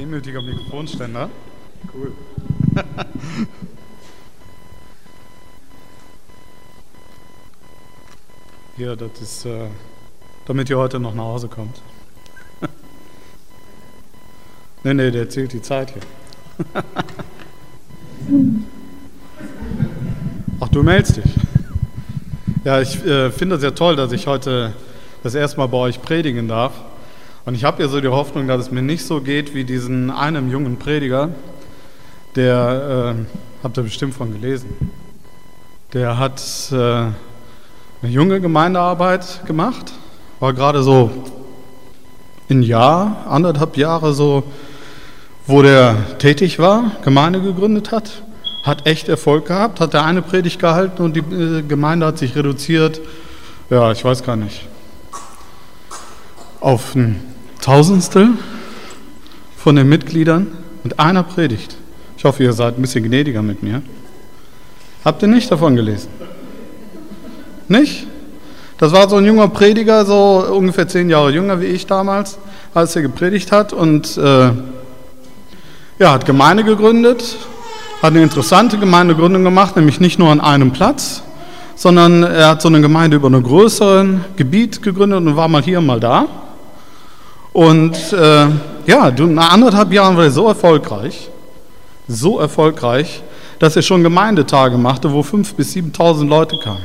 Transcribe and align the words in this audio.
demütiger 0.00 0.40
Mikrofonständer. 0.40 1.28
Cool. 1.92 2.12
Hier, 8.76 8.96
das 8.96 9.20
ist, 9.20 9.44
äh, 9.44 9.66
damit 10.46 10.70
ihr 10.70 10.78
heute 10.78 10.98
noch 10.98 11.14
nach 11.14 11.24
Hause 11.24 11.48
kommt. 11.48 11.82
nee, 14.84 14.94
nee, 14.94 15.10
der 15.10 15.28
zählt 15.28 15.52
die 15.52 15.60
Zeit 15.60 15.92
hier. 15.92 16.00
Ach, 20.60 20.68
du 20.68 20.82
meldest 20.82 21.18
dich. 21.18 21.34
Ja, 22.64 22.80
ich 22.80 23.04
äh, 23.04 23.30
finde 23.30 23.56
es 23.56 23.62
ja 23.62 23.72
toll, 23.72 23.96
dass 23.96 24.12
ich 24.12 24.26
heute 24.26 24.72
das 25.22 25.34
erste 25.34 25.58
Mal 25.58 25.66
bei 25.66 25.76
euch 25.76 26.00
predigen 26.00 26.48
darf. 26.48 26.72
Und 27.46 27.54
ich 27.54 27.64
habe 27.64 27.82
ja 27.82 27.88
so 27.88 28.00
die 28.00 28.08
Hoffnung, 28.08 28.48
dass 28.48 28.60
es 28.60 28.70
mir 28.70 28.82
nicht 28.82 29.04
so 29.04 29.20
geht 29.20 29.54
wie 29.54 29.64
diesen 29.64 30.10
einem 30.10 30.50
jungen 30.50 30.78
Prediger, 30.78 31.30
der, 32.36 33.16
äh, 33.16 33.62
habt 33.62 33.78
ihr 33.78 33.82
bestimmt 33.82 34.14
von 34.14 34.32
gelesen, 34.32 34.90
der 35.92 36.18
hat 36.18 36.40
äh, 36.70 36.76
eine 36.76 37.14
junge 38.02 38.40
Gemeindearbeit 38.40 39.44
gemacht, 39.46 39.92
war 40.38 40.52
gerade 40.52 40.82
so 40.82 41.10
ein 42.50 42.62
Jahr, 42.62 43.26
anderthalb 43.26 43.76
Jahre 43.76 44.12
so, 44.12 44.44
wo 45.46 45.62
der 45.62 46.18
tätig 46.18 46.58
war, 46.58 46.92
Gemeinde 47.02 47.40
gegründet 47.40 47.90
hat, 47.90 48.22
hat 48.64 48.86
echt 48.86 49.08
Erfolg 49.08 49.46
gehabt, 49.46 49.80
hat 49.80 49.94
der 49.94 50.04
eine 50.04 50.20
Predigt 50.20 50.60
gehalten 50.60 51.02
und 51.02 51.16
die 51.16 51.20
äh, 51.20 51.62
Gemeinde 51.62 52.06
hat 52.06 52.18
sich 52.18 52.36
reduziert, 52.36 53.00
ja, 53.70 53.90
ich 53.92 54.04
weiß 54.04 54.22
gar 54.22 54.36
nicht, 54.36 54.66
auf 56.60 56.94
ein 56.94 57.29
Tausendstel 57.60 58.30
von 59.56 59.76
den 59.76 59.88
Mitgliedern 59.88 60.46
mit 60.82 60.98
einer 60.98 61.22
Predigt. 61.22 61.76
Ich 62.16 62.24
hoffe, 62.24 62.42
ihr 62.42 62.52
seid 62.52 62.78
ein 62.78 62.82
bisschen 62.82 63.04
gnädiger 63.04 63.42
mit 63.42 63.62
mir. 63.62 63.82
Habt 65.04 65.22
ihr 65.22 65.28
nicht 65.28 65.50
davon 65.50 65.76
gelesen? 65.76 66.08
Nicht? 67.68 68.06
Das 68.78 68.92
war 68.92 69.08
so 69.08 69.16
ein 69.16 69.26
junger 69.26 69.48
Prediger, 69.48 70.06
so 70.06 70.44
ungefähr 70.50 70.88
zehn 70.88 71.10
Jahre 71.10 71.30
jünger 71.30 71.60
wie 71.60 71.66
ich 71.66 71.86
damals, 71.86 72.38
als 72.72 72.96
er 72.96 73.02
gepredigt 73.02 73.52
hat 73.52 73.72
und 73.72 74.16
äh, 74.16 74.50
ja, 75.98 76.12
hat 76.12 76.24
Gemeinde 76.24 76.64
gegründet, 76.64 77.36
hat 78.02 78.10
eine 78.10 78.22
interessante 78.22 78.78
Gemeindegründung 78.78 79.44
gemacht, 79.44 79.76
nämlich 79.76 80.00
nicht 80.00 80.18
nur 80.18 80.30
an 80.30 80.40
einem 80.40 80.72
Platz, 80.72 81.22
sondern 81.76 82.22
er 82.22 82.48
hat 82.48 82.62
so 82.62 82.68
eine 82.68 82.80
Gemeinde 82.80 83.16
über 83.16 83.28
ein 83.28 83.42
größeres 83.42 84.06
Gebiet 84.36 84.82
gegründet 84.82 85.18
und 85.18 85.36
war 85.36 85.48
mal 85.48 85.62
hier, 85.62 85.82
mal 85.82 86.00
da. 86.00 86.26
Und 87.52 88.12
äh, 88.12 88.46
ja, 88.86 89.10
nach 89.10 89.52
anderthalb 89.52 89.92
Jahren 89.92 90.16
war 90.16 90.24
er 90.24 90.30
so 90.30 90.46
erfolgreich, 90.46 91.30
so 92.06 92.38
erfolgreich, 92.38 93.22
dass 93.58 93.76
er 93.76 93.82
schon 93.82 94.02
Gemeindetage 94.02 94.78
machte, 94.78 95.12
wo 95.12 95.20
5.000 95.20 95.54
bis 95.56 95.74
7.000 95.74 96.28
Leute 96.28 96.58
kamen. 96.58 96.84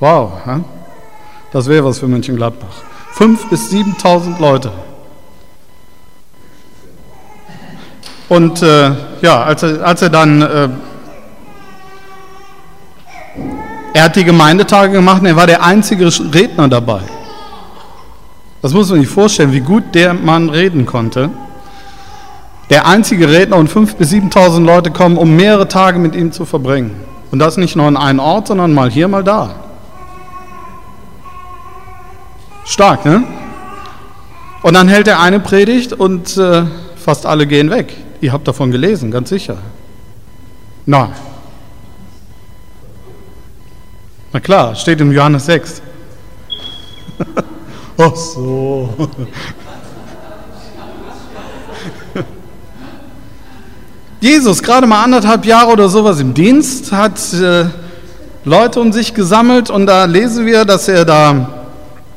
Wow, 0.00 0.32
hä? 0.44 0.60
das 1.52 1.68
wäre 1.68 1.84
was 1.84 1.98
für 1.98 2.08
Mönchengladbach. 2.08 2.82
5.000 3.16 3.48
bis 3.50 3.70
7.000 3.70 4.40
Leute. 4.40 4.72
Und 8.28 8.62
äh, 8.62 8.92
ja, 9.20 9.42
als 9.42 9.62
er, 9.62 9.84
als 9.84 10.00
er 10.00 10.08
dann, 10.08 10.40
äh, 10.40 10.68
er 13.92 14.04
hat 14.04 14.16
die 14.16 14.24
Gemeindetage 14.24 14.92
gemacht 14.92 15.20
und 15.20 15.26
er 15.26 15.36
war 15.36 15.46
der 15.46 15.62
einzige 15.62 16.06
Redner 16.32 16.68
dabei. 16.68 17.02
Das 18.62 18.72
muss 18.72 18.90
man 18.90 19.00
sich 19.00 19.08
vorstellen, 19.08 19.52
wie 19.52 19.60
gut 19.60 19.82
der 19.94 20.14
Mann 20.14 20.48
reden 20.48 20.86
konnte. 20.86 21.30
Der 22.70 22.86
einzige 22.86 23.28
Redner 23.28 23.56
und 23.56 23.68
5.000 23.68 23.96
bis 23.96 24.12
7.000 24.12 24.64
Leute 24.64 24.92
kommen, 24.92 25.18
um 25.18 25.34
mehrere 25.34 25.66
Tage 25.66 25.98
mit 25.98 26.14
ihm 26.14 26.30
zu 26.30 26.44
verbringen. 26.44 26.94
Und 27.32 27.40
das 27.40 27.56
nicht 27.56 27.74
nur 27.74 27.86
an 27.86 27.96
einem 27.96 28.20
Ort, 28.20 28.46
sondern 28.46 28.72
mal 28.72 28.88
hier, 28.88 29.08
mal 29.08 29.24
da. 29.24 29.56
Stark, 32.64 33.04
ne? 33.04 33.24
Und 34.62 34.74
dann 34.74 34.86
hält 34.86 35.08
er 35.08 35.20
eine 35.20 35.40
Predigt 35.40 35.92
und 35.92 36.36
äh, 36.36 36.62
fast 36.94 37.26
alle 37.26 37.48
gehen 37.48 37.68
weg. 37.68 37.96
Ihr 38.20 38.32
habt 38.32 38.46
davon 38.46 38.70
gelesen, 38.70 39.10
ganz 39.10 39.30
sicher. 39.30 39.58
Na. 40.86 41.10
Na 44.32 44.38
klar, 44.38 44.76
steht 44.76 45.00
im 45.00 45.10
Johannes 45.10 45.46
6. 45.46 45.82
Ach 47.98 48.16
so. 48.16 48.88
Jesus, 54.20 54.62
gerade 54.62 54.86
mal 54.86 55.02
anderthalb 55.02 55.44
Jahre 55.44 55.72
oder 55.72 55.88
sowas 55.88 56.20
im 56.20 56.32
Dienst, 56.32 56.92
hat 56.92 57.20
äh, 57.34 57.64
Leute 58.44 58.80
um 58.80 58.92
sich 58.92 59.14
gesammelt 59.14 59.68
und 59.68 59.86
da 59.86 60.04
lesen 60.04 60.46
wir, 60.46 60.64
dass 60.64 60.88
er 60.88 61.04
da, 61.04 61.48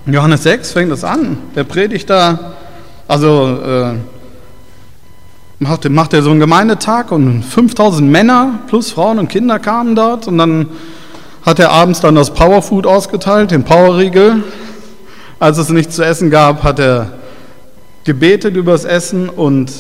Johannes 0.05 0.43
6 0.43 0.71
fängt 0.71 0.91
das 0.91 1.03
an, 1.03 1.37
der 1.55 1.63
predigt 1.63 2.09
da, 2.09 2.53
also 3.07 3.57
äh, 3.65 3.95
macht, 5.59 5.89
macht 5.89 6.13
er 6.13 6.21
so 6.21 6.29
einen 6.29 6.39
Gemeindetag 6.39 7.11
und 7.11 7.43
5000 7.43 8.09
Männer 8.09 8.59
plus 8.67 8.91
Frauen 8.91 9.19
und 9.19 9.27
Kinder 9.27 9.59
kamen 9.59 9.95
dort 9.95 10.27
und 10.27 10.37
dann 10.37 10.67
hat 11.43 11.59
er 11.59 11.71
abends 11.71 12.01
dann 12.01 12.15
das 12.15 12.33
Powerfood 12.33 12.87
ausgeteilt, 12.87 13.51
den 13.51 13.63
Powerriegel 13.63 14.43
als 15.39 15.57
es 15.57 15.69
nichts 15.69 15.95
zu 15.95 16.03
essen 16.03 16.29
gab, 16.29 16.63
hat 16.63 16.79
er 16.79 17.13
gebetet 18.03 18.55
über 18.55 18.71
das 18.71 18.85
Essen 18.85 19.29
und 19.29 19.71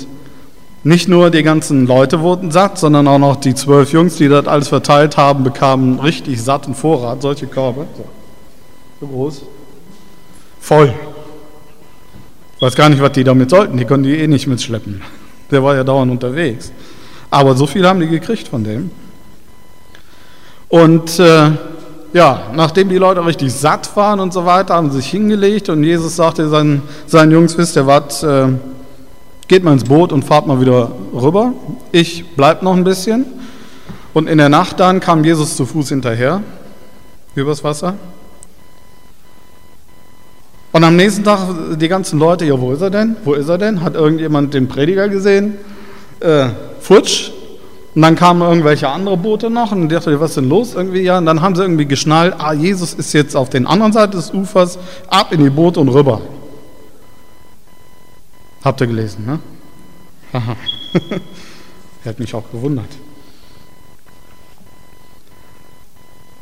nicht 0.83 1.07
nur 1.07 1.31
die 1.31 1.43
ganzen 1.43 1.87
Leute 1.87 2.21
wurden 2.21 2.51
satt, 2.51 2.77
sondern 2.77 3.07
auch 3.07 3.17
noch 3.17 3.37
die 3.37 3.55
zwölf 3.55 3.91
Jungs, 3.91 4.17
die 4.17 4.27
das 4.27 4.45
alles 4.47 4.67
verteilt 4.67 5.17
haben, 5.17 5.43
bekamen 5.43 5.99
richtig 5.99 6.41
satten 6.43 6.75
Vorrat, 6.75 7.21
solche 7.21 7.47
Körbe. 7.47 7.87
So, 8.99 9.07
groß. 9.07 9.41
Voll. 10.59 10.93
Ich 12.55 12.61
weiß 12.61 12.75
gar 12.75 12.89
nicht, 12.89 13.01
was 13.01 13.11
die 13.13 13.23
damit 13.23 13.49
sollten. 13.49 13.77
Die 13.77 13.85
konnten 13.85 14.03
die 14.03 14.15
eh 14.15 14.27
nicht 14.27 14.47
mitschleppen. 14.47 15.01
Der 15.51 15.63
war 15.63 15.75
ja 15.75 15.83
dauernd 15.83 16.11
unterwegs. 16.11 16.71
Aber 17.29 17.55
so 17.55 17.67
viel 17.67 17.87
haben 17.87 17.99
die 17.99 18.07
gekriegt 18.07 18.47
von 18.47 18.63
dem. 18.63 18.91
Und 20.69 21.19
äh, 21.19 21.51
ja, 22.15 22.43
nachdem 22.55 22.87
die 22.87 22.97
Leute 22.97 23.25
richtig 23.25 23.53
satt 23.53 23.93
waren 23.97 24.21
und 24.21 24.31
so 24.31 24.45
weiter, 24.45 24.75
haben 24.75 24.89
sie 24.89 24.97
sich 24.99 25.07
hingelegt 25.07 25.67
und 25.67 25.83
Jesus 25.83 26.15
sagte 26.15 26.47
seinen, 26.47 26.81
seinen 27.07 27.29
Jungs, 27.29 27.57
wisst 27.57 27.75
ihr 27.75 27.87
was, 27.87 28.23
äh, 28.23 28.47
geht 29.49 29.65
mal 29.65 29.73
ins 29.73 29.83
Boot 29.83 30.13
und 30.13 30.23
fahrt 30.23 30.47
mal 30.47 30.61
wieder 30.61 30.93
rüber. 31.13 31.51
Ich 31.91 32.23
bleib 32.37 32.63
noch 32.63 32.73
ein 32.73 32.85
bisschen. 32.85 33.25
Und 34.13 34.29
in 34.29 34.37
der 34.37 34.47
Nacht 34.47 34.79
dann 34.79 35.01
kam 35.01 35.25
Jesus 35.25 35.57
zu 35.57 35.65
Fuß 35.65 35.89
hinterher, 35.89 36.41
übers 37.35 37.65
Wasser. 37.65 37.95
Und 40.71 40.85
am 40.85 40.95
nächsten 40.95 41.25
Tag 41.25 41.49
die 41.77 41.89
ganzen 41.89 42.17
Leute, 42.17 42.45
ja, 42.45 42.57
wo 42.57 42.71
ist 42.71 42.81
er 42.81 42.91
denn? 42.91 43.17
Wo 43.25 43.33
ist 43.33 43.49
er 43.49 43.57
denn? 43.57 43.81
Hat 43.81 43.95
irgendjemand 43.95 44.53
den 44.53 44.69
Prediger 44.69 45.09
gesehen? 45.09 45.57
Äh, 46.21 46.47
futsch, 46.79 47.31
und 47.95 48.01
dann 48.01 48.15
kamen 48.15 48.41
irgendwelche 48.41 48.89
andere 48.89 49.15
Boote 49.15 49.49
noch 49.49 49.71
und 49.71 49.87
dachte, 49.89 50.19
was 50.19 50.31
ist 50.31 50.37
denn 50.37 50.49
los 50.49 50.75
irgendwie? 50.75 51.01
Ja, 51.01 51.17
und 51.17 51.25
dann 51.25 51.41
haben 51.41 51.55
sie 51.55 51.61
irgendwie 51.61 51.85
geschnallt, 51.85 52.35
ah, 52.37 52.51
Jesus 52.51 52.93
ist 52.93 53.13
jetzt 53.13 53.37
auf 53.37 53.49
der 53.49 53.65
anderen 53.67 53.93
Seite 53.93 54.17
des 54.17 54.33
Ufers, 54.33 54.77
ab 55.07 55.31
in 55.31 55.41
die 55.41 55.49
Boote 55.49 55.79
und 55.79 55.87
rüber. 55.87 56.21
Habt 58.65 58.81
ihr 58.81 58.87
gelesen, 58.87 59.25
ne? 59.25 59.39
Haha. 60.33 60.57
Hätte 62.03 62.21
mich 62.21 62.35
auch 62.35 62.43
gewundert. 62.51 62.89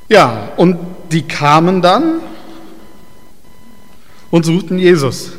Ja, 0.10 0.50
und 0.58 0.78
die 1.12 1.22
kamen 1.22 1.84
dann 1.84 2.20
und 4.32 4.44
suchten 4.44 4.80
Jesus. 4.80 5.34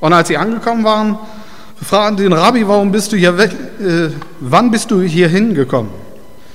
Und 0.00 0.14
als 0.14 0.28
sie 0.28 0.38
angekommen 0.38 0.84
waren, 0.84 1.18
fragen 1.82 2.16
den 2.16 2.32
Rabbi, 2.32 2.66
warum 2.66 2.92
bist 2.92 3.12
du 3.12 3.16
hier 3.16 3.36
weg, 3.38 3.50
äh, 3.80 4.08
wann 4.40 4.70
bist 4.70 4.90
du 4.90 5.02
hier 5.02 5.28
hingekommen? 5.28 5.90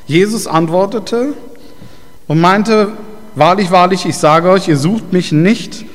Jesus 0.05 0.47
antwortete 0.47 1.33
und 2.27 2.39
meinte, 2.39 2.93
wahrlich, 3.35 3.71
wahrlich, 3.71 4.05
ich 4.05 4.17
sage 4.17 4.49
euch, 4.49 4.67
ihr 4.67 4.77
sucht 4.77 5.11
mich 5.11 5.31
nicht, 5.31 5.85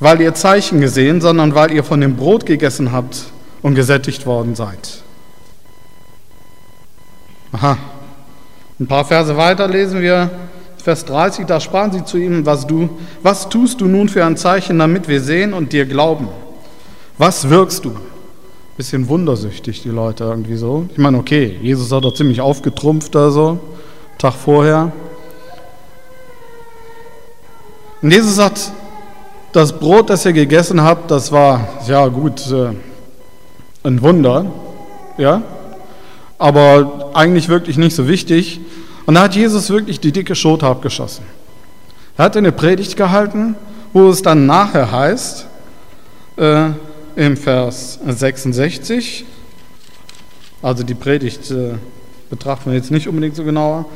weil 0.00 0.20
ihr 0.20 0.34
Zeichen 0.34 0.80
gesehen, 0.80 1.20
sondern 1.20 1.54
weil 1.54 1.70
ihr 1.72 1.84
von 1.84 2.00
dem 2.00 2.16
Brot 2.16 2.44
gegessen 2.44 2.92
habt 2.92 3.24
und 3.62 3.74
gesättigt 3.74 4.26
worden 4.26 4.54
seid. 4.54 5.02
Aha. 7.52 7.78
Ein 8.80 8.88
paar 8.88 9.04
Verse 9.04 9.36
weiter 9.36 9.68
lesen 9.68 10.02
wir 10.02 10.28
Vers 10.82 11.04
30, 11.04 11.46
da 11.46 11.60
sprachen 11.60 11.92
sie 11.92 12.04
zu 12.04 12.18
ihm, 12.18 12.44
was 12.44 12.66
du, 12.66 12.90
was 13.22 13.48
tust 13.48 13.80
du 13.80 13.86
nun 13.86 14.08
für 14.08 14.24
ein 14.24 14.36
Zeichen, 14.36 14.78
damit 14.78 15.08
wir 15.08 15.20
sehen 15.20 15.54
und 15.54 15.72
dir 15.72 15.86
glauben? 15.86 16.28
Was 17.16 17.48
wirkst 17.48 17.84
du? 17.84 17.94
Bisschen 18.76 19.08
wundersüchtig, 19.08 19.82
die 19.82 19.90
Leute 19.90 20.24
irgendwie 20.24 20.56
so. 20.56 20.86
Ich 20.90 20.98
meine, 20.98 21.18
okay, 21.18 21.56
Jesus 21.62 21.92
hat 21.92 22.04
doch 22.04 22.14
ziemlich 22.14 22.40
aufgetrumpft 22.40 23.14
da 23.14 23.30
so, 23.30 23.58
Tag 24.18 24.34
vorher. 24.34 24.92
Und 28.02 28.10
Jesus 28.10 28.34
sagt, 28.36 28.72
das 29.52 29.78
Brot, 29.78 30.10
das 30.10 30.26
ihr 30.26 30.32
gegessen 30.32 30.82
habt, 30.82 31.10
das 31.10 31.30
war, 31.30 31.68
ja 31.86 32.08
gut, 32.08 32.50
äh, 32.50 32.70
ein 33.84 34.02
Wunder, 34.02 34.46
ja, 35.18 35.42
aber 36.38 37.10
eigentlich 37.14 37.48
wirklich 37.48 37.76
nicht 37.76 37.94
so 37.94 38.08
wichtig. 38.08 38.60
Und 39.06 39.14
da 39.14 39.22
hat 39.22 39.36
Jesus 39.36 39.70
wirklich 39.70 40.00
die 40.00 40.10
dicke 40.10 40.34
Schote 40.34 40.66
abgeschossen. 40.66 41.24
Er 42.16 42.24
hat 42.24 42.36
eine 42.36 42.50
Predigt 42.50 42.96
gehalten, 42.96 43.54
wo 43.92 44.08
es 44.08 44.22
dann 44.22 44.46
nachher 44.46 44.90
heißt, 44.90 45.46
äh, 46.36 46.70
im 47.16 47.36
Vers 47.36 47.98
66, 48.06 49.24
also 50.62 50.82
die 50.82 50.94
Predigt 50.94 51.50
äh, 51.50 51.74
betrachten 52.30 52.70
wir 52.70 52.76
jetzt 52.76 52.90
nicht 52.90 53.08
unbedingt 53.08 53.36
so 53.36 53.44
genauer, 53.44 53.86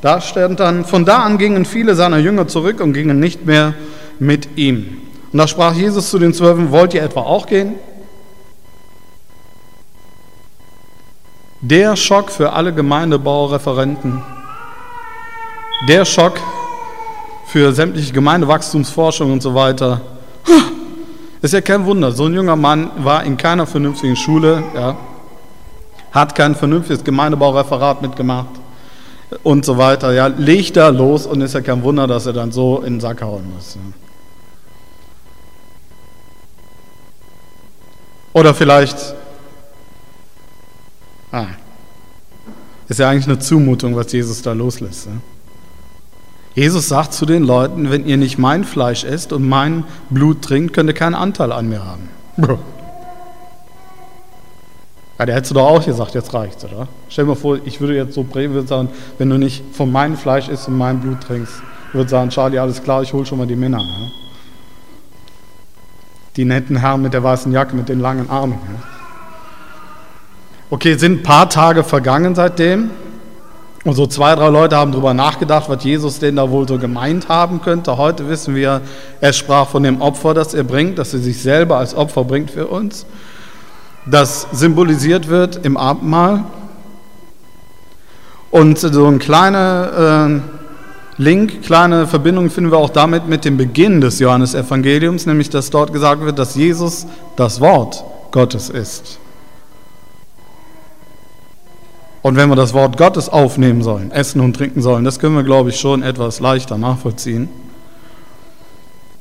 da 0.00 0.20
stand 0.20 0.60
dann, 0.60 0.84
von 0.84 1.04
da 1.04 1.22
an 1.22 1.38
gingen 1.38 1.64
viele 1.64 1.94
seiner 1.94 2.18
Jünger 2.18 2.46
zurück 2.46 2.80
und 2.80 2.92
gingen 2.92 3.18
nicht 3.18 3.46
mehr 3.46 3.74
mit 4.20 4.56
ihm. 4.56 4.98
Und 5.32 5.38
da 5.38 5.48
sprach 5.48 5.74
Jesus 5.74 6.10
zu 6.10 6.18
den 6.18 6.32
Zwölfen, 6.32 6.70
wollt 6.70 6.94
ihr 6.94 7.02
etwa 7.02 7.20
auch 7.20 7.46
gehen? 7.46 7.74
Der 11.60 11.96
Schock 11.96 12.30
für 12.30 12.52
alle 12.52 12.72
Gemeindebaureferenten, 12.72 14.22
der 15.88 16.04
Schock 16.04 16.38
für 17.46 17.72
sämtliche 17.72 18.12
Gemeindewachstumsforschung 18.12 19.32
und 19.32 19.42
so 19.42 19.54
weiter. 19.54 20.00
Ist 21.40 21.54
ja 21.54 21.60
kein 21.60 21.86
Wunder, 21.86 22.10
so 22.10 22.24
ein 22.24 22.34
junger 22.34 22.56
Mann 22.56 22.90
war 22.98 23.22
in 23.22 23.36
keiner 23.36 23.66
vernünftigen 23.66 24.16
Schule, 24.16 24.64
ja, 24.74 24.96
hat 26.10 26.34
kein 26.34 26.56
vernünftiges 26.56 27.04
Gemeindebaureferat 27.04 28.02
mitgemacht 28.02 28.48
und 29.44 29.64
so 29.64 29.78
weiter. 29.78 30.12
Ja, 30.12 30.26
legt 30.26 30.76
da 30.76 30.88
los 30.88 31.26
und 31.26 31.40
ist 31.40 31.54
ja 31.54 31.60
kein 31.60 31.82
Wunder, 31.84 32.06
dass 32.06 32.26
er 32.26 32.32
dann 32.32 32.50
so 32.50 32.78
in 32.78 32.94
den 32.94 33.00
Sack 33.00 33.22
hauen 33.22 33.52
muss. 33.54 33.76
Ja. 33.76 33.80
Oder 38.32 38.54
vielleicht, 38.54 39.14
ah, 41.30 41.46
ist 42.88 42.98
ja 42.98 43.10
eigentlich 43.10 43.26
eine 43.26 43.38
Zumutung, 43.38 43.94
was 43.94 44.10
Jesus 44.12 44.42
da 44.42 44.52
loslässt. 44.52 45.06
Ja. 45.06 45.12
Jesus 46.58 46.88
sagt 46.88 47.12
zu 47.12 47.24
den 47.24 47.44
Leuten, 47.44 47.88
wenn 47.88 48.04
ihr 48.04 48.16
nicht 48.16 48.36
mein 48.36 48.64
Fleisch 48.64 49.04
esst 49.04 49.32
und 49.32 49.48
mein 49.48 49.84
Blut 50.10 50.42
trinkt, 50.42 50.74
könnt 50.74 50.90
ihr 50.90 50.94
keinen 50.94 51.14
Anteil 51.14 51.52
an 51.52 51.68
mir 51.68 51.84
haben. 51.84 52.08
Ja, 55.18 55.26
der 55.26 55.36
hättest 55.36 55.52
du 55.52 55.54
doch 55.54 55.66
auch 55.66 55.84
gesagt, 55.84 56.14
jetzt 56.14 56.34
reicht's, 56.34 56.64
oder? 56.64 56.88
Stell 57.08 57.26
dir 57.26 57.28
mal 57.28 57.36
vor, 57.36 57.60
ich 57.64 57.80
würde 57.80 57.94
jetzt 57.94 58.14
so 58.14 58.26
würde 58.34 58.66
sagen, 58.66 58.88
wenn 59.18 59.30
du 59.30 59.38
nicht 59.38 59.62
von 59.72 59.92
meinem 59.92 60.16
Fleisch 60.16 60.48
isst 60.48 60.66
und 60.66 60.76
mein 60.76 60.98
Blut 60.98 61.20
trinkst, 61.20 61.54
würde 61.92 62.10
sagen, 62.10 62.30
Charlie, 62.30 62.58
alles 62.58 62.82
klar, 62.82 63.02
ich 63.02 63.12
hole 63.12 63.24
schon 63.24 63.38
mal 63.38 63.46
die 63.46 63.54
Männer. 63.54 63.78
Ne? 63.78 64.10
Die 66.36 66.44
netten 66.44 66.76
Herren 66.78 67.02
mit 67.02 67.14
der 67.14 67.22
weißen 67.22 67.52
Jacke, 67.52 67.76
mit 67.76 67.88
den 67.88 68.00
langen 68.00 68.28
Armen. 68.30 68.54
Ne? 68.54 68.82
Okay, 70.70 70.96
sind 70.96 71.20
ein 71.20 71.22
paar 71.22 71.48
Tage 71.48 71.84
vergangen 71.84 72.34
seitdem. 72.34 72.90
Und 73.84 73.94
so 73.94 74.06
zwei, 74.06 74.34
drei 74.34 74.48
Leute 74.48 74.76
haben 74.76 74.92
darüber 74.92 75.14
nachgedacht, 75.14 75.68
was 75.68 75.84
Jesus 75.84 76.18
denn 76.18 76.36
da 76.36 76.50
wohl 76.50 76.66
so 76.66 76.78
gemeint 76.78 77.28
haben 77.28 77.60
könnte. 77.60 77.96
Heute 77.96 78.28
wissen 78.28 78.54
wir, 78.54 78.80
er 79.20 79.32
sprach 79.32 79.68
von 79.68 79.82
dem 79.82 80.00
Opfer, 80.00 80.34
das 80.34 80.52
er 80.52 80.64
bringt, 80.64 80.98
dass 80.98 81.14
er 81.14 81.20
sich 81.20 81.40
selber 81.40 81.78
als 81.78 81.94
Opfer 81.94 82.24
bringt 82.24 82.50
für 82.50 82.66
uns 82.66 83.06
das 84.10 84.46
symbolisiert 84.52 85.28
wird 85.28 85.64
im 85.64 85.76
Abendmahl. 85.76 86.44
Und 88.50 88.78
so 88.78 89.06
ein 89.06 89.18
kleiner 89.18 90.40
äh, 91.18 91.22
Link, 91.22 91.62
kleine 91.62 92.06
Verbindung 92.06 92.48
finden 92.48 92.70
wir 92.70 92.78
auch 92.78 92.90
damit 92.90 93.28
mit 93.28 93.44
dem 93.44 93.56
Beginn 93.56 94.00
des 94.00 94.18
Johannesevangeliums, 94.20 95.26
nämlich 95.26 95.50
dass 95.50 95.70
dort 95.70 95.92
gesagt 95.92 96.24
wird, 96.24 96.38
dass 96.38 96.54
Jesus 96.54 97.06
das 97.36 97.60
Wort 97.60 98.04
Gottes 98.30 98.70
ist. 98.70 99.18
Und 102.28 102.36
wenn 102.36 102.50
wir 102.50 102.56
das 102.56 102.74
Wort 102.74 102.98
Gottes 102.98 103.30
aufnehmen 103.30 103.82
sollen, 103.82 104.10
essen 104.10 104.42
und 104.42 104.54
trinken 104.54 104.82
sollen, 104.82 105.02
das 105.02 105.18
können 105.18 105.34
wir, 105.34 105.44
glaube 105.44 105.70
ich, 105.70 105.80
schon 105.80 106.02
etwas 106.02 106.40
leichter 106.40 106.76
nachvollziehen. 106.76 107.48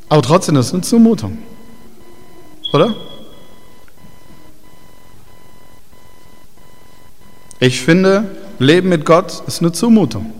Aber 0.09 0.21
trotzdem 0.21 0.57
ist 0.57 0.65
es 0.65 0.73
eine 0.73 0.81
Zumutung. 0.81 1.37
Oder? 2.73 2.93
Ich 7.61 7.79
finde, 7.79 8.25
Leben 8.59 8.89
mit 8.89 9.05
Gott 9.05 9.41
ist 9.47 9.61
eine 9.61 9.71
Zumutung. 9.71 10.33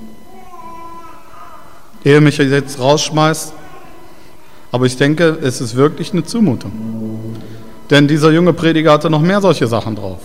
Ehe 2.03 2.19
mich 2.19 2.37
jetzt 2.37 2.81
rausschmeißt, 2.81 3.53
aber 4.73 4.85
ich 4.85 4.97
denke, 4.97 5.37
es 5.41 5.61
ist 5.61 5.77
wirklich 5.77 6.11
eine 6.11 6.25
Zumutung. 6.25 7.37
Denn 7.89 8.09
dieser 8.09 8.31
junge 8.31 8.51
Prediger 8.51 8.91
hatte 8.91 9.09
noch 9.09 9.21
mehr 9.21 9.39
solche 9.39 9.67
Sachen 9.67 9.95
drauf. 9.95 10.19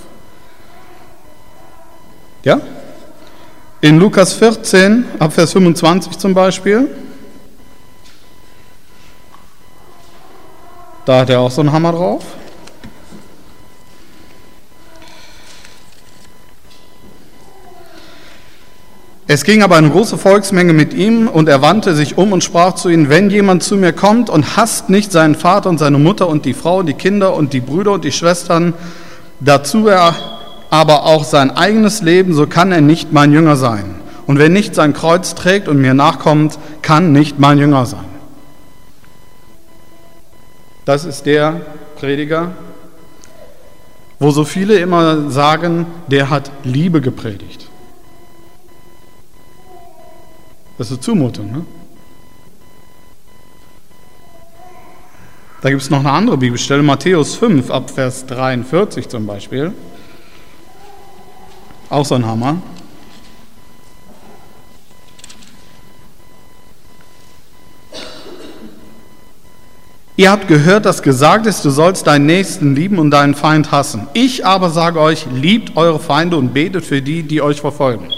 Ja? 2.45 2.61
In 3.81 3.99
Lukas 3.99 4.33
14, 4.35 5.05
ab 5.19 5.33
Vers 5.33 5.53
25 5.53 6.19
zum 6.19 6.35
Beispiel, 6.35 6.89
da 11.05 11.21
hat 11.21 11.31
er 11.31 11.41
auch 11.41 11.51
so 11.51 11.61
einen 11.61 11.73
Hammer 11.73 11.93
drauf. 11.93 12.25
Es 19.29 19.45
ging 19.45 19.63
aber 19.63 19.77
eine 19.77 19.89
große 19.89 20.19
Volksmenge 20.19 20.73
mit 20.73 20.93
ihm 20.93 21.27
und 21.27 21.49
er 21.49 21.63
wandte 21.63 21.95
sich 21.95 22.19
um 22.19 22.33
und 22.33 22.45
sprach 22.45 22.75
zu 22.75 22.89
ihnen, 22.89 23.09
wenn 23.09 23.31
jemand 23.31 23.63
zu 23.63 23.77
mir 23.77 23.93
kommt 23.93 24.29
und 24.29 24.57
hasst 24.57 24.91
nicht 24.91 25.11
seinen 25.11 25.37
Vater 25.37 25.71
und 25.71 25.79
seine 25.79 25.99
Mutter 25.99 26.29
und 26.29 26.45
die 26.45 26.55
Frau, 26.55 26.83
die 26.83 26.95
Kinder 26.95 27.35
und 27.35 27.53
die 27.53 27.61
Brüder 27.61 27.93
und 27.93 28.05
die 28.05 28.13
Schwestern, 28.13 28.75
dazu 29.41 29.87
er 29.87 30.42
aber 30.73 31.05
auch 31.05 31.25
sein 31.25 31.51
eigenes 31.51 32.01
Leben, 32.01 32.33
so 32.33 32.47
kann 32.47 32.73
er 32.73 32.81
nicht 32.81 33.13
mein 33.13 33.31
Jünger 33.31 33.57
sein. 33.57 33.95
Und 34.27 34.39
wer 34.39 34.49
nicht 34.49 34.75
sein 34.75 34.95
Kreuz 34.95 35.35
trägt 35.35 35.69
und 35.69 35.83
mir 35.83 35.93
nachkommt, 35.93 36.59
kann 36.81 37.13
nicht 37.13 37.39
mein 37.39 37.59
Jünger 37.59 37.85
sein. 37.85 38.07
Das 40.87 41.05
ist 41.05 41.27
der 41.27 41.61
Prediger, 42.01 42.53
wo 44.19 44.31
so 44.31 44.47
viele 44.47 44.77
immer 44.77 45.29
sagen, 45.31 45.85
der 46.07 46.31
hat 46.31 46.51
Liebe 46.65 47.03
gepredigt. 47.03 47.69
Das 50.79 50.87
ist 50.87 50.95
eine 50.95 51.01
Zumutung. 51.01 51.53
Ne? 51.53 51.67
Da 55.61 55.69
gibt 55.69 55.83
es 55.83 55.91
noch 55.91 56.01
eine 56.01 56.13
andere 56.13 56.39
Bibelstelle, 56.39 56.83
Matthäus 56.83 57.35
5, 57.35 57.71
ab 57.71 57.91
Vers 57.91 58.25
43 58.25 59.11
zum 59.11 59.27
Beispiel. 59.27 59.75
Auch 61.93 62.07
so 62.07 62.15
ein 62.15 62.25
Hammer. 62.25 62.57
Ihr 70.17 70.31
habt 70.31 70.49
gehört, 70.49 70.87
dass 70.87 71.03
gesagt 71.03 71.45
ist, 71.45 71.63
du 71.67 71.69
sollst 71.69 72.07
deinen 72.07 72.25
Nächsten 72.25 72.75
lieben 72.75 72.99
und 72.99 73.11
deinen 73.11 73.35
Feind 73.35 73.73
hassen. 73.73 74.09
Ich 74.15 74.47
aber 74.47 74.71
sage 74.71 75.01
euch, 75.01 75.27
liebt 75.35 75.77
eure 75.77 75.99
Feinde 75.99 76.39
und 76.39 76.55
betet 76.55 76.87
für 76.87 77.03
die, 77.03 77.25
die 77.25 77.43
euch 77.43 77.61
verfolgen. 77.61 78.09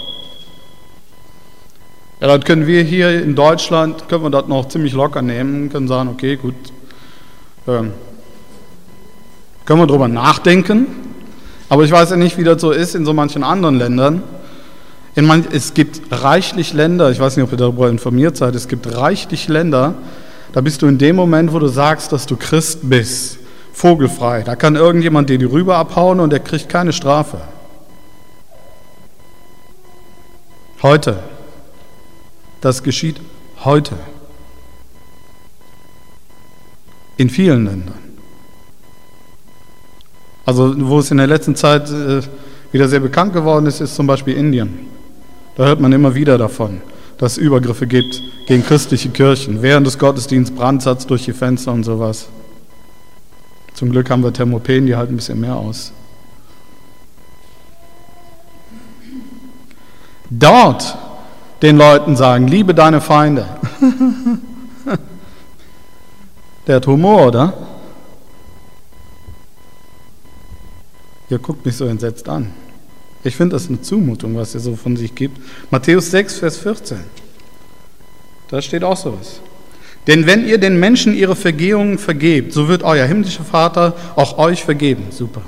Ja, 2.21 2.27
dann 2.27 2.45
können 2.45 2.67
wir 2.67 2.81
hier 2.81 3.21
in 3.21 3.35
Deutschland, 3.35 4.07
können 4.07 4.23
wir 4.23 4.29
das 4.29 4.47
noch 4.47 4.69
ziemlich 4.69 4.93
locker 4.93 5.21
nehmen, 5.21 5.69
können 5.69 5.89
sagen, 5.89 6.07
okay, 6.07 6.37
gut, 6.37 6.55
ähm, 7.67 7.91
können 9.65 9.81
wir 9.81 9.87
darüber 9.87 10.07
nachdenken, 10.07 11.14
aber 11.69 11.83
ich 11.83 11.91
weiß 11.91 12.11
ja 12.11 12.15
nicht, 12.15 12.37
wie 12.37 12.43
das 12.43 12.61
so 12.61 12.71
ist 12.71 12.95
in 12.95 13.05
so 13.05 13.13
manchen 13.13 13.43
anderen 13.43 13.77
Ländern. 13.77 14.23
Man, 15.15 15.45
es 15.51 15.73
gibt 15.73 16.01
reichlich 16.11 16.73
Länder, 16.73 17.09
ich 17.09 17.19
weiß 17.19 17.37
nicht, 17.37 17.43
ob 17.45 17.51
ihr 17.51 17.57
darüber 17.57 17.89
informiert 17.89 18.35
seid, 18.35 18.53
es 18.55 18.67
gibt 18.67 18.97
reichlich 18.97 19.47
Länder, 19.47 19.95
da 20.51 20.61
bist 20.61 20.81
du 20.81 20.87
in 20.87 20.97
dem 20.97 21.15
Moment, 21.15 21.53
wo 21.53 21.59
du 21.59 21.67
sagst, 21.67 22.11
dass 22.11 22.25
du 22.25 22.35
Christ 22.35 22.79
bist, 22.83 23.39
vogelfrei. 23.73 24.41
Da 24.43 24.55
kann 24.55 24.75
irgendjemand 24.75 25.29
dir 25.29 25.37
die 25.37 25.45
Rübe 25.45 25.75
abhauen 25.75 26.19
und 26.19 26.31
der 26.31 26.39
kriegt 26.39 26.69
keine 26.69 26.93
Strafe. 26.93 27.39
Heute. 30.81 31.19
Das 32.61 32.83
geschieht 32.83 33.19
heute. 33.63 33.95
In 37.17 37.29
vielen 37.29 37.65
Ländern. 37.65 38.04
Also 40.45 40.75
wo 40.77 40.99
es 40.99 41.11
in 41.11 41.17
der 41.17 41.27
letzten 41.27 41.55
Zeit 41.55 41.89
äh, 41.89 42.21
wieder 42.71 42.87
sehr 42.87 42.99
bekannt 42.99 43.33
geworden 43.33 43.65
ist, 43.65 43.81
ist 43.81 43.95
zum 43.95 44.05
Beispiel 44.07 44.35
Indien. 44.35 44.87
Da 45.55 45.65
hört 45.65 45.79
man 45.79 45.91
immer 45.91 46.13
wieder 46.13 46.37
davon, 46.37 46.81
dass 47.17 47.33
es 47.33 47.37
Übergriffe 47.37 47.87
gibt 47.87 48.21
gegen 48.47 48.63
christliche 48.63 49.09
Kirchen. 49.09 49.61
Während 49.61 49.87
des 49.87 49.97
Gottesdienstes 49.97 50.55
Brandsatz 50.55 51.07
durch 51.07 51.25
die 51.25 51.33
Fenster 51.33 51.71
und 51.71 51.83
sowas. 51.83 52.27
Zum 53.73 53.91
Glück 53.91 54.09
haben 54.09 54.23
wir 54.23 54.31
Thermopenen, 54.31 54.85
die 54.85 54.95
halten 54.95 55.13
ein 55.13 55.17
bisschen 55.17 55.39
mehr 55.39 55.55
aus. 55.55 55.91
Dort 60.29 60.97
den 61.61 61.77
Leuten 61.77 62.15
sagen, 62.15 62.47
liebe 62.47 62.73
deine 62.73 63.01
Feinde. 63.01 63.47
Der 66.67 66.77
hat 66.77 66.87
Humor, 66.87 67.27
oder? 67.27 67.53
Ihr 71.29 71.39
guckt 71.39 71.65
mich 71.65 71.75
so 71.75 71.85
entsetzt 71.85 72.29
an. 72.29 72.51
Ich 73.23 73.35
finde 73.35 73.55
das 73.55 73.67
eine 73.67 73.81
Zumutung, 73.81 74.35
was 74.35 74.53
ihr 74.53 74.59
so 74.59 74.75
von 74.75 74.95
sich 74.95 75.15
gibt. 75.15 75.39
Matthäus 75.71 76.11
6, 76.11 76.39
Vers 76.39 76.57
14. 76.57 76.99
Da 78.49 78.61
steht 78.61 78.83
auch 78.83 78.97
sowas. 78.97 79.39
Denn 80.05 80.27
wenn 80.27 80.47
ihr 80.47 80.59
den 80.59 80.79
Menschen 80.79 81.15
ihre 81.15 81.35
Vergehungen 81.35 81.97
vergebt, 81.97 82.53
so 82.53 82.67
wird 82.67 82.83
euer 82.83 83.07
himmlischer 83.07 83.43
Vater 83.43 83.95
auch 84.15 84.37
euch 84.37 84.63
vergeben. 84.63 85.05
Super. 85.09 85.41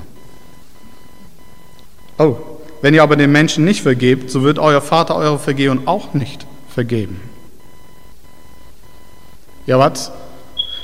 Oh, 2.18 2.36
wenn 2.82 2.94
ihr 2.94 3.04
aber 3.04 3.14
den 3.14 3.30
Menschen 3.30 3.64
nicht 3.64 3.82
vergebt, 3.82 4.30
so 4.30 4.42
wird 4.42 4.58
euer 4.58 4.80
Vater 4.80 5.14
eure 5.14 5.38
Vergehung 5.38 5.86
auch 5.86 6.14
nicht 6.14 6.46
vergeben. 6.68 7.20
Ja, 9.66 9.78
was? 9.78 10.10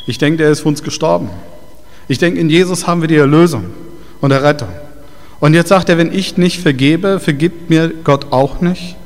Ich 0.06 0.18
denke, 0.18 0.36
der 0.36 0.50
ist 0.50 0.60
für 0.60 0.68
uns 0.68 0.84
gestorben. 0.84 1.30
Ich 2.06 2.18
denke, 2.18 2.38
in 2.38 2.50
Jesus 2.50 2.86
haben 2.86 3.00
wir 3.00 3.08
die 3.08 3.16
Erlösung 3.16 3.72
und 4.24 4.30
Errettung. 4.30 4.70
Und 5.38 5.52
jetzt 5.52 5.68
sagt 5.68 5.90
er, 5.90 5.98
wenn 5.98 6.10
ich 6.10 6.38
nicht 6.38 6.62
vergebe, 6.62 7.20
vergibt 7.20 7.68
mir 7.68 7.92
Gott 8.04 8.32
auch 8.32 8.62
nicht. 8.62 8.96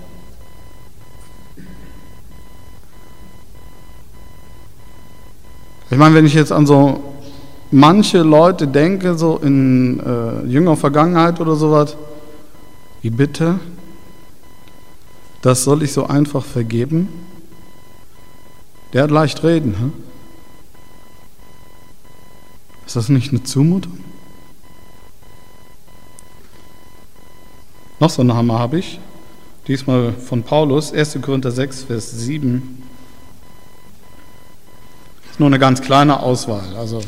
Ich 5.91 5.99
meine, 5.99 6.15
wenn 6.15 6.25
ich 6.25 6.35
jetzt 6.35 6.53
an 6.53 6.67
so 6.67 7.03
manche 7.73 8.19
Leute 8.19 8.69
denke, 8.69 9.19
so 9.19 9.39
in 9.39 9.99
äh, 9.99 10.47
jüngerer 10.47 10.77
Vergangenheit 10.77 11.41
oder 11.41 11.57
sowas, 11.57 11.97
wie 13.03 13.11
bitte? 13.11 13.59
Das 15.43 15.65
soll 15.65 15.83
ich 15.83 15.93
so 15.93 16.07
einfach 16.07 16.45
vergeben? 16.45 17.09
Der 18.93 19.03
hat 19.03 19.11
leicht 19.11 19.43
reden. 19.43 19.75
Hm? 19.81 19.93
Ist 22.87 22.95
das 22.95 23.09
nicht 23.09 23.33
eine 23.33 23.43
Zumutung? 23.43 24.08
Noch 28.01 28.11
so 28.11 28.23
einen 28.23 28.35
Hammer 28.35 28.59
habe 28.59 28.79
ich, 28.79 29.01
diesmal 29.67 30.13
von 30.13 30.43
Paulus, 30.43 30.93
1. 30.93 31.19
Korinther 31.21 31.51
6, 31.51 31.85
Vers 31.85 32.13
7. 32.13 32.83
Das 35.23 35.33
ist 35.33 35.41
nur 35.41 35.49
eine 35.49 35.59
ganz 35.59 35.83
kleine 35.83 36.23
Auswahl. 36.23 36.77
Also 36.77 37.01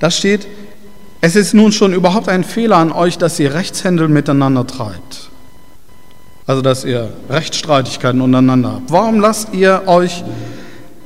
Da 0.00 0.10
steht, 0.10 0.48
es 1.20 1.36
ist 1.36 1.52
nun 1.52 1.72
schon 1.72 1.92
überhaupt 1.92 2.28
ein 2.28 2.42
Fehler 2.42 2.78
an 2.78 2.90
euch, 2.90 3.18
dass 3.18 3.38
ihr 3.38 3.52
Rechtshändel 3.52 4.08
miteinander 4.08 4.66
treibt. 4.66 5.28
Also, 6.46 6.62
dass 6.62 6.84
ihr 6.84 7.12
Rechtsstreitigkeiten 7.28 8.20
untereinander 8.20 8.72
habt. 8.72 8.90
Warum 8.90 9.20
lasst 9.20 9.52
ihr 9.52 9.82
euch 9.86 10.24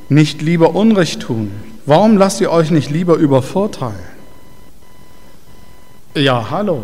nicht 0.09 0.41
lieber 0.41 0.73
Unrecht 0.73 1.19
tun? 1.19 1.51
Warum 1.85 2.17
lasst 2.17 2.41
ihr 2.41 2.51
euch 2.51 2.71
nicht 2.71 2.89
lieber 2.89 3.15
übervorteilen? 3.15 4.15
Ja, 6.15 6.49
hallo. 6.49 6.83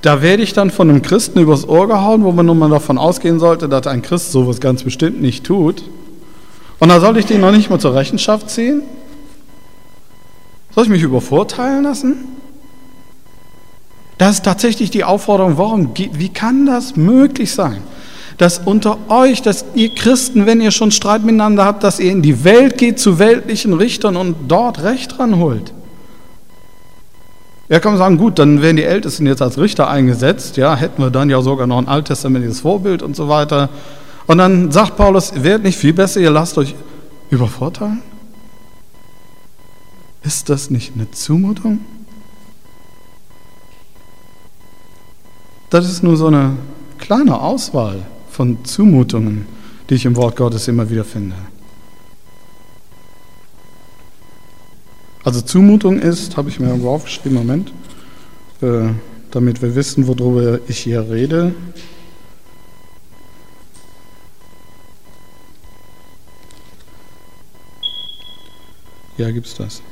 Da 0.00 0.22
werde 0.22 0.42
ich 0.42 0.52
dann 0.52 0.70
von 0.70 0.88
einem 0.88 1.02
Christen 1.02 1.40
übers 1.40 1.68
Ohr 1.68 1.88
gehauen, 1.88 2.22
wo 2.22 2.32
man 2.32 2.46
nun 2.46 2.58
mal 2.58 2.70
davon 2.70 2.98
ausgehen 2.98 3.40
sollte, 3.40 3.68
dass 3.68 3.86
ein 3.86 4.00
Christ 4.00 4.32
sowas 4.32 4.60
ganz 4.60 4.84
bestimmt 4.84 5.20
nicht 5.20 5.44
tut. 5.44 5.82
Und 6.78 6.88
da 6.88 7.00
soll 7.00 7.18
ich 7.18 7.26
den 7.26 7.40
noch 7.40 7.50
nicht 7.50 7.68
mal 7.68 7.80
zur 7.80 7.94
Rechenschaft 7.94 8.48
ziehen? 8.48 8.82
Soll 10.74 10.84
ich 10.84 10.90
mich 10.90 11.02
übervorteilen 11.02 11.82
lassen? 11.82 12.24
Das 14.16 14.36
ist 14.36 14.44
tatsächlich 14.44 14.90
die 14.90 15.04
Aufforderung, 15.04 15.58
warum, 15.58 15.90
wie 15.94 16.28
kann 16.28 16.66
das 16.66 16.96
möglich 16.96 17.52
sein, 17.52 17.82
dass 18.38 18.60
unter 18.60 18.98
euch, 19.08 19.42
dass 19.42 19.64
ihr 19.74 19.92
Christen, 19.94 20.46
wenn 20.46 20.60
ihr 20.60 20.70
schon 20.70 20.92
Streit 20.92 21.24
miteinander 21.24 21.64
habt, 21.64 21.82
dass 21.82 21.98
ihr 21.98 22.12
in 22.12 22.22
die 22.22 22.44
Welt 22.44 22.78
geht 22.78 23.00
zu 23.00 23.18
weltlichen 23.18 23.74
Richtern 23.74 24.16
und 24.16 24.36
dort 24.46 24.82
Recht 24.82 25.18
ranholt? 25.18 25.72
Ja, 27.68 27.80
kann 27.80 27.92
man 27.92 27.98
sagen, 27.98 28.16
gut, 28.16 28.38
dann 28.38 28.62
werden 28.62 28.76
die 28.76 28.84
Ältesten 28.84 29.26
jetzt 29.26 29.42
als 29.42 29.58
Richter 29.58 29.90
eingesetzt, 29.90 30.56
ja, 30.56 30.74
hätten 30.74 31.02
wir 31.02 31.10
dann 31.10 31.28
ja 31.28 31.42
sogar 31.42 31.66
noch 31.66 31.78
ein 31.78 31.88
alttestamentliches 31.88 32.60
Vorbild 32.60 33.02
und 33.02 33.14
so 33.14 33.28
weiter. 33.28 33.68
Und 34.26 34.38
dann 34.38 34.70
sagt 34.70 34.96
Paulus, 34.96 35.32
werdet 35.42 35.64
nicht 35.64 35.76
viel 35.76 35.92
besser, 35.92 36.20
ihr 36.20 36.30
lasst 36.30 36.56
euch 36.58 36.74
übervorteilen? 37.30 38.02
Ist 40.22 40.48
das 40.48 40.70
nicht 40.70 40.92
eine 40.94 41.10
Zumutung? 41.10 41.80
Das 45.70 45.86
ist 45.86 46.02
nur 46.02 46.16
so 46.16 46.28
eine 46.28 46.56
kleine 46.98 47.40
Auswahl 47.40 48.06
von 48.38 48.64
Zumutungen, 48.64 49.46
die 49.90 49.94
ich 49.96 50.04
im 50.04 50.14
Wort 50.14 50.36
Gottes 50.36 50.68
immer 50.68 50.88
wieder 50.88 51.04
finde. 51.04 51.34
Also 55.24 55.40
Zumutung 55.40 55.98
ist, 55.98 56.36
habe 56.36 56.48
ich 56.48 56.60
mir 56.60 56.68
irgendwo 56.68 56.90
aufgeschrieben, 56.90 57.36
Moment, 57.36 57.72
äh, 58.62 58.90
damit 59.32 59.60
wir 59.60 59.74
wissen, 59.74 60.06
worüber 60.06 60.60
ich 60.68 60.78
hier 60.78 61.10
rede. 61.10 61.52
Ja, 69.16 69.32
gibt's 69.32 69.56
das. 69.56 69.82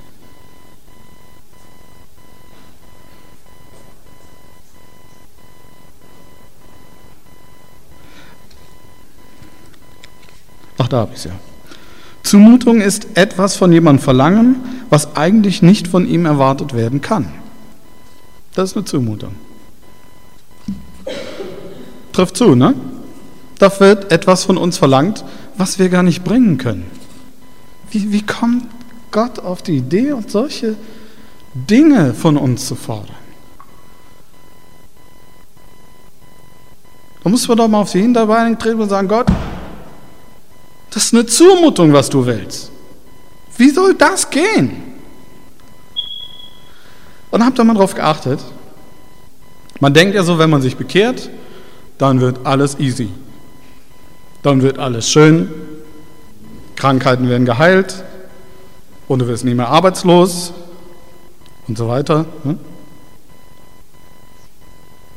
Ach, 10.78 10.88
da 10.88 10.98
habe 10.98 11.12
ich 11.12 11.18
es 11.18 11.24
ja. 11.24 11.32
Zumutung 12.22 12.80
ist 12.80 13.06
etwas 13.14 13.56
von 13.56 13.72
jemandem 13.72 14.02
verlangen, 14.02 14.56
was 14.90 15.16
eigentlich 15.16 15.62
nicht 15.62 15.86
von 15.86 16.08
ihm 16.08 16.26
erwartet 16.26 16.74
werden 16.74 17.00
kann. 17.00 17.32
Das 18.54 18.70
ist 18.70 18.76
eine 18.76 18.84
Zumutung. 18.84 19.36
Trifft 22.12 22.36
zu, 22.36 22.54
ne? 22.54 22.74
Da 23.58 23.80
wird 23.80 24.10
etwas 24.10 24.44
von 24.44 24.58
uns 24.58 24.76
verlangt, 24.76 25.24
was 25.56 25.78
wir 25.78 25.88
gar 25.88 26.02
nicht 26.02 26.24
bringen 26.24 26.58
können. 26.58 26.90
Wie, 27.90 28.12
wie 28.12 28.22
kommt 28.22 28.64
Gott 29.10 29.38
auf 29.38 29.62
die 29.62 29.76
Idee, 29.76 30.12
und 30.12 30.30
solche 30.30 30.76
Dinge 31.54 32.12
von 32.12 32.36
uns 32.36 32.66
zu 32.66 32.74
fordern? 32.74 33.14
Da 37.22 37.30
muss 37.30 37.46
man 37.48 37.56
doch 37.56 37.68
mal 37.68 37.80
auf 37.80 37.92
die 37.92 38.00
Hinterbeine 38.00 38.56
treten 38.58 38.80
und 38.80 38.88
sagen, 38.88 39.08
Gott, 39.08 39.26
das 40.90 41.06
ist 41.06 41.14
eine 41.14 41.26
Zumutung, 41.26 41.92
was 41.92 42.08
du 42.08 42.24
willst. 42.24 42.70
Wie 43.56 43.70
soll 43.70 43.94
das 43.94 44.28
gehen? 44.30 44.82
Und 47.30 47.44
habt 47.44 47.58
ihr 47.58 47.64
mal 47.64 47.74
darauf 47.74 47.94
geachtet? 47.94 48.40
Man 49.80 49.92
denkt 49.92 50.14
ja 50.14 50.22
so, 50.22 50.38
wenn 50.38 50.50
man 50.50 50.62
sich 50.62 50.76
bekehrt, 50.76 51.28
dann 51.98 52.20
wird 52.20 52.46
alles 52.46 52.78
easy. 52.78 53.10
Dann 54.42 54.62
wird 54.62 54.78
alles 54.78 55.10
schön. 55.10 55.50
Krankheiten 56.76 57.28
werden 57.28 57.46
geheilt 57.46 58.04
und 59.08 59.20
du 59.20 59.26
wirst 59.26 59.44
nie 59.44 59.54
mehr 59.54 59.68
arbeitslos 59.68 60.52
und 61.68 61.76
so 61.78 61.88
weiter. 61.88 62.26
Ne? 62.44 62.58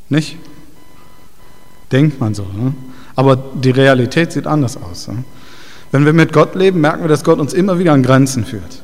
Nicht? 0.09 0.38
Denkt 1.91 2.19
man 2.19 2.33
so. 2.33 2.43
Ne? 2.43 2.73
Aber 3.15 3.35
die 3.35 3.71
Realität 3.71 4.31
sieht 4.31 4.47
anders 4.47 4.77
aus. 4.77 5.07
Ne? 5.07 5.23
Wenn 5.91 6.05
wir 6.05 6.13
mit 6.13 6.34
Gott 6.34 6.55
leben, 6.55 6.81
merken 6.81 7.03
wir, 7.03 7.08
dass 7.08 7.24
Gott 7.24 7.39
uns 7.39 7.53
immer 7.53 7.79
wieder 7.79 7.93
an 7.93 8.03
Grenzen 8.03 8.46
führt. 8.46 8.84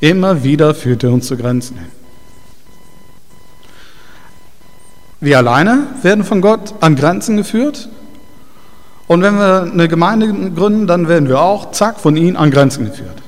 Immer 0.00 0.42
wieder 0.42 0.74
führt 0.74 1.04
er 1.04 1.12
uns 1.12 1.26
zu 1.26 1.36
Grenzen 1.36 1.78
hin. 1.78 1.86
Wir 5.20 5.38
alleine 5.38 5.86
werden 6.02 6.24
von 6.24 6.40
Gott 6.40 6.74
an 6.80 6.96
Grenzen 6.96 7.36
geführt. 7.36 7.88
Und 9.06 9.22
wenn 9.22 9.36
wir 9.36 9.70
eine 9.72 9.86
Gemeinde 9.86 10.26
gründen, 10.50 10.86
dann 10.86 11.06
werden 11.06 11.28
wir 11.28 11.40
auch, 11.40 11.70
zack, 11.70 12.00
von 12.00 12.16
ihm 12.16 12.36
an 12.36 12.50
Grenzen 12.50 12.86
geführt. 12.86 13.22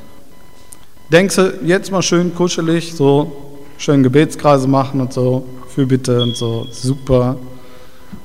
Denkst 1.12 1.36
du, 1.36 1.58
jetzt 1.62 1.92
mal 1.92 2.02
schön 2.02 2.34
kuschelig, 2.34 2.94
so 2.94 3.60
schön 3.78 4.02
Gebetskreise 4.02 4.66
machen 4.66 5.00
und 5.00 5.12
so, 5.12 5.46
für 5.68 5.86
bitte 5.86 6.20
und 6.20 6.36
so, 6.36 6.66
super. 6.72 7.36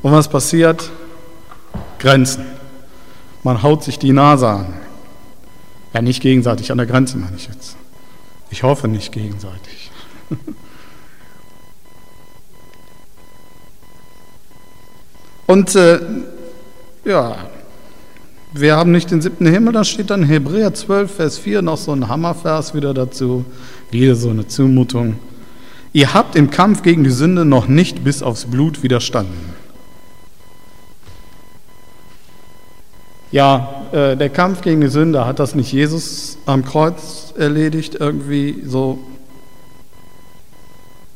Und 0.01 0.11
was 0.11 0.27
passiert? 0.27 0.89
Grenzen. 1.99 2.45
Man 3.43 3.61
haut 3.61 3.83
sich 3.83 3.99
die 3.99 4.11
Nase 4.11 4.47
an. 4.47 4.73
Ja, 5.93 6.01
nicht 6.01 6.21
gegenseitig, 6.21 6.71
an 6.71 6.77
der 6.77 6.87
Grenze 6.87 7.17
meine 7.17 7.35
ich 7.35 7.47
jetzt. 7.47 7.75
Ich 8.51 8.63
hoffe 8.63 8.87
nicht 8.87 9.11
gegenseitig. 9.11 9.91
Und 15.47 15.75
äh, 15.75 15.99
ja, 17.05 17.37
wir 18.53 18.75
haben 18.75 18.91
nicht 18.91 19.09
den 19.11 19.21
siebten 19.21 19.47
Himmel, 19.47 19.73
da 19.73 19.83
steht 19.83 20.09
dann 20.09 20.23
Hebräer 20.23 20.73
12, 20.73 21.11
Vers 21.15 21.37
4 21.39 21.61
noch 21.61 21.77
so 21.77 21.91
ein 21.91 22.07
Hammervers 22.07 22.73
wieder 22.73 22.93
dazu. 22.93 23.45
Wieder 23.91 24.15
so 24.15 24.29
eine 24.29 24.47
Zumutung. 24.47 25.17
Ihr 25.91 26.13
habt 26.13 26.35
im 26.35 26.51
Kampf 26.51 26.83
gegen 26.83 27.03
die 27.03 27.09
Sünde 27.09 27.45
noch 27.45 27.67
nicht 27.67 28.03
bis 28.03 28.21
aufs 28.21 28.45
Blut 28.45 28.83
widerstanden. 28.83 29.58
Ja, 33.31 33.85
äh, 33.91 34.17
der 34.17 34.29
Kampf 34.29 34.61
gegen 34.61 34.81
die 34.81 34.87
Sünde, 34.87 35.25
hat 35.25 35.39
das 35.39 35.53
nicht 35.53 35.71
Jesus 35.71 36.37
am 36.45 36.65
Kreuz 36.65 37.33
erledigt, 37.37 37.95
irgendwie 37.99 38.63
so? 38.65 38.99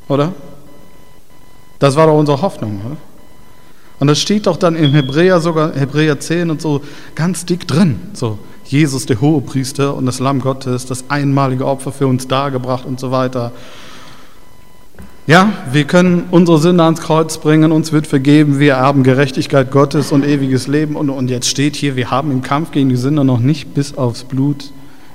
Oder? 0.08 0.34
Das 1.80 1.96
war 1.96 2.08
doch 2.08 2.18
unsere 2.18 2.42
Hoffnung, 2.42 2.82
oder? 2.86 2.98
Und 4.00 4.08
das 4.08 4.20
steht 4.20 4.48
doch 4.48 4.58
dann 4.58 4.76
im 4.76 4.92
Hebräer 4.92 5.40
sogar, 5.40 5.74
Hebräer 5.74 6.20
10 6.20 6.50
und 6.50 6.62
so 6.62 6.82
ganz 7.16 7.46
dick 7.46 7.68
drin. 7.68 8.00
So, 8.14 8.38
Jesus, 8.66 9.06
der 9.06 9.22
Hohepriester 9.22 9.96
und 9.96 10.06
das 10.06 10.20
Lamm 10.20 10.42
Gottes, 10.42 10.86
das 10.86 11.06
einmalige 11.10 11.66
Opfer 11.66 11.92
für 11.92 12.08
uns 12.08 12.28
dargebracht 12.28 12.86
und 12.86 13.00
so 13.00 13.12
weiter. 13.12 13.52
Ja, 15.26 15.54
wir 15.72 15.86
können 15.86 16.26
unsere 16.32 16.60
Sünde 16.60 16.84
ans 16.84 17.00
Kreuz 17.00 17.38
bringen, 17.38 17.72
uns 17.72 17.94
wird 17.94 18.08
vergeben, 18.08 18.60
wir 18.60 18.74
erben 18.74 19.04
Gerechtigkeit 19.04 19.72
Gottes 19.72 20.12
und 20.12 20.26
ewiges 20.26 20.68
Leben. 20.68 20.98
Und, 20.98 21.10
und 21.10 21.30
jetzt 21.30 21.48
steht 21.48 21.78
hier, 21.78 21.96
wir 21.96 22.12
haben 22.12 22.30
im 22.30 22.42
Kampf 22.42 22.72
gegen 22.72 22.90
die 22.90 22.98
Sünde 22.98 23.24
noch 23.24 23.40
nicht 23.40 23.74
bis 23.74 23.98
aufs 23.98 24.26
Blut 24.26 24.72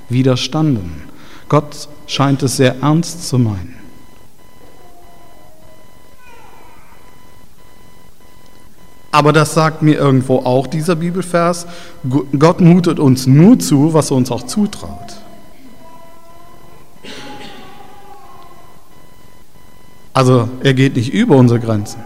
widerstanden. 0.09 1.03
Gott 1.47 1.87
scheint 2.07 2.41
es 2.41 2.57
sehr 2.57 2.77
ernst 2.81 3.27
zu 3.27 3.37
meinen. 3.37 3.75
Aber 9.11 9.31
das 9.31 9.53
sagt 9.53 9.83
mir 9.83 9.95
irgendwo 9.95 10.37
auch 10.37 10.65
dieser 10.65 10.95
Bibelvers, 10.95 11.67
Gott 12.37 12.61
mutet 12.61 12.99
uns 12.99 13.27
nur 13.27 13.59
zu, 13.59 13.93
was 13.93 14.09
er 14.09 14.17
uns 14.17 14.31
auch 14.31 14.43
zutraut. 14.43 15.18
Also 20.13 20.49
er 20.63 20.73
geht 20.73 20.95
nicht 20.95 21.13
über 21.13 21.35
unsere 21.35 21.59
Grenzen. 21.59 22.01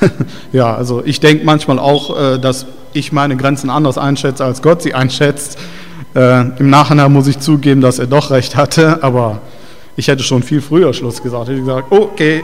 ja, 0.52 0.74
also 0.74 1.02
ich 1.04 1.20
denke 1.20 1.44
manchmal 1.44 1.78
auch, 1.78 2.18
äh, 2.18 2.38
dass 2.38 2.66
ich 2.92 3.12
meine 3.12 3.36
Grenzen 3.36 3.70
anders 3.70 3.98
einschätze, 3.98 4.44
als 4.44 4.62
Gott 4.62 4.82
sie 4.82 4.94
einschätzt. 4.94 5.58
Äh, 6.14 6.58
Im 6.58 6.70
Nachhinein 6.70 7.12
muss 7.12 7.26
ich 7.26 7.38
zugeben, 7.38 7.80
dass 7.80 7.98
er 7.98 8.06
doch 8.06 8.30
recht 8.30 8.56
hatte, 8.56 9.02
aber 9.02 9.40
ich 9.96 10.08
hätte 10.08 10.22
schon 10.22 10.42
viel 10.42 10.60
früher 10.60 10.92
Schluss 10.94 11.22
gesagt. 11.22 11.48
Ich 11.48 11.56
hätte 11.56 11.60
gesagt, 11.60 11.92
okay, 11.92 12.42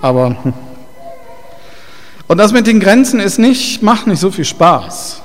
aber. 0.00 0.36
Und 2.26 2.38
das 2.38 2.52
mit 2.52 2.66
den 2.66 2.80
Grenzen 2.80 3.20
ist 3.20 3.38
nicht, 3.38 3.82
macht 3.82 4.06
nicht 4.06 4.20
so 4.20 4.30
viel 4.30 4.46
Spaß. 4.46 5.20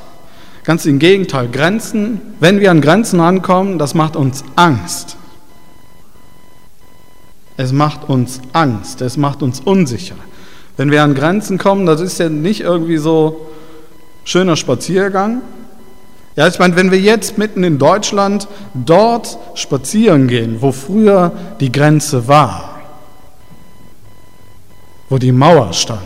Ganz 0.66 0.86
im 0.86 1.00
Gegenteil, 1.00 1.48
Grenzen, 1.48 2.20
wenn 2.40 2.60
wir 2.60 2.70
an 2.70 2.82
Grenzen 2.82 3.22
ankommen, 3.22 3.80
das 3.80 3.94
macht 3.94 4.16
uns 4.16 4.44
Angst. 4.56 5.16
Es 7.60 7.74
macht 7.74 8.08
uns 8.08 8.40
Angst, 8.54 9.02
es 9.02 9.18
macht 9.18 9.44
uns 9.44 9.60
unsicher. 9.60 10.16
Wenn 10.78 10.92
wir 10.92 11.04
an 11.04 11.14
Grenzen 11.14 11.58
kommen, 11.58 11.86
das 11.86 12.00
ist 12.00 12.18
ja 12.18 12.30
nicht 12.30 12.62
irgendwie 12.62 12.96
so 12.96 13.50
schöner 14.24 14.56
Spaziergang. 14.56 15.42
Ja, 16.38 16.48
ich 16.48 16.58
meine, 16.58 16.78
wenn 16.78 16.90
wir 16.90 17.02
jetzt 17.02 17.38
mitten 17.38 17.66
in 17.66 17.78
Deutschland 17.78 18.48
dort 18.74 19.38
spazieren 19.56 20.30
gehen, 20.30 20.62
wo 20.62 20.72
früher 20.72 21.34
die 21.60 21.70
Grenze 21.70 22.30
war, 22.30 22.80
wo 25.10 25.18
die 25.18 25.34
Mauer 25.34 25.74
stand, 25.74 26.00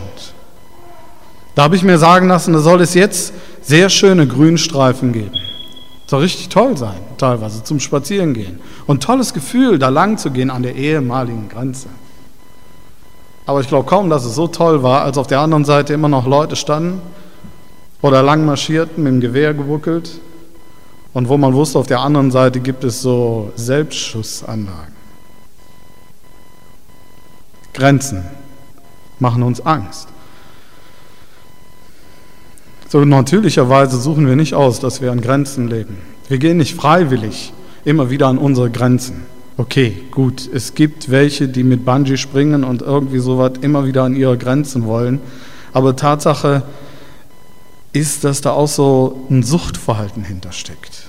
da 1.54 1.62
habe 1.62 1.76
ich 1.76 1.84
mir 1.84 1.98
sagen 1.98 2.26
lassen, 2.26 2.52
da 2.52 2.58
soll 2.58 2.80
es 2.80 2.94
jetzt 2.94 3.32
sehr 3.62 3.90
schöne 3.90 4.26
Grünstreifen 4.26 5.12
geben. 5.12 5.38
Soll 6.06 6.20
richtig 6.20 6.50
toll 6.50 6.76
sein, 6.76 7.00
teilweise 7.16 7.64
zum 7.64 7.80
Spazierengehen. 7.80 8.60
Und 8.86 9.02
tolles 9.02 9.32
Gefühl, 9.32 9.78
da 9.78 9.88
lang 9.88 10.18
zu 10.18 10.30
gehen 10.30 10.50
an 10.50 10.62
der 10.62 10.74
ehemaligen 10.74 11.48
Grenze. 11.48 11.88
Aber 13.46 13.60
ich 13.60 13.68
glaube 13.68 13.88
kaum, 13.88 14.10
dass 14.10 14.24
es 14.24 14.34
so 14.34 14.46
toll 14.46 14.82
war, 14.82 15.02
als 15.02 15.18
auf 15.18 15.26
der 15.26 15.40
anderen 15.40 15.64
Seite 15.64 15.92
immer 15.92 16.08
noch 16.08 16.26
Leute 16.26 16.56
standen 16.56 17.00
oder 18.02 18.22
lang 18.22 18.44
marschierten, 18.44 19.02
mit 19.02 19.12
dem 19.12 19.20
Gewehr 19.20 19.54
gewuckelt. 19.54 20.20
Und 21.12 21.28
wo 21.28 21.36
man 21.36 21.54
wusste, 21.54 21.78
auf 21.78 21.86
der 21.86 22.00
anderen 22.00 22.30
Seite 22.30 22.60
gibt 22.60 22.84
es 22.84 23.00
so 23.00 23.52
Selbstschussanlagen. 23.54 24.94
Grenzen 27.72 28.24
machen 29.18 29.42
uns 29.42 29.64
Angst. 29.64 30.08
So 32.88 33.04
natürlicherweise 33.04 34.00
suchen 34.00 34.26
wir 34.26 34.36
nicht 34.36 34.54
aus, 34.54 34.80
dass 34.80 35.00
wir 35.00 35.10
an 35.10 35.20
Grenzen 35.20 35.68
leben. 35.68 35.98
Wir 36.28 36.38
gehen 36.38 36.56
nicht 36.58 36.74
freiwillig 36.74 37.52
immer 37.84 38.10
wieder 38.10 38.28
an 38.28 38.38
unsere 38.38 38.70
Grenzen. 38.70 39.22
Okay, 39.56 39.96
gut, 40.10 40.48
es 40.52 40.74
gibt 40.74 41.10
welche, 41.10 41.48
die 41.48 41.62
mit 41.62 41.84
Bungee 41.84 42.16
springen 42.16 42.64
und 42.64 42.82
irgendwie 42.82 43.18
sowas 43.18 43.52
immer 43.60 43.86
wieder 43.86 44.02
an 44.02 44.16
ihre 44.16 44.36
Grenzen 44.36 44.84
wollen. 44.84 45.20
Aber 45.72 45.94
Tatsache 45.94 46.62
ist, 47.92 48.24
dass 48.24 48.40
da 48.40 48.50
auch 48.50 48.68
so 48.68 49.26
ein 49.30 49.42
Suchtverhalten 49.42 50.24
hintersteckt. 50.24 51.04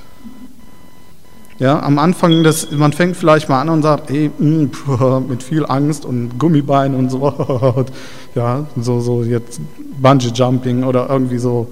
Ja, 1.58 1.82
am 1.82 2.00
Anfang, 2.00 2.44
des, 2.44 2.72
man 2.72 2.92
fängt 2.92 3.16
vielleicht 3.16 3.48
mal 3.48 3.62
an 3.62 3.70
und 3.70 3.82
sagt, 3.82 4.10
ey, 4.10 4.30
mh, 4.38 4.68
mm, 4.88 5.28
mit 5.30 5.42
viel 5.42 5.66
Angst 5.66 6.04
und 6.04 6.38
Gummibein 6.38 6.94
und 6.94 7.10
so, 7.10 7.86
ja, 8.36 8.66
so, 8.76 9.00
so 9.00 9.24
jetzt 9.24 9.62
Bungee 10.02 10.32
Jumping 10.34 10.84
oder 10.84 11.10
irgendwie 11.10 11.38
so. 11.38 11.72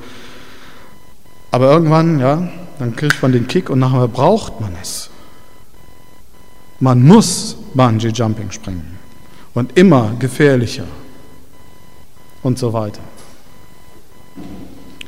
Aber 1.52 1.70
irgendwann, 1.72 2.20
ja, 2.20 2.48
dann 2.80 2.96
kriegt 2.96 3.22
man 3.22 3.34
den 3.34 3.48
Kick 3.48 3.70
und 3.70 3.80
nachher 3.80 4.08
braucht 4.08 4.62
man 4.62 4.72
es. 4.82 5.10
Man 6.80 7.04
muss 7.04 7.58
Bungee 7.74 8.08
Jumping 8.08 8.52
springen 8.52 8.98
und 9.54 9.78
immer 9.78 10.14
gefährlicher 10.18 10.86
und 12.42 12.58
so 12.58 12.72
weiter. 12.72 13.02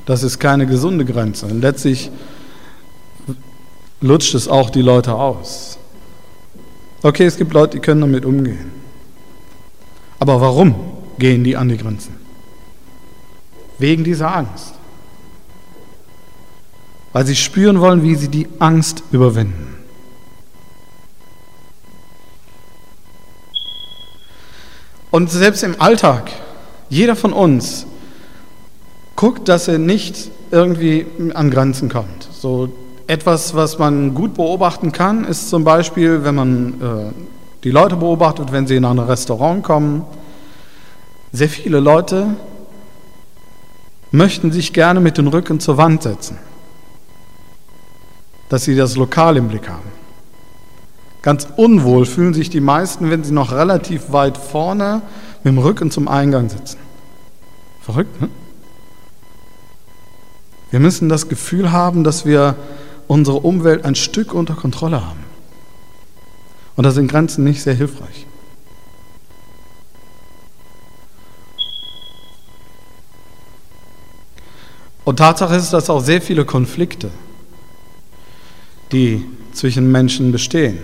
Das 0.06 0.22
ist 0.22 0.38
keine 0.38 0.66
gesunde 0.66 1.06
Grenze. 1.06 1.48
Letztlich 1.48 2.12
lutscht 4.02 4.36
es 4.36 4.48
auch 4.48 4.70
die 4.70 4.82
Leute 4.82 5.14
aus. 5.14 5.78
Okay, 7.02 7.26
es 7.26 7.38
gibt 7.38 7.54
Leute, 7.54 7.78
die 7.78 7.82
können 7.82 8.02
damit 8.02 8.26
umgehen. 8.26 8.72
Aber 10.20 10.42
warum 10.42 10.76
gehen 11.20 11.44
die 11.44 11.56
an 11.56 11.70
die 11.70 11.78
Grenzen? 11.78 12.16
Wegen 13.78 14.04
dieser 14.04 14.36
Angst. 14.36 14.74
Weil 17.14 17.26
sie 17.26 17.36
spüren 17.36 17.80
wollen, 17.80 18.04
wie 18.04 18.16
sie 18.16 18.30
die 18.30 18.48
Angst 18.60 19.04
überwinden. 19.12 19.76
Und 25.12 25.32
selbst 25.32 25.64
im 25.64 25.80
Alltag, 25.80 26.32
jeder 26.90 27.16
von 27.16 27.32
uns 27.32 27.86
guckt, 29.16 29.48
dass 29.48 29.68
er 29.68 29.78
nicht 29.78 30.30
irgendwie 30.52 31.06
an 31.34 31.52
Grenzen 31.52 31.88
kommt. 31.88 32.28
So 32.32 32.70
etwas, 33.08 33.54
was 33.56 33.78
man 33.78 34.14
gut 34.14 34.34
beobachten 34.34 34.92
kann, 34.92 35.26
ist 35.26 35.50
zum 35.50 35.64
Beispiel, 35.64 36.24
wenn 36.24 36.36
man 36.36 36.68
äh, 36.82 37.12
die 37.64 37.72
Leute 37.72 37.96
beobachtet, 37.96 38.52
wenn 38.52 38.68
sie 38.68 38.76
in 38.76 38.86
ein 38.86 39.00
Restaurant 39.00 39.64
kommen. 39.64 40.06
Sehr 41.32 41.50
viele 41.50 41.80
Leute 41.80 42.36
möchten 44.12 44.52
sich 44.52 44.74
gerne 44.74 45.00
mit 45.00 45.18
dem 45.18 45.28
Rücken 45.28 45.60
zur 45.60 45.78
Wand 45.78 46.04
setzen, 46.04 46.38
dass 48.50 48.64
sie 48.64 48.76
das 48.76 48.96
Lokal 48.96 49.38
im 49.38 49.50
Blick 49.50 49.68
haben. 49.68 49.92
Ganz 51.22 51.48
unwohl 51.56 52.06
fühlen 52.06 52.34
sich 52.34 52.50
die 52.50 52.62
meisten, 52.62 53.10
wenn 53.10 53.24
sie 53.24 53.34
noch 53.34 53.52
relativ 53.52 54.12
weit 54.12 54.38
vorne 54.38 55.02
mit 55.44 55.54
dem 55.54 55.58
Rücken 55.58 55.92
zum 55.92 56.08
Eingang 56.08 56.50
sitzen. 56.50 56.78
Verrückt, 57.82 58.22
ne? 58.22 58.30
Wir 60.72 60.80
müssen 60.80 61.10
das 61.10 61.30
Gefühl 61.30 61.72
haben, 61.72 62.04
dass 62.04 62.26
wir 62.26 62.56
unsere 63.08 63.38
Umwelt 63.38 63.86
ein 63.86 63.96
Stück 63.96 64.34
unter 64.34 64.56
Kontrolle 64.56 65.06
haben. 65.06 65.24
Und 66.76 66.84
da 66.84 66.92
sind 66.92 67.08
Grenzen 67.10 67.44
nicht 67.44 67.62
sehr 67.62 67.74
hilfreich. 67.74 68.26
Und 75.06 75.18
Tatsache 75.18 75.56
ist, 75.56 75.72
dass 75.72 75.90
auch 75.90 76.02
sehr 76.02 76.22
viele 76.22 76.46
Konflikte, 76.46 77.12
die 78.92 79.24
zwischen 79.54 79.92
Menschen 79.92 80.32
bestehen, 80.32 80.80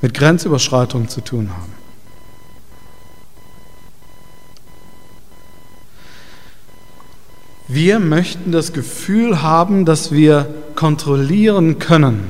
mit 0.00 0.14
Grenzüberschreitung 0.14 1.08
zu 1.08 1.20
tun 1.20 1.50
haben. 1.50 1.72
Wir 7.68 8.00
möchten 8.00 8.50
das 8.50 8.72
Gefühl 8.72 9.42
haben, 9.42 9.84
dass 9.84 10.10
wir 10.10 10.46
kontrollieren 10.78 11.80
können, 11.80 12.20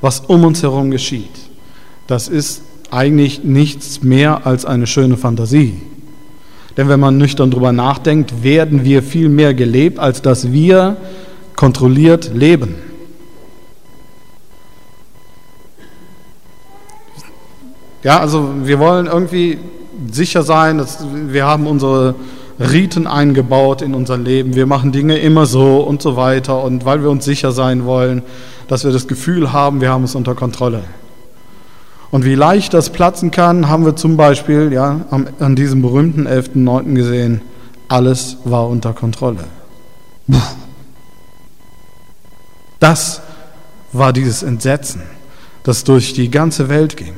was 0.00 0.18
um 0.18 0.42
uns 0.42 0.64
herum 0.64 0.90
geschieht. 0.90 1.30
Das 2.08 2.26
ist 2.26 2.62
eigentlich 2.90 3.44
nichts 3.44 4.02
mehr 4.02 4.44
als 4.44 4.64
eine 4.64 4.88
schöne 4.88 5.16
Fantasie. 5.16 5.80
Denn 6.76 6.88
wenn 6.88 6.98
man 6.98 7.16
nüchtern 7.16 7.52
darüber 7.52 7.70
nachdenkt, 7.70 8.42
werden 8.42 8.82
wir 8.84 9.04
viel 9.04 9.28
mehr 9.28 9.54
gelebt, 9.54 10.00
als 10.00 10.20
dass 10.20 10.50
wir 10.50 10.96
kontrolliert 11.54 12.32
leben. 12.34 12.74
Ja, 18.02 18.18
also 18.18 18.52
wir 18.64 18.80
wollen 18.80 19.06
irgendwie 19.06 19.58
sicher 20.10 20.42
sein, 20.42 20.78
dass 20.78 21.06
wir 21.28 21.46
haben 21.46 21.68
unsere 21.68 22.16
Riten 22.70 23.06
eingebaut 23.06 23.82
in 23.82 23.94
unser 23.94 24.16
Leben. 24.16 24.54
Wir 24.54 24.66
machen 24.66 24.92
Dinge 24.92 25.18
immer 25.18 25.46
so 25.46 25.80
und 25.80 26.00
so 26.00 26.16
weiter. 26.16 26.62
Und 26.62 26.84
weil 26.84 27.02
wir 27.02 27.10
uns 27.10 27.24
sicher 27.24 27.52
sein 27.52 27.84
wollen, 27.84 28.22
dass 28.68 28.84
wir 28.84 28.92
das 28.92 29.08
Gefühl 29.08 29.52
haben, 29.52 29.80
wir 29.80 29.90
haben 29.90 30.04
es 30.04 30.14
unter 30.14 30.34
Kontrolle. 30.34 30.84
Und 32.10 32.24
wie 32.24 32.34
leicht 32.34 32.74
das 32.74 32.90
platzen 32.90 33.30
kann, 33.30 33.68
haben 33.68 33.84
wir 33.84 33.96
zum 33.96 34.16
Beispiel 34.16 34.72
ja, 34.72 35.06
an 35.10 35.56
diesem 35.56 35.82
berühmten 35.82 36.28
11.9. 36.28 36.94
gesehen. 36.94 37.40
Alles 37.88 38.36
war 38.44 38.68
unter 38.68 38.92
Kontrolle. 38.92 39.44
Das 42.78 43.22
war 43.92 44.12
dieses 44.12 44.42
Entsetzen, 44.42 45.02
das 45.62 45.84
durch 45.84 46.12
die 46.12 46.30
ganze 46.30 46.68
Welt 46.68 46.96
ging. 46.96 47.14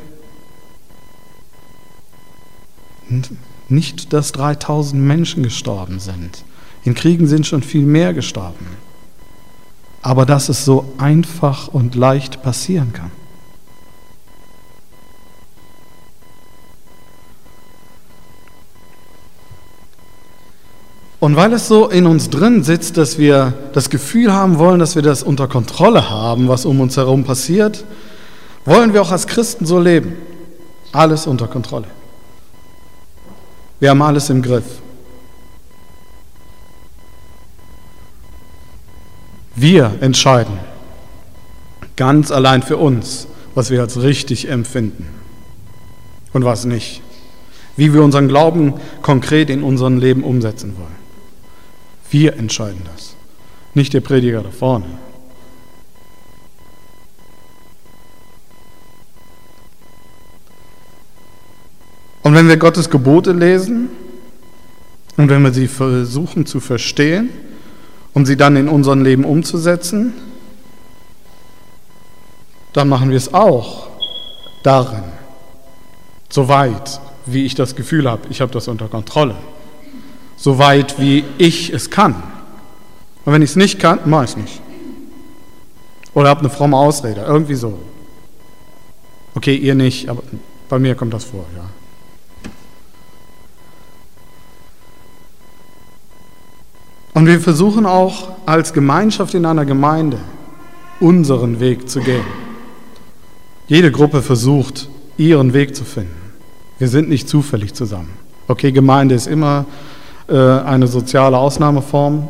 Nicht, 3.68 4.12
dass 4.12 4.32
3000 4.32 5.02
Menschen 5.02 5.42
gestorben 5.42 6.00
sind. 6.00 6.44
In 6.84 6.94
Kriegen 6.94 7.26
sind 7.26 7.46
schon 7.46 7.62
viel 7.62 7.86
mehr 7.86 8.12
gestorben. 8.12 8.66
Aber 10.02 10.26
dass 10.26 10.48
es 10.48 10.64
so 10.64 10.92
einfach 10.98 11.68
und 11.68 11.94
leicht 11.94 12.42
passieren 12.42 12.92
kann. 12.92 13.10
Und 21.24 21.36
weil 21.36 21.54
es 21.54 21.68
so 21.68 21.88
in 21.88 22.04
uns 22.04 22.28
drin 22.28 22.62
sitzt, 22.64 22.98
dass 22.98 23.16
wir 23.16 23.54
das 23.72 23.88
Gefühl 23.88 24.30
haben 24.30 24.58
wollen, 24.58 24.78
dass 24.78 24.94
wir 24.94 25.00
das 25.00 25.22
unter 25.22 25.48
Kontrolle 25.48 26.10
haben, 26.10 26.48
was 26.48 26.66
um 26.66 26.80
uns 26.80 26.98
herum 26.98 27.24
passiert, 27.24 27.82
wollen 28.66 28.92
wir 28.92 29.00
auch 29.00 29.10
als 29.10 29.26
Christen 29.26 29.64
so 29.64 29.80
leben. 29.80 30.16
Alles 30.92 31.26
unter 31.26 31.46
Kontrolle. 31.46 31.86
Wir 33.84 33.90
haben 33.90 34.00
alles 34.00 34.30
im 34.30 34.40
Griff. 34.40 34.64
Wir 39.54 39.98
entscheiden 40.00 40.58
ganz 41.94 42.30
allein 42.30 42.62
für 42.62 42.78
uns, 42.78 43.26
was 43.54 43.68
wir 43.68 43.82
als 43.82 44.00
richtig 44.00 44.48
empfinden 44.48 45.06
und 46.32 46.46
was 46.46 46.64
nicht. 46.64 47.02
Wie 47.76 47.92
wir 47.92 48.02
unseren 48.02 48.26
Glauben 48.26 48.72
konkret 49.02 49.50
in 49.50 49.62
unserem 49.62 49.98
Leben 49.98 50.24
umsetzen 50.24 50.78
wollen. 50.78 50.96
Wir 52.10 52.38
entscheiden 52.38 52.80
das, 52.90 53.16
nicht 53.74 53.92
der 53.92 54.00
Prediger 54.00 54.42
da 54.42 54.50
vorne. 54.50 54.86
Und 62.24 62.34
wenn 62.34 62.48
wir 62.48 62.56
Gottes 62.56 62.90
Gebote 62.90 63.30
lesen 63.30 63.90
und 65.16 65.28
wenn 65.28 65.42
wir 65.42 65.52
sie 65.52 65.68
versuchen 65.68 66.46
zu 66.46 66.58
verstehen, 66.58 67.28
um 68.12 68.26
sie 68.26 68.36
dann 68.36 68.56
in 68.56 68.68
unserem 68.68 69.02
Leben 69.02 69.24
umzusetzen, 69.24 70.14
dann 72.72 72.88
machen 72.88 73.10
wir 73.10 73.16
es 73.16 73.32
auch 73.32 73.86
darin, 74.64 75.04
soweit 76.28 77.00
wie 77.26 77.44
ich 77.44 77.54
das 77.54 77.76
Gefühl 77.76 78.10
habe, 78.10 78.22
ich 78.30 78.40
habe 78.40 78.50
das 78.52 78.66
unter 78.66 78.88
Kontrolle 78.88 79.36
so 80.36 80.58
weit, 80.58 81.00
wie 81.00 81.24
ich 81.38 81.72
es 81.72 81.90
kann. 81.90 82.14
Und 83.24 83.32
wenn 83.32 83.42
ich 83.42 83.50
es 83.50 83.56
nicht 83.56 83.78
kann, 83.78 84.00
mache 84.04 84.24
ich 84.24 84.30
es 84.30 84.36
nicht. 84.36 84.60
Oder 86.12 86.28
habe 86.28 86.40
eine 86.40 86.50
fromme 86.50 86.76
Ausrede, 86.76 87.22
irgendwie 87.22 87.54
so. 87.54 87.78
Okay, 89.34 89.56
ihr 89.56 89.74
nicht, 89.74 90.08
aber 90.08 90.22
bei 90.68 90.78
mir 90.78 90.94
kommt 90.94 91.14
das 91.14 91.24
vor, 91.24 91.44
ja. 91.56 91.64
Und 97.14 97.26
wir 97.26 97.40
versuchen 97.40 97.86
auch 97.86 98.30
als 98.44 98.72
Gemeinschaft 98.72 99.34
in 99.34 99.46
einer 99.46 99.64
Gemeinde 99.64 100.18
unseren 101.00 101.60
Weg 101.60 101.88
zu 101.88 102.00
gehen. 102.00 102.24
Jede 103.68 103.92
Gruppe 103.92 104.20
versucht, 104.20 104.88
ihren 105.16 105.54
Weg 105.54 105.76
zu 105.76 105.84
finden. 105.84 106.14
Wir 106.78 106.88
sind 106.88 107.08
nicht 107.08 107.28
zufällig 107.28 107.72
zusammen. 107.72 108.10
Okay, 108.48 108.72
Gemeinde 108.72 109.14
ist 109.14 109.28
immer 109.28 109.64
äh, 110.28 110.36
eine 110.36 110.88
soziale 110.88 111.38
Ausnahmeform. 111.38 112.26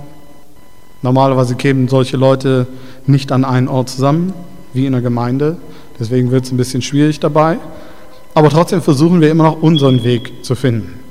Normalerweise 1.01 1.55
kämen 1.55 1.89
solche 1.89 2.17
Leute 2.17 2.67
nicht 3.07 3.33
an 3.33 3.45
einen 3.45 3.69
Ort 3.69 3.89
zusammen, 3.89 4.35
wie 4.75 4.87
in 4.87 4.93
der 4.93 5.01
Gemeinde. 5.01 5.57
Deswegen 5.99 6.31
wird 6.31 6.45
es 6.45 6.53
ein 6.53 6.57
bisschen 6.57 6.83
schwierig 6.83 7.21
dabei. 7.21 7.59
Aber 8.35 8.51
trotzdem 8.51 8.83
versuchen 8.83 9.21
wir 9.21 9.31
immer 9.31 9.45
noch 9.45 9.63
unseren 9.63 10.05
Weg 10.05 10.45
zu 10.45 10.55
finden. 10.55 11.04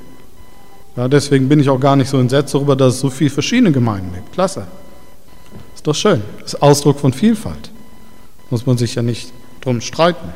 Ja, 0.96 1.08
deswegen 1.08 1.48
bin 1.48 1.58
ich 1.60 1.68
auch 1.68 1.80
gar 1.80 1.96
nicht 1.96 2.08
so 2.08 2.18
entsetzt 2.18 2.54
darüber, 2.54 2.76
dass 2.76 2.94
es 2.94 3.00
so 3.00 3.10
viele 3.10 3.30
verschiedene 3.30 3.72
Gemeinden 3.72 4.12
gibt. 4.14 4.32
Klasse. 4.32 4.66
Ist 5.74 5.86
doch 5.86 5.94
schön. 5.94 6.22
Ist 6.44 6.62
Ausdruck 6.62 7.00
von 7.00 7.12
Vielfalt. 7.12 7.70
Muss 8.50 8.64
man 8.66 8.78
sich 8.78 8.94
ja 8.94 9.02
nicht 9.02 9.32
drum 9.60 9.80
streiten. 9.80 10.32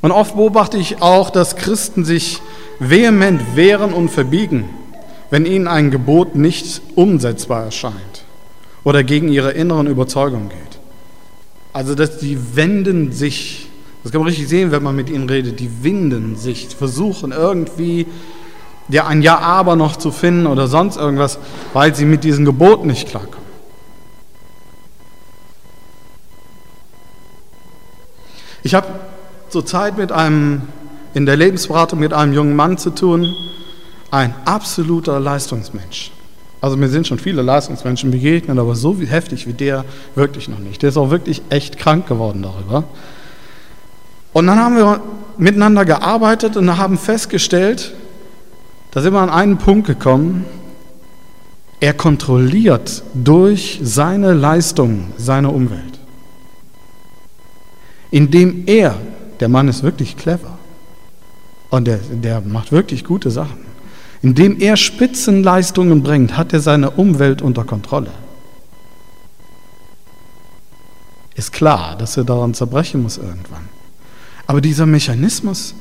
Und 0.00 0.12
oft 0.12 0.36
beobachte 0.36 0.78
ich 0.78 1.02
auch, 1.02 1.30
dass 1.30 1.56
Christen 1.56 2.04
sich 2.04 2.40
vehement 2.78 3.56
wehren 3.56 3.92
und 3.92 4.10
verbiegen, 4.10 4.68
wenn 5.30 5.44
ihnen 5.44 5.66
ein 5.66 5.90
Gebot 5.90 6.36
nicht 6.36 6.80
umsetzbar 6.94 7.64
erscheint 7.64 8.24
oder 8.84 9.02
gegen 9.02 9.28
ihre 9.28 9.50
inneren 9.50 9.86
Überzeugungen 9.86 10.50
geht. 10.50 10.78
Also, 11.72 11.94
dass 11.94 12.18
die 12.18 12.56
wenden 12.56 13.12
sich, 13.12 13.67
das 14.02 14.12
kann 14.12 14.20
man 14.20 14.28
richtig 14.28 14.48
sehen, 14.48 14.70
wenn 14.70 14.82
man 14.82 14.94
mit 14.96 15.10
ihnen 15.10 15.28
redet, 15.28 15.60
die 15.60 15.82
winden 15.82 16.36
sich, 16.36 16.68
versuchen 16.68 17.32
irgendwie 17.32 18.06
ja, 18.88 19.06
ein 19.06 19.22
Ja, 19.22 19.38
aber 19.38 19.76
noch 19.76 19.96
zu 19.96 20.10
finden 20.10 20.46
oder 20.46 20.66
sonst 20.66 20.96
irgendwas, 20.96 21.38
weil 21.72 21.94
sie 21.94 22.04
mit 22.04 22.24
diesem 22.24 22.44
Gebot 22.44 22.86
nicht 22.86 23.08
klarkommen. 23.08 23.46
Ich 28.62 28.74
habe 28.74 28.86
zurzeit 29.50 29.98
mit 29.98 30.12
einem 30.12 30.62
in 31.14 31.26
der 31.26 31.36
Lebensberatung 31.36 31.98
mit 31.98 32.12
einem 32.12 32.32
jungen 32.32 32.54
Mann 32.54 32.78
zu 32.78 32.90
tun, 32.90 33.34
ein 34.10 34.34
absoluter 34.44 35.20
Leistungsmensch. 35.20 36.12
Also 36.60 36.76
mir 36.76 36.88
sind 36.88 37.06
schon 37.06 37.18
viele 37.18 37.42
Leistungsmenschen 37.42 38.10
begegnet, 38.10 38.58
aber 38.58 38.74
so 38.74 38.96
heftig 38.98 39.46
wie 39.46 39.52
der 39.52 39.84
wirklich 40.14 40.48
noch 40.48 40.58
nicht. 40.58 40.82
Der 40.82 40.88
ist 40.90 40.96
auch 40.96 41.10
wirklich 41.10 41.42
echt 41.50 41.78
krank 41.78 42.06
geworden 42.06 42.42
darüber. 42.42 42.84
Und 44.38 44.46
dann 44.46 44.60
haben 44.60 44.76
wir 44.76 45.00
miteinander 45.36 45.84
gearbeitet 45.84 46.56
und 46.56 46.78
haben 46.78 46.96
festgestellt, 46.96 47.92
da 48.92 49.02
sind 49.02 49.12
wir 49.12 49.18
an 49.18 49.30
einen 49.30 49.58
Punkt 49.58 49.88
gekommen, 49.88 50.44
er 51.80 51.92
kontrolliert 51.92 53.02
durch 53.14 53.80
seine 53.82 54.34
Leistung 54.34 55.12
seine 55.16 55.50
Umwelt. 55.50 55.98
Indem 58.12 58.62
er, 58.66 58.94
der 59.40 59.48
Mann 59.48 59.66
ist 59.66 59.82
wirklich 59.82 60.16
clever, 60.16 60.56
und 61.70 61.88
der, 61.88 61.98
der 61.98 62.40
macht 62.40 62.70
wirklich 62.70 63.02
gute 63.02 63.32
Sachen. 63.32 63.58
Indem 64.22 64.60
er 64.60 64.76
Spitzenleistungen 64.76 66.04
bringt, 66.04 66.36
hat 66.36 66.52
er 66.52 66.60
seine 66.60 66.90
Umwelt 66.90 67.42
unter 67.42 67.64
Kontrolle. 67.64 68.12
Ist 71.34 71.52
klar, 71.52 71.96
dass 71.98 72.16
er 72.16 72.22
daran 72.22 72.54
zerbrechen 72.54 73.02
muss 73.02 73.18
irgendwann. 73.18 73.77
Aber 74.48 74.62
dieser 74.62 74.86
Mechanismus, 74.86 75.74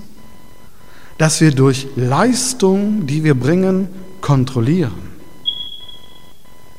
dass 1.18 1.40
wir 1.40 1.52
durch 1.52 1.88
Leistung, 1.96 3.08
die 3.08 3.24
wir 3.24 3.34
bringen, 3.34 3.88
kontrollieren. 4.20 5.08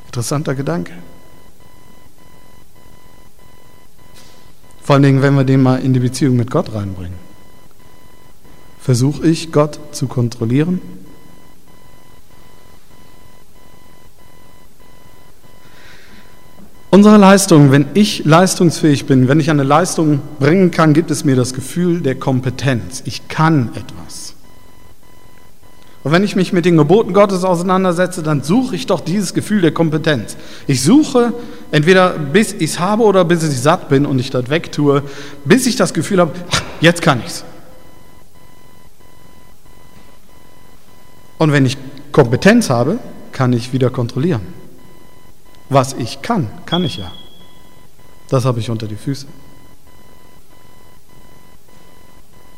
Interessanter 0.05 0.53
Gedanke. 0.53 0.93
Vor 4.83 4.93
allen 4.93 5.03
Dingen, 5.03 5.21
wenn 5.23 5.33
wir 5.33 5.43
den 5.43 5.63
mal 5.63 5.81
in 5.81 5.93
die 5.93 5.99
Beziehung 5.99 6.35
mit 6.35 6.51
Gott 6.51 6.73
reinbringen. 6.73 7.17
Versuche 8.79 9.27
ich, 9.27 9.51
Gott 9.51 9.79
zu 9.91 10.07
kontrollieren? 10.07 10.81
Unsere 16.91 17.17
Leistung, 17.17 17.71
wenn 17.71 17.85
ich 17.93 18.25
leistungsfähig 18.25 19.05
bin, 19.05 19.27
wenn 19.27 19.39
ich 19.39 19.51
eine 19.51 19.63
Leistung 19.63 20.21
bringen 20.39 20.71
kann, 20.71 20.93
gibt 20.93 21.11
es 21.11 21.23
mir 21.23 21.35
das 21.35 21.53
Gefühl 21.53 22.01
der 22.01 22.15
Kompetenz. 22.15 23.03
Ich 23.05 23.27
kann 23.27 23.69
etwas. 23.75 24.33
Und 26.03 26.11
wenn 26.11 26.23
ich 26.23 26.35
mich 26.35 26.51
mit 26.51 26.65
den 26.65 26.77
Geboten 26.77 27.13
Gottes 27.13 27.43
auseinandersetze, 27.43 28.23
dann 28.23 28.41
suche 28.41 28.75
ich 28.75 28.87
doch 28.87 29.01
dieses 29.01 29.35
Gefühl 29.35 29.61
der 29.61 29.71
Kompetenz. 29.71 30.35
Ich 30.65 30.81
suche 30.81 31.33
entweder 31.71 32.11
bis 32.11 32.53
ich 32.53 32.71
es 32.71 32.79
habe 32.79 33.03
oder 33.03 33.23
bis 33.23 33.43
ich 33.43 33.59
satt 33.59 33.89
bin 33.89 34.07
und 34.07 34.17
ich 34.17 34.31
das 34.31 34.49
wegtue, 34.49 35.03
bis 35.45 35.67
ich 35.67 35.75
das 35.75 35.93
Gefühl 35.93 36.21
habe, 36.21 36.31
ach, 36.49 36.61
jetzt 36.81 37.03
kann 37.03 37.19
ich 37.19 37.27
es. 37.27 37.43
Und 41.37 41.51
wenn 41.51 41.67
ich 41.67 41.77
Kompetenz 42.11 42.71
habe, 42.71 42.97
kann 43.31 43.53
ich 43.53 43.73
wieder 43.73 43.91
kontrollieren. 43.91 44.58
Was 45.69 45.93
ich 45.93 46.21
kann, 46.21 46.49
kann 46.65 46.83
ich 46.83 46.97
ja. 46.97 47.11
Das 48.29 48.45
habe 48.45 48.59
ich 48.59 48.69
unter 48.69 48.87
die 48.87 48.95
Füße. 48.95 49.27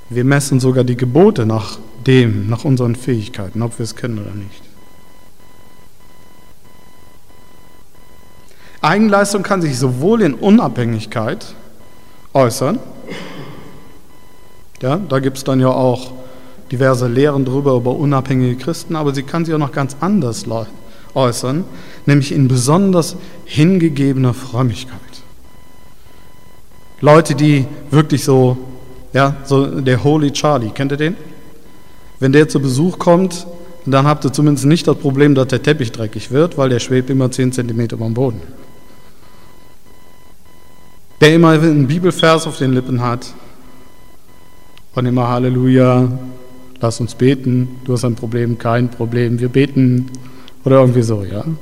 Wir 0.10 0.24
messen 0.24 0.60
sogar 0.60 0.84
die 0.84 0.98
Gebote 0.98 1.46
nach 1.46 1.78
dem, 2.06 2.50
nach 2.50 2.66
unseren 2.66 2.96
Fähigkeiten, 2.96 3.62
ob 3.62 3.80
wir 3.80 3.84
es 3.84 3.96
kennen 3.96 4.20
oder 4.20 4.34
nicht. 4.34 4.62
Eigenleistung 8.82 9.44
kann 9.44 9.62
sich 9.62 9.78
sowohl 9.78 10.22
in 10.22 10.34
Unabhängigkeit 10.34 11.54
äußern, 12.34 12.80
ja, 14.82 14.98
da 14.98 15.20
gibt 15.20 15.38
es 15.38 15.44
dann 15.44 15.60
ja 15.60 15.70
auch 15.70 16.12
diverse 16.72 17.08
Lehren 17.08 17.46
drüber 17.46 17.76
über 17.76 17.92
unabhängige 17.92 18.56
Christen, 18.56 18.96
aber 18.96 19.14
sie 19.14 19.24
kann 19.24 19.46
sich 19.46 19.54
auch 19.54 19.60
noch 19.60 19.72
ganz 19.72 19.98
anders 20.00 20.48
äußern, 21.14 21.64
nämlich 22.06 22.32
in 22.32 22.48
besonders 22.48 23.16
hingegebener 23.46 24.34
Frömmigkeit. 24.34 25.00
Leute, 27.02 27.36
die 27.36 27.66
wirklich 27.90 28.24
so, 28.24 28.58
ja, 29.14 29.36
so 29.44 29.82
der 29.82 30.04
Holy 30.04 30.32
Charlie, 30.32 30.70
kennt 30.70 30.92
ihr 30.92 30.98
den? 30.98 31.16
Wenn 32.20 32.32
der 32.32 32.48
zu 32.48 32.60
Besuch 32.60 33.00
kommt, 33.00 33.48
dann 33.86 34.06
habt 34.06 34.24
ihr 34.26 34.32
zumindest 34.32 34.68
nicht 34.68 34.88
das 34.88 34.98
Problem, 34.98 35.34
dass 35.34 35.48
der 35.48 35.64
Teppich 35.64 35.92
dreckig 35.92 36.32
wird, 36.32 36.58
weil 36.58 36.70
der 36.70 36.80
schwebt 36.80 37.10
immer 37.10 37.32
10 37.32 37.52
cm 37.52 37.88
am 38.00 38.14
Boden. 38.14 38.42
Der 41.20 41.34
immer 41.34 41.50
einen 41.50 41.88
Bibelvers 41.88 42.46
auf 42.46 42.58
den 42.58 42.74
Lippen 42.74 43.02
hat 43.02 43.34
und 44.94 45.06
immer 45.06 45.28
Halleluja, 45.28 46.12
lass 46.80 47.00
uns 47.00 47.16
beten, 47.16 47.80
du 47.86 47.94
hast 47.94 48.06
ein 48.06 48.16
Problem, 48.16 48.58
kein 48.58 48.90
Problem, 48.90 49.40
wir 49.40 49.50
beten 49.50 50.12
oder 50.64 50.80
irgendwie 50.80 51.02
so, 51.02 51.24
ja. 51.24 51.42
Und 51.42 51.58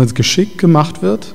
wenn 0.00 0.06
es 0.06 0.14
geschickt 0.14 0.58
gemacht 0.58 1.02
wird, 1.02 1.34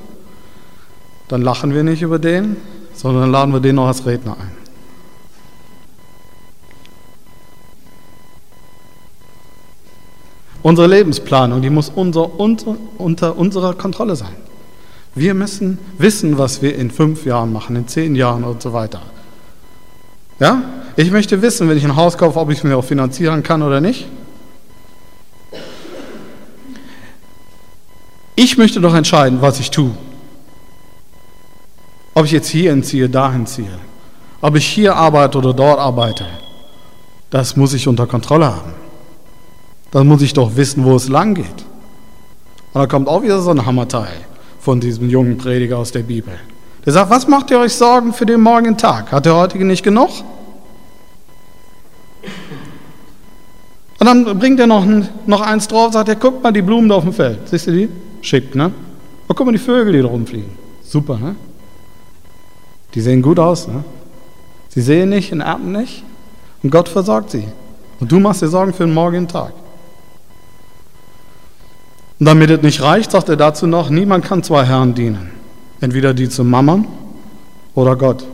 dann 1.28 1.42
lachen 1.42 1.74
wir 1.74 1.82
nicht 1.82 2.02
über 2.02 2.18
den, 2.18 2.56
sondern 2.94 3.30
laden 3.30 3.52
wir 3.52 3.60
den 3.60 3.76
noch 3.76 3.86
als 3.86 4.04
Redner 4.04 4.36
ein. 4.38 4.60
Unsere 10.62 10.88
Lebensplanung, 10.88 11.62
die 11.62 11.70
muss 11.70 11.90
unser, 11.94 12.38
unter, 12.38 12.76
unter 12.98 13.38
unserer 13.38 13.74
Kontrolle 13.74 14.14
sein. 14.14 14.34
Wir 15.14 15.34
müssen 15.34 15.78
wissen, 15.98 16.36
was 16.36 16.62
wir 16.62 16.76
in 16.76 16.90
fünf 16.90 17.24
Jahren 17.24 17.52
machen, 17.52 17.76
in 17.76 17.88
zehn 17.88 18.14
Jahren 18.14 18.44
und 18.44 18.60
so 18.60 18.72
weiter. 18.72 19.00
Ja? 20.38 20.62
Ich 20.96 21.10
möchte 21.10 21.40
wissen, 21.42 21.68
wenn 21.68 21.78
ich 21.78 21.84
ein 21.84 21.96
Haus 21.96 22.18
kaufe, 22.18 22.38
ob 22.38 22.50
ich 22.50 22.58
es 22.58 22.64
mir 22.64 22.76
auch 22.76 22.84
finanzieren 22.84 23.42
kann 23.42 23.62
oder 23.62 23.80
nicht. 23.80 24.06
Ich 28.42 28.56
möchte 28.56 28.80
doch 28.80 28.94
entscheiden, 28.94 29.42
was 29.42 29.60
ich 29.60 29.70
tue. 29.70 29.90
Ob 32.14 32.24
ich 32.24 32.30
jetzt 32.30 32.48
hier 32.48 32.72
entziehe, 32.72 33.06
dahin 33.06 33.44
ziehe. 33.44 33.78
Ob 34.40 34.56
ich 34.56 34.64
hier 34.64 34.96
arbeite 34.96 35.36
oder 35.36 35.52
dort 35.52 35.78
arbeite. 35.78 36.24
Das 37.28 37.54
muss 37.56 37.74
ich 37.74 37.86
unter 37.86 38.06
Kontrolle 38.06 38.46
haben. 38.46 38.72
Dann 39.90 40.06
muss 40.06 40.22
ich 40.22 40.32
doch 40.32 40.56
wissen, 40.56 40.86
wo 40.86 40.96
es 40.96 41.10
lang 41.10 41.34
geht. 41.34 41.66
Und 42.72 42.80
da 42.80 42.86
kommt 42.86 43.08
auch 43.08 43.22
wieder 43.22 43.42
so 43.42 43.50
ein 43.50 43.66
Hammerteil 43.66 44.16
von 44.58 44.80
diesem 44.80 45.10
jungen 45.10 45.36
Prediger 45.36 45.76
aus 45.76 45.92
der 45.92 46.02
Bibel. 46.02 46.32
Der 46.86 46.94
sagt, 46.94 47.10
was 47.10 47.28
macht 47.28 47.50
ihr 47.50 47.58
euch 47.58 47.74
Sorgen 47.74 48.14
für 48.14 48.24
den 48.24 48.40
morgigen 48.40 48.78
Tag? 48.78 49.12
Hat 49.12 49.26
der 49.26 49.36
heutige 49.36 49.66
nicht 49.66 49.82
genug? 49.82 50.08
Und 53.98 54.06
dann 54.06 54.38
bringt 54.38 54.58
er 54.60 54.66
noch, 54.66 54.86
noch 55.26 55.42
eins 55.42 55.68
drauf, 55.68 55.92
sagt 55.92 56.08
er, 56.08 56.16
guck 56.16 56.42
mal 56.42 56.52
die 56.52 56.62
Blumen 56.62 56.88
da 56.88 56.94
auf 56.94 57.04
dem 57.04 57.12
Feld. 57.12 57.46
Siehst 57.46 57.66
du 57.66 57.72
die? 57.72 57.90
Schick, 58.22 58.54
ne? 58.54 58.72
Und 59.28 59.36
guck 59.36 59.46
mal 59.46 59.52
die 59.52 59.58
Vögel, 59.58 59.92
die 59.92 60.02
da 60.02 60.08
rumfliegen. 60.08 60.50
Super, 60.82 61.18
ne? 61.18 61.36
Die 62.94 63.00
sehen 63.00 63.22
gut 63.22 63.38
aus, 63.38 63.68
ne? 63.68 63.84
Sie 64.68 64.80
sehen 64.80 65.08
nicht 65.08 65.32
und 65.32 65.40
ernten 65.40 65.72
nicht. 65.72 66.04
Und 66.62 66.70
Gott 66.70 66.88
versorgt 66.88 67.30
sie. 67.30 67.48
Und 68.00 68.10
du 68.10 68.20
machst 68.20 68.42
dir 68.42 68.48
Sorgen 68.48 68.72
für 68.72 68.84
den 68.84 68.94
morgigen 68.94 69.28
Tag. 69.28 69.52
Und 72.18 72.26
damit 72.26 72.50
es 72.50 72.62
nicht 72.62 72.82
reicht, 72.82 73.10
sagt 73.10 73.28
er 73.28 73.36
dazu 73.36 73.66
noch, 73.66 73.88
niemand 73.90 74.24
kann 74.24 74.42
zwei 74.42 74.64
Herren 74.64 74.94
dienen. 74.94 75.30
Entweder 75.80 76.12
die 76.12 76.28
zum 76.28 76.50
Mammern 76.50 76.86
oder 77.74 77.96
Gott. 77.96 78.24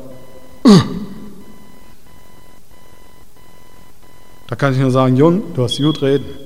Da 4.49 4.57
kann 4.57 4.73
ich 4.73 4.79
nur 4.79 4.91
sagen, 4.91 5.17
Jung, 5.17 5.43
du 5.55 5.65
hast 5.65 5.79
gut 5.79 6.03
reden. 6.03 6.46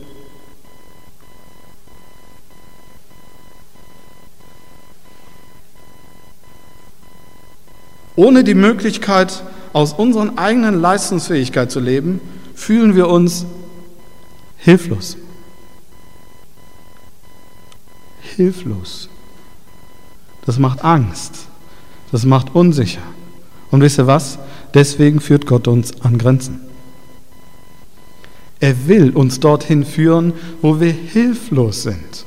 Ohne 8.20 8.44
die 8.44 8.54
Möglichkeit, 8.54 9.42
aus 9.72 9.94
unserer 9.94 10.36
eigenen 10.36 10.78
Leistungsfähigkeit 10.78 11.70
zu 11.70 11.80
leben, 11.80 12.20
fühlen 12.54 12.94
wir 12.94 13.08
uns 13.08 13.46
hilflos. 14.58 15.16
Hilflos. 18.36 19.08
Das 20.44 20.58
macht 20.58 20.84
Angst. 20.84 21.46
Das 22.12 22.26
macht 22.26 22.54
unsicher. 22.54 23.00
Und 23.70 23.80
wisst 23.80 23.98
ihr 23.98 24.06
was? 24.06 24.38
Deswegen 24.74 25.20
führt 25.20 25.46
Gott 25.46 25.66
uns 25.66 25.98
an 26.02 26.18
Grenzen. 26.18 26.60
Er 28.60 28.86
will 28.86 29.16
uns 29.16 29.40
dorthin 29.40 29.82
führen, 29.82 30.34
wo 30.60 30.78
wir 30.78 30.92
hilflos 30.92 31.84
sind. 31.84 32.26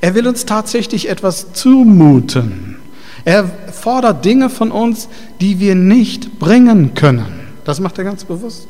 Er 0.00 0.16
will 0.16 0.26
uns 0.26 0.46
tatsächlich 0.46 1.08
etwas 1.08 1.52
zumuten. 1.52 2.79
Er 3.24 3.44
fordert 3.44 4.24
Dinge 4.24 4.50
von 4.50 4.70
uns, 4.70 5.08
die 5.40 5.60
wir 5.60 5.74
nicht 5.74 6.38
bringen 6.38 6.94
können. 6.94 7.26
Das 7.64 7.80
macht 7.80 7.98
er 7.98 8.04
ganz 8.04 8.24
bewusst. 8.24 8.68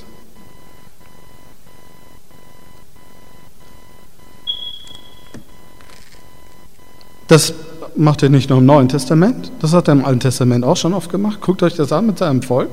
Das 7.28 7.54
macht 7.94 8.22
er 8.24 8.28
nicht 8.28 8.50
nur 8.50 8.58
im 8.58 8.66
Neuen 8.66 8.88
Testament, 8.88 9.52
das 9.60 9.72
hat 9.72 9.88
er 9.88 9.92
im 9.92 10.04
Alten 10.04 10.20
Testament 10.20 10.64
auch 10.64 10.76
schon 10.76 10.94
oft 10.94 11.10
gemacht. 11.10 11.40
Guckt 11.40 11.62
euch 11.62 11.76
das 11.76 11.92
an 11.92 12.06
mit 12.06 12.18
seinem 12.18 12.42
Volk. 12.42 12.70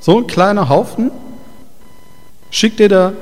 So 0.00 0.18
ein 0.18 0.26
kleiner 0.26 0.68
Haufen 0.68 1.12
schickt 2.50 2.80
er 2.80 2.88
da 2.88 3.12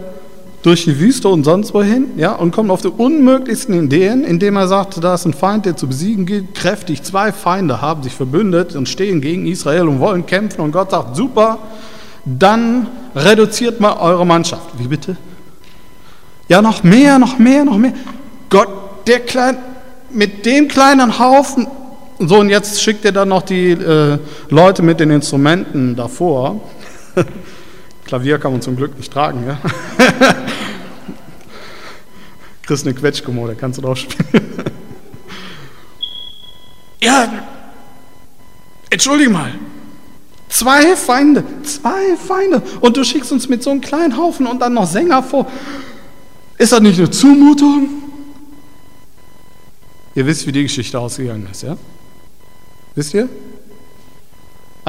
durch 0.62 0.84
die 0.84 0.98
Wüste 1.00 1.28
und 1.28 1.44
sonst 1.44 1.72
wohin, 1.72 2.18
ja, 2.18 2.32
und 2.32 2.52
kommt 2.52 2.70
auf 2.70 2.82
die 2.82 2.88
unmöglichsten 2.88 3.84
Ideen, 3.84 4.24
indem 4.24 4.56
er 4.56 4.68
sagt, 4.68 5.02
da 5.02 5.14
ist 5.14 5.24
ein 5.24 5.32
Feind, 5.32 5.64
der 5.64 5.76
zu 5.76 5.86
besiegen 5.86 6.26
geht, 6.26 6.54
kräftig. 6.54 7.02
Zwei 7.02 7.32
Feinde 7.32 7.80
haben 7.80 8.02
sich 8.02 8.12
verbündet 8.12 8.76
und 8.76 8.88
stehen 8.88 9.20
gegen 9.20 9.46
Israel 9.46 9.88
und 9.88 10.00
wollen 10.00 10.26
kämpfen. 10.26 10.60
Und 10.60 10.72
Gott 10.72 10.90
sagt, 10.90 11.16
super, 11.16 11.58
dann 12.24 12.88
reduziert 13.14 13.80
mal 13.80 13.94
eure 13.94 14.26
Mannschaft. 14.26 14.78
Wie 14.78 14.88
bitte? 14.88 15.16
Ja, 16.48 16.60
noch 16.60 16.82
mehr, 16.82 17.18
noch 17.18 17.38
mehr, 17.38 17.64
noch 17.64 17.78
mehr. 17.78 17.94
Gott, 18.50 18.68
der 19.06 19.20
kleine, 19.20 19.58
mit 20.10 20.44
dem 20.44 20.68
kleinen 20.68 21.18
Haufen, 21.18 21.68
so 22.18 22.38
und 22.38 22.50
jetzt 22.50 22.82
schickt 22.82 23.04
er 23.06 23.12
dann 23.12 23.30
noch 23.30 23.42
die 23.42 23.70
äh, 23.70 24.18
Leute 24.50 24.82
mit 24.82 25.00
den 25.00 25.10
Instrumenten 25.10 25.96
davor. 25.96 26.60
Klavier 28.10 28.38
kann 28.40 28.50
man 28.50 28.60
zum 28.60 28.74
Glück 28.74 28.96
nicht 28.96 29.12
tragen, 29.12 29.46
ja. 29.46 29.56
Kriegst 32.62 32.84
eine 32.84 32.92
Quetschkommode, 32.92 33.54
kannst 33.54 33.78
du 33.78 33.82
drauf 33.82 33.98
spielen. 33.98 34.52
ja, 37.00 37.32
entschuldige 38.90 39.30
mal. 39.30 39.52
Zwei 40.48 40.96
Feinde, 40.96 41.44
zwei 41.62 42.16
Feinde. 42.16 42.60
Und 42.80 42.96
du 42.96 43.04
schickst 43.04 43.30
uns 43.30 43.48
mit 43.48 43.62
so 43.62 43.70
einem 43.70 43.80
kleinen 43.80 44.16
Haufen 44.16 44.48
und 44.48 44.60
dann 44.60 44.74
noch 44.74 44.88
Sänger 44.88 45.22
vor. 45.22 45.46
Ist 46.58 46.72
das 46.72 46.80
nicht 46.80 46.98
eine 46.98 47.12
Zumutung? 47.12 47.90
Ihr 50.16 50.26
wisst, 50.26 50.48
wie 50.48 50.52
die 50.52 50.64
Geschichte 50.64 50.98
ausgegangen 50.98 51.46
ist, 51.48 51.62
ja? 51.62 51.76
Wisst 52.96 53.14
ihr? 53.14 53.28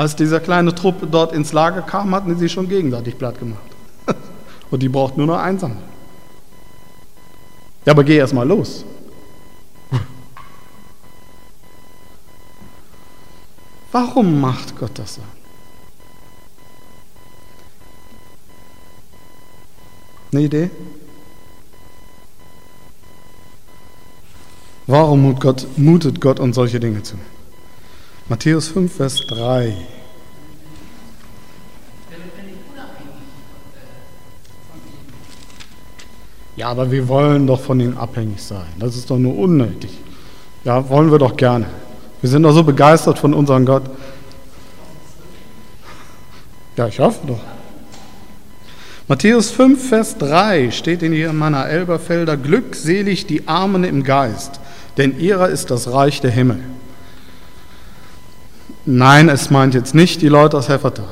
Als 0.01 0.15
dieser 0.15 0.39
kleine 0.39 0.73
Trupp 0.73 1.11
dort 1.11 1.31
ins 1.31 1.53
Lager 1.53 1.83
kam, 1.83 2.15
hatten 2.15 2.35
sie 2.35 2.49
schon 2.49 2.67
gegenseitig 2.67 3.19
platt 3.19 3.37
gemacht. 3.37 3.61
Und 4.71 4.81
die 4.81 4.89
braucht 4.89 5.15
nur 5.15 5.27
noch 5.27 5.37
einsam. 5.37 5.77
Ja, 7.85 7.93
aber 7.93 8.03
geh 8.03 8.17
erst 8.17 8.33
mal 8.33 8.47
los. 8.47 8.83
Warum 13.91 14.41
macht 14.41 14.75
Gott 14.75 14.97
das 14.97 15.13
so? 15.13 15.21
Eine 20.31 20.41
Idee? 20.41 20.71
Warum 24.87 25.37
mutet 25.77 26.19
Gott 26.19 26.39
uns 26.39 26.55
solche 26.55 26.79
Dinge 26.79 27.03
zu? 27.03 27.17
Matthäus 28.31 28.69
5, 28.69 28.95
Vers 28.95 29.27
3. 29.27 29.75
Ja, 36.55 36.69
aber 36.69 36.89
wir 36.89 37.09
wollen 37.09 37.45
doch 37.45 37.59
von 37.59 37.81
ihm 37.81 37.97
abhängig 37.97 38.41
sein. 38.41 38.67
Das 38.79 38.95
ist 38.95 39.09
doch 39.09 39.17
nur 39.17 39.37
unnötig. 39.37 39.91
Ja, 40.63 40.87
wollen 40.87 41.11
wir 41.11 41.19
doch 41.19 41.35
gerne. 41.35 41.65
Wir 42.21 42.29
sind 42.29 42.43
doch 42.43 42.53
so 42.53 42.63
begeistert 42.63 43.19
von 43.19 43.33
unserem 43.33 43.65
Gott. 43.65 43.83
Ja, 46.77 46.87
ich 46.87 47.01
hoffe 47.01 47.27
doch. 47.27 47.41
Matthäus 49.09 49.51
5, 49.51 49.89
Vers 49.89 50.17
3 50.19 50.71
steht 50.71 51.03
in 51.03 51.11
hier 51.11 51.33
meiner 51.33 51.67
Elberfelder, 51.67 52.37
glückselig 52.37 53.27
die 53.27 53.49
Armen 53.49 53.83
im 53.83 54.05
Geist, 54.05 54.61
denn 54.95 55.19
ihrer 55.19 55.49
ist 55.49 55.69
das 55.69 55.91
Reich 55.91 56.21
der 56.21 56.31
Himmel. 56.31 56.61
Nein, 58.85 59.29
es 59.29 59.51
meint 59.51 59.73
jetzt 59.73 59.93
nicht 59.93 60.21
die 60.21 60.27
Leute 60.27 60.57
aus 60.57 60.67
Heffertal. 60.67 61.05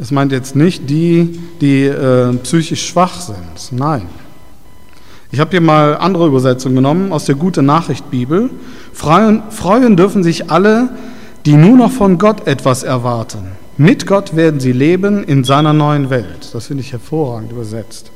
Es 0.00 0.10
meint 0.10 0.30
jetzt 0.30 0.54
nicht 0.54 0.88
die, 0.90 1.40
die 1.60 1.84
äh, 1.84 2.34
psychisch 2.42 2.86
schwach 2.86 3.20
sind. 3.20 3.72
Nein. 3.72 4.02
Ich 5.30 5.40
habe 5.40 5.50
hier 5.50 5.60
mal 5.60 5.96
andere 5.96 6.26
Übersetzungen 6.26 6.76
genommen 6.76 7.12
aus 7.12 7.24
der 7.24 7.34
Gute 7.34 7.62
Nachricht 7.62 8.10
Bibel. 8.10 8.50
Freuen, 8.92 9.42
freuen 9.50 9.96
dürfen 9.96 10.22
sich 10.22 10.50
alle, 10.50 10.90
die 11.46 11.54
nur 11.54 11.76
noch 11.76 11.90
von 11.90 12.18
Gott 12.18 12.46
etwas 12.46 12.82
erwarten. 12.82 13.52
Mit 13.76 14.06
Gott 14.06 14.36
werden 14.36 14.60
sie 14.60 14.72
leben 14.72 15.24
in 15.24 15.44
seiner 15.44 15.72
neuen 15.72 16.10
Welt. 16.10 16.50
Das 16.52 16.66
finde 16.66 16.82
ich 16.82 16.92
hervorragend 16.92 17.52
übersetzt. 17.52 18.10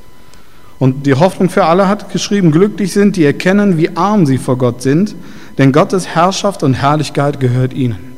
Und 0.78 1.06
die 1.06 1.14
Hoffnung 1.14 1.48
für 1.48 1.64
alle 1.64 1.88
hat 1.88 2.10
geschrieben, 2.12 2.50
glücklich 2.50 2.92
sind, 2.92 3.16
die 3.16 3.24
erkennen, 3.24 3.78
wie 3.78 3.96
arm 3.96 4.26
sie 4.26 4.38
vor 4.38 4.58
Gott 4.58 4.82
sind, 4.82 5.14
denn 5.58 5.70
Gottes 5.70 6.08
Herrschaft 6.08 6.62
und 6.62 6.74
Herrlichkeit 6.74 7.40
gehört 7.40 7.72
ihnen. 7.72 8.11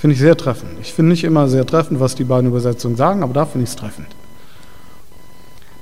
Finde 0.00 0.14
ich 0.14 0.20
sehr 0.20 0.36
treffend. 0.36 0.72
Ich 0.80 0.94
finde 0.94 1.10
nicht 1.10 1.24
immer 1.24 1.46
sehr 1.46 1.66
treffend, 1.66 2.00
was 2.00 2.14
die 2.14 2.24
beiden 2.24 2.48
Übersetzungen 2.48 2.96
sagen, 2.96 3.22
aber 3.22 3.34
da 3.34 3.44
finde 3.44 3.64
ich 3.64 3.70
es 3.70 3.76
treffend. 3.76 4.06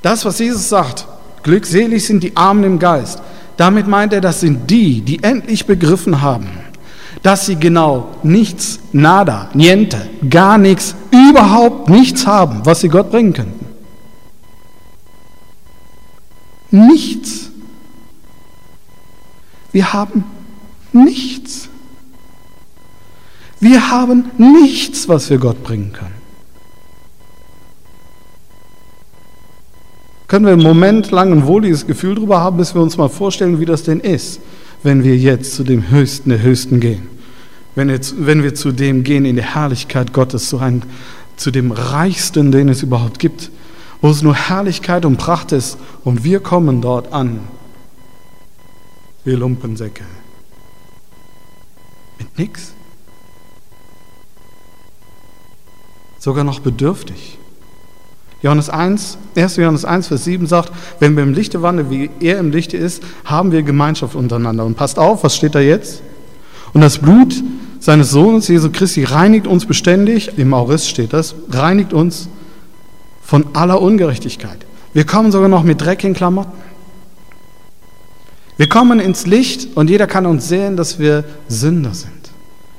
Das, 0.02 0.24
was 0.24 0.40
Jesus 0.40 0.68
sagt, 0.68 1.06
glückselig 1.44 2.04
sind 2.04 2.24
die 2.24 2.36
Armen 2.36 2.64
im 2.64 2.78
Geist, 2.80 3.22
damit 3.56 3.86
meint 3.86 4.12
er, 4.12 4.20
das 4.20 4.40
sind 4.40 4.68
die, 4.70 5.02
die 5.02 5.22
endlich 5.22 5.66
begriffen 5.66 6.20
haben, 6.20 6.48
dass 7.22 7.46
sie 7.46 7.54
genau 7.54 8.08
nichts, 8.24 8.80
nada, 8.92 9.50
niente, 9.54 10.10
gar 10.28 10.58
nichts, 10.58 10.96
überhaupt 11.12 11.88
nichts 11.88 12.26
haben, 12.26 12.62
was 12.64 12.80
sie 12.80 12.88
Gott 12.88 13.12
bringen 13.12 13.32
könnten. 13.32 13.66
Nichts. 16.70 17.50
Wir 19.70 19.92
haben 19.92 20.24
nichts. 20.92 21.68
Wir 23.60 23.90
haben 23.90 24.30
nichts, 24.38 25.08
was 25.08 25.30
wir 25.30 25.38
Gott 25.38 25.62
bringen 25.62 25.92
können. 25.92 26.18
Können 30.28 30.44
wir 30.44 30.52
einen 30.52 30.62
Moment 30.62 31.10
lang 31.10 31.32
ein 31.32 31.46
wohliges 31.46 31.86
Gefühl 31.86 32.14
darüber 32.14 32.40
haben, 32.40 32.58
bis 32.58 32.74
wir 32.74 32.82
uns 32.82 32.98
mal 32.98 33.08
vorstellen, 33.08 33.60
wie 33.60 33.64
das 33.64 33.82
denn 33.82 34.00
ist, 34.00 34.40
wenn 34.82 35.02
wir 35.02 35.16
jetzt 35.16 35.54
zu 35.54 35.64
dem 35.64 35.90
Höchsten 35.90 36.28
der 36.28 36.42
Höchsten 36.42 36.80
gehen. 36.80 37.08
Wenn, 37.74 37.88
jetzt, 37.88 38.14
wenn 38.18 38.42
wir 38.42 38.54
zu 38.54 38.72
dem 38.72 39.04
gehen 39.04 39.24
in 39.24 39.36
der 39.36 39.54
Herrlichkeit 39.54 40.12
Gottes, 40.12 40.50
zu, 40.50 40.58
einem, 40.58 40.82
zu 41.36 41.50
dem 41.50 41.72
Reichsten, 41.72 42.52
den 42.52 42.68
es 42.68 42.82
überhaupt 42.82 43.18
gibt, 43.18 43.50
wo 44.02 44.10
es 44.10 44.22
nur 44.22 44.34
Herrlichkeit 44.34 45.04
und 45.04 45.16
Pracht 45.16 45.52
ist 45.52 45.78
und 46.04 46.24
wir 46.24 46.40
kommen 46.40 46.82
dort 46.82 47.12
an. 47.12 47.40
Wir 49.24 49.38
Lumpensäcke. 49.38 50.04
Mit 52.18 52.38
nichts. 52.38 52.74
Sogar 56.18 56.44
noch 56.44 56.60
bedürftig. 56.60 57.38
Johannes 58.40 58.70
1, 58.70 59.18
1. 59.36 59.56
Johannes 59.56 59.84
1, 59.84 60.08
Vers 60.08 60.24
7 60.24 60.46
sagt, 60.46 60.72
wenn 61.00 61.16
wir 61.16 61.24
im 61.24 61.32
Lichte 61.32 61.62
wandeln, 61.62 61.90
wie 61.90 62.10
er 62.20 62.38
im 62.38 62.52
Lichte 62.52 62.76
ist, 62.76 63.02
haben 63.24 63.50
wir 63.50 63.62
Gemeinschaft 63.62 64.14
untereinander. 64.14 64.64
Und 64.64 64.76
passt 64.76 64.98
auf, 64.98 65.24
was 65.24 65.34
steht 65.34 65.54
da 65.54 65.60
jetzt? 65.60 66.02
Und 66.72 66.82
das 66.82 66.98
Blut 66.98 67.42
seines 67.80 68.10
Sohnes, 68.10 68.48
Jesu 68.48 68.70
Christi, 68.70 69.04
reinigt 69.04 69.46
uns 69.46 69.66
beständig, 69.66 70.38
im 70.38 70.54
Aurist 70.54 70.88
steht 70.88 71.12
das, 71.12 71.34
reinigt 71.50 71.92
uns 71.92 72.28
von 73.22 73.46
aller 73.54 73.80
Ungerechtigkeit. 73.80 74.58
Wir 74.92 75.04
kommen 75.04 75.32
sogar 75.32 75.48
noch 75.48 75.64
mit 75.64 75.80
dreckigen 75.80 76.14
Klamotten. 76.14 76.52
Wir 78.56 78.68
kommen 78.68 78.98
ins 79.00 79.26
Licht 79.26 79.76
und 79.76 79.90
jeder 79.90 80.06
kann 80.06 80.26
uns 80.26 80.48
sehen, 80.48 80.76
dass 80.76 80.98
wir 80.98 81.24
Sünder 81.48 81.94
sind, 81.94 82.30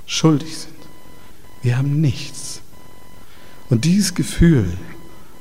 schuldig 0.05 0.57
sind. 0.57 0.73
Wir 1.61 1.77
haben 1.77 2.01
nichts. 2.01 2.38
Und 3.69 3.85
dieses 3.85 4.15
Gefühl, 4.15 4.77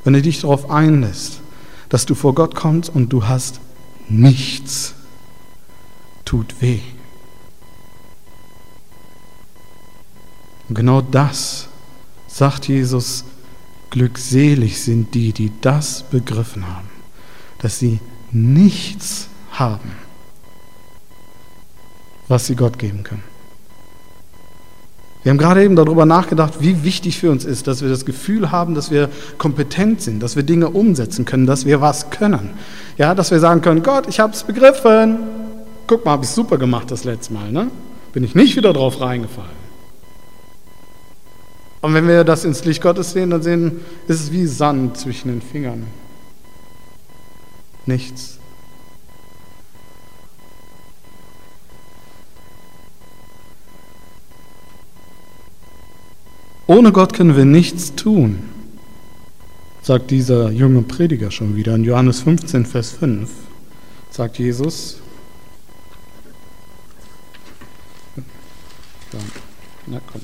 wenn 0.05 0.13
du 0.13 0.23
dich 0.23 0.41
darauf 0.41 0.71
einlässt, 0.71 1.41
dass 1.89 2.07
du 2.07 2.15
vor 2.15 2.35
Gott 2.35 2.55
kommst 2.55 2.91
und 2.91 3.13
du 3.13 3.27
hast 3.27 3.61
nichts, 4.09 4.95
tut 6.25 6.61
weh. 6.61 6.81
Und 10.69 10.75
genau 10.75 11.01
das 11.01 11.69
sagt 12.27 12.69
Jesus, 12.69 13.25
glückselig 13.91 14.83
sind 14.83 15.15
die, 15.15 15.33
die 15.33 15.51
das 15.63 16.03
begriffen 16.03 16.69
haben, 16.69 16.89
dass 17.59 17.79
sie 17.79 18.01
nichts 18.31 19.29
haben, 19.53 19.93
was 22.29 22.47
sie 22.47 22.55
Gott 22.55 22.79
geben 22.79 23.03
können. 23.03 23.38
Wir 25.23 25.31
haben 25.31 25.39
gerade 25.39 25.65
eben 25.65 25.75
darüber 25.75 26.07
nachgedacht, 26.07 26.55
wie 26.61 26.85
wichtig 26.85 27.19
für 27.19 27.31
uns 27.31 27.45
ist, 27.45 27.67
dass 27.67 27.83
wir 27.83 27.89
das 27.89 28.05
Gefühl 28.05 28.53
haben, 28.53 28.75
dass 28.75 28.91
wir 28.91 29.11
kompetent 29.37 30.01
sind, 30.01 30.21
dass 30.21 30.37
wir 30.37 30.45
Dinge 30.45 30.71
umsetzen 30.71 31.25
können, 31.25 31.47
dass 31.47 31.67
wir 31.67 31.81
was 31.81 32.11
können. 32.11 32.51
Ja, 32.97 33.15
dass 33.15 33.31
wir 33.31 33.41
sagen 33.41 33.61
können, 33.61 33.83
Gott, 33.83 34.07
ich 34.09 34.21
habe 34.21 34.33
es 34.33 34.45
begriffen. 34.45 35.19
Guck 35.87 36.05
mal, 36.05 36.13
habe 36.13 36.25
ich 36.25 36.31
super 36.31 36.57
gemacht 36.57 36.91
das 36.91 37.05
letzte 37.05 37.33
Mal. 37.33 37.51
Ne? 37.51 37.69
Bin 38.13 38.23
ich 38.23 38.35
nicht 38.35 38.57
wieder 38.57 38.73
drauf 38.73 39.01
reingefallen. 39.01 39.59
Und 41.81 41.95
wenn 41.95 42.09
wir 42.09 42.25
das 42.25 42.45
ins 42.45 42.65
Licht 42.65 42.83
Gottes 42.83 43.13
sehen, 43.13 43.31
dann 43.31 43.43
sehen, 43.43 43.81
ist 44.07 44.21
es 44.21 44.33
wie 44.33 44.47
Sand 44.47 44.99
zwischen 44.99 45.29
den 45.29 45.43
Fingern. 45.43 45.87
Nichts. 47.87 48.38
Ohne 56.71 56.93
Gott 56.93 57.15
können 57.15 57.35
wir 57.35 57.47
nichts 57.47 57.95
tun, 57.95 58.41
sagt 59.81 60.11
dieser 60.11 60.51
junge 60.51 60.83
Prediger 60.83 61.31
schon 61.31 61.57
wieder. 61.57 61.75
In 61.75 61.83
Johannes 61.83 62.21
15, 62.21 62.67
Vers 62.67 62.91
5 62.93 63.31
sagt 64.11 64.39
Jesus, 64.39 65.01
na 69.87 69.99
komm. 70.13 70.21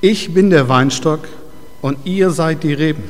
Ich 0.00 0.32
bin 0.32 0.48
der 0.48 0.66
Weinstock 0.70 1.28
und 1.82 1.98
ihr 2.06 2.30
seid 2.30 2.62
die 2.62 2.72
Reben. 2.72 3.04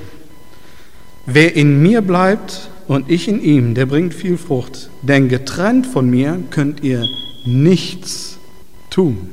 Wer 1.26 1.54
in 1.54 1.80
mir 1.80 2.02
bleibt 2.02 2.71
und 2.88 3.10
ich 3.10 3.28
in 3.28 3.42
ihm, 3.42 3.74
der 3.74 3.86
bringt 3.86 4.14
viel 4.14 4.38
Frucht. 4.38 4.90
Denn 5.02 5.28
getrennt 5.28 5.86
von 5.86 6.08
mir 6.08 6.42
könnt 6.50 6.82
ihr 6.82 7.04
nichts 7.44 8.38
tun. 8.90 9.30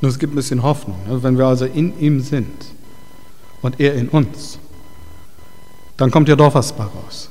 Nur 0.00 0.10
es 0.10 0.18
gibt 0.18 0.32
ein 0.32 0.36
bisschen 0.36 0.62
Hoffnung, 0.62 0.98
ne? 1.08 1.22
wenn 1.22 1.38
wir 1.38 1.46
also 1.46 1.64
in 1.64 1.98
ihm 1.98 2.20
sind 2.20 2.66
und 3.62 3.80
er 3.80 3.94
in 3.94 4.08
uns, 4.08 4.58
dann 5.96 6.10
kommt 6.10 6.28
ja 6.28 6.36
doch 6.36 6.54
was 6.54 6.72
bei 6.72 6.84
raus. 6.84 7.30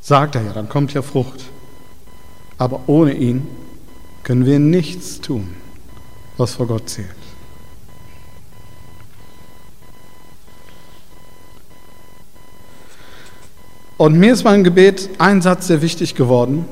Sagt 0.00 0.34
er 0.36 0.42
ja, 0.42 0.52
dann 0.52 0.68
kommt 0.68 0.94
ja 0.94 1.02
Frucht. 1.02 1.44
Aber 2.56 2.82
ohne 2.86 3.14
ihn 3.14 3.46
können 4.22 4.46
wir 4.46 4.58
nichts 4.58 5.20
tun, 5.20 5.54
was 6.36 6.54
vor 6.54 6.66
Gott 6.66 6.88
zählt. 6.88 7.23
Und 14.04 14.18
mir 14.18 14.34
ist 14.34 14.44
mein 14.44 14.64
Gebet 14.64 15.08
ein 15.16 15.40
Satz 15.40 15.68
sehr 15.68 15.80
wichtig 15.80 16.14
geworden. 16.14 16.66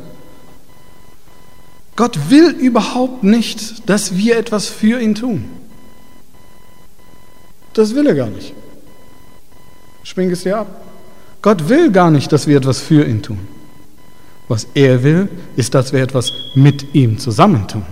Gott 1.96 2.28
will 2.28 2.50
überhaupt 2.50 3.22
nicht, 3.22 3.88
dass 3.88 4.18
wir 4.18 4.36
etwas 4.36 4.66
für 4.66 5.00
ihn 5.00 5.14
tun. 5.14 5.48
Das 7.72 7.94
will 7.94 8.06
er 8.06 8.14
gar 8.14 8.26
nicht. 8.26 8.52
Spring 10.02 10.30
es 10.30 10.42
dir 10.42 10.58
ab. 10.58 10.82
Gott 11.40 11.70
will 11.70 11.90
gar 11.90 12.10
nicht, 12.10 12.30
dass 12.32 12.46
wir 12.46 12.58
etwas 12.58 12.80
für 12.80 13.06
ihn 13.06 13.22
tun. 13.22 13.38
Was 14.48 14.66
er 14.74 15.02
will, 15.02 15.30
ist, 15.56 15.74
dass 15.74 15.94
wir 15.94 16.02
etwas 16.02 16.30
mit 16.54 16.94
ihm 16.94 17.18
zusammentun. 17.18 17.86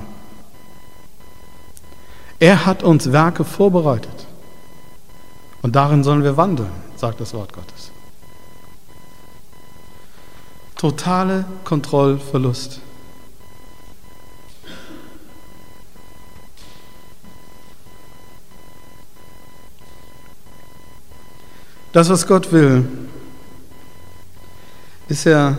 Er 2.39 2.67
hat 2.67 2.83
uns 2.83 3.11
Werke 3.11 3.45
vorbereitet. 3.45 4.27
Und 5.63 5.77
darin 5.77 6.05
sollen 6.05 6.25
wir 6.25 6.37
wandeln, 6.37 6.73
sagt 6.97 7.23
das 7.23 7.33
Wort 7.33 7.55
Gottes. 7.55 7.91
Totale 10.81 11.45
Kontrollverlust. 11.65 12.81
Das, 21.93 22.09
was 22.09 22.27
Gott 22.27 22.51
will, 22.51 22.89
ist 25.11 25.25
ja 25.25 25.59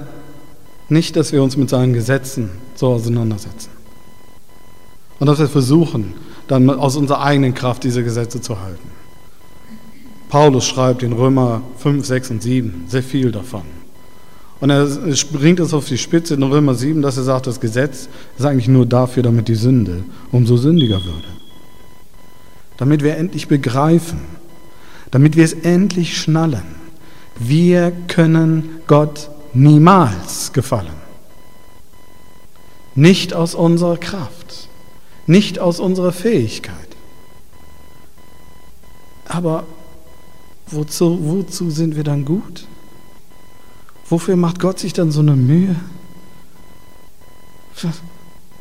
nicht, 0.89 1.15
dass 1.15 1.31
wir 1.31 1.43
uns 1.43 1.55
mit 1.55 1.69
seinen 1.69 1.93
Gesetzen 1.93 2.49
so 2.73 2.87
auseinandersetzen. 2.87 3.69
und 5.19 5.27
dass 5.27 5.37
wir 5.37 5.47
versuchen, 5.47 6.15
dann 6.47 6.67
aus 6.67 6.95
unserer 6.95 7.21
eigenen 7.21 7.53
Kraft 7.53 7.83
diese 7.83 8.03
Gesetze 8.03 8.41
zu 8.41 8.59
halten. 8.59 8.89
Paulus 10.29 10.65
schreibt 10.65 11.03
in 11.03 11.13
Römer 11.13 11.61
5, 11.77 12.03
6 12.07 12.31
und 12.31 12.41
7 12.41 12.85
sehr 12.87 13.03
viel 13.03 13.31
davon. 13.31 13.80
Und 14.61 14.69
er 14.69 14.85
bringt 15.33 15.59
es 15.59 15.73
auf 15.73 15.87
die 15.87 15.97
Spitze 15.97 16.35
in 16.35 16.43
Römer 16.43 16.75
7, 16.75 17.01
dass 17.01 17.17
er 17.17 17.23
sagt, 17.23 17.47
das 17.47 17.59
Gesetz 17.59 18.07
ist 18.37 18.45
eigentlich 18.45 18.67
nur 18.67 18.85
dafür, 18.85 19.23
damit 19.23 19.47
die 19.47 19.55
Sünde 19.55 20.03
umso 20.31 20.55
sündiger 20.55 21.03
würde. 21.03 21.27
Damit 22.77 23.03
wir 23.03 23.17
endlich 23.17 23.47
begreifen, 23.47 24.21
damit 25.09 25.35
wir 25.35 25.43
es 25.43 25.53
endlich 25.53 26.15
schnallen. 26.15 26.75
Wir 27.39 27.91
können 28.07 28.81
Gott 28.85 29.31
niemals 29.53 30.53
gefallen. 30.53 31.01
Nicht 32.93 33.33
aus 33.33 33.55
unserer 33.55 33.97
Kraft, 33.97 34.69
nicht 35.25 35.57
aus 35.57 35.79
unserer 35.79 36.11
Fähigkeit. 36.11 36.75
Aber 39.27 39.63
wozu, 40.67 41.17
wozu 41.19 41.71
sind 41.71 41.95
wir 41.95 42.03
dann 42.03 42.25
gut? 42.25 42.67
Wofür 44.11 44.35
macht 44.35 44.59
Gott 44.59 44.77
sich 44.77 44.91
dann 44.91 45.09
so 45.09 45.21
eine 45.21 45.37
Mühe? 45.37 45.77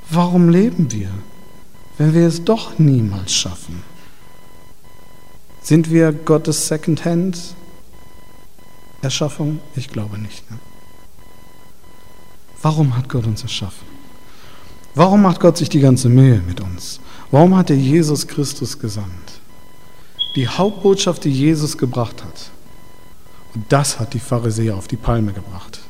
Warum 0.09 0.49
leben 0.49 0.93
wir, 0.93 1.11
wenn 1.99 2.15
wir 2.15 2.29
es 2.29 2.45
doch 2.45 2.79
niemals 2.79 3.35
schaffen? 3.35 3.83
Sind 5.61 5.91
wir 5.91 6.13
Gottes 6.13 6.69
Secondhand-Erschaffung? 6.69 9.59
Ich 9.75 9.89
glaube 9.89 10.19
nicht. 10.19 10.49
Ne? 10.53 10.59
Warum 12.63 12.97
hat 12.97 13.09
Gott 13.09 13.27
uns 13.27 13.43
erschaffen? 13.43 13.89
Warum 14.95 15.23
macht 15.23 15.41
Gott 15.41 15.57
sich 15.57 15.69
die 15.69 15.81
ganze 15.81 16.09
Mühe 16.09 16.41
mit 16.47 16.61
uns? 16.61 17.01
Warum 17.33 17.57
hat 17.57 17.71
er 17.71 17.77
Jesus 17.77 18.29
Christus 18.29 18.79
gesandt? 18.79 19.41
Die 20.37 20.47
Hauptbotschaft, 20.47 21.25
die 21.25 21.33
Jesus 21.33 21.77
gebracht 21.77 22.23
hat, 22.23 22.53
und 23.55 23.65
das 23.69 23.99
hat 23.99 24.15
die 24.15 24.21
Pharisäer 24.21 24.77
auf 24.77 24.89
die 24.89 24.97
Palme 24.97 25.33
gebracht. 25.33 25.81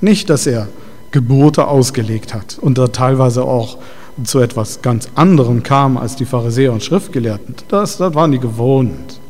Nicht, 0.00 0.30
dass 0.30 0.46
er 0.46 0.68
Gebote 1.12 1.68
ausgelegt 1.68 2.34
hat 2.34 2.58
und 2.60 2.78
da 2.78 2.88
teilweise 2.88 3.44
auch 3.44 3.78
zu 4.24 4.40
etwas 4.40 4.82
ganz 4.82 5.08
anderem 5.14 5.62
kam 5.62 5.96
als 5.96 6.16
die 6.16 6.24
Pharisäer 6.24 6.72
und 6.72 6.82
Schriftgelehrten. 6.82 7.54
Das, 7.68 7.98
das 7.98 8.14
waren 8.14 8.32
die 8.32 8.38
gewohnt. 8.38 9.20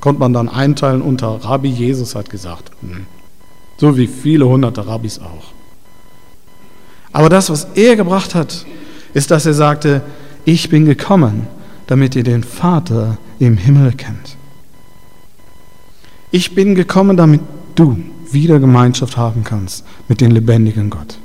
Konnte 0.00 0.20
man 0.20 0.32
dann 0.32 0.48
einteilen 0.48 1.02
unter 1.02 1.28
Rabbi 1.44 1.68
Jesus 1.68 2.14
hat 2.14 2.30
gesagt. 2.30 2.70
Hm. 2.80 3.06
So 3.76 3.96
wie 3.96 4.06
viele 4.06 4.46
hunderte 4.46 4.86
Rabbis 4.86 5.18
auch. 5.18 5.52
Aber 7.12 7.28
das, 7.28 7.50
was 7.50 7.68
er 7.74 7.96
gebracht 7.96 8.34
hat, 8.34 8.64
ist, 9.14 9.30
dass 9.30 9.46
er 9.46 9.54
sagte, 9.54 10.02
ich 10.44 10.68
bin 10.70 10.84
gekommen, 10.84 11.48
damit 11.86 12.14
ihr 12.14 12.22
den 12.22 12.44
Vater 12.44 13.18
im 13.38 13.56
Himmel 13.56 13.92
kennt. 13.92 14.36
Ich 16.30 16.54
bin 16.54 16.74
gekommen, 16.74 17.16
damit 17.16 17.40
du 17.74 17.96
wieder 18.30 18.60
Gemeinschaft 18.60 19.16
haben 19.16 19.42
kannst 19.42 19.84
mit 20.08 20.20
dem 20.20 20.30
lebendigen 20.30 20.90
Gott. 20.90 21.18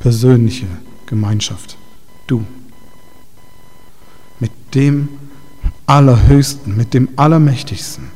Persönliche 0.00 0.66
Gemeinschaft. 1.06 1.76
Du. 2.26 2.44
Mit 4.40 4.50
dem 4.74 5.08
Allerhöchsten, 5.86 6.76
mit 6.76 6.94
dem 6.94 7.08
Allermächtigsten. 7.16 8.08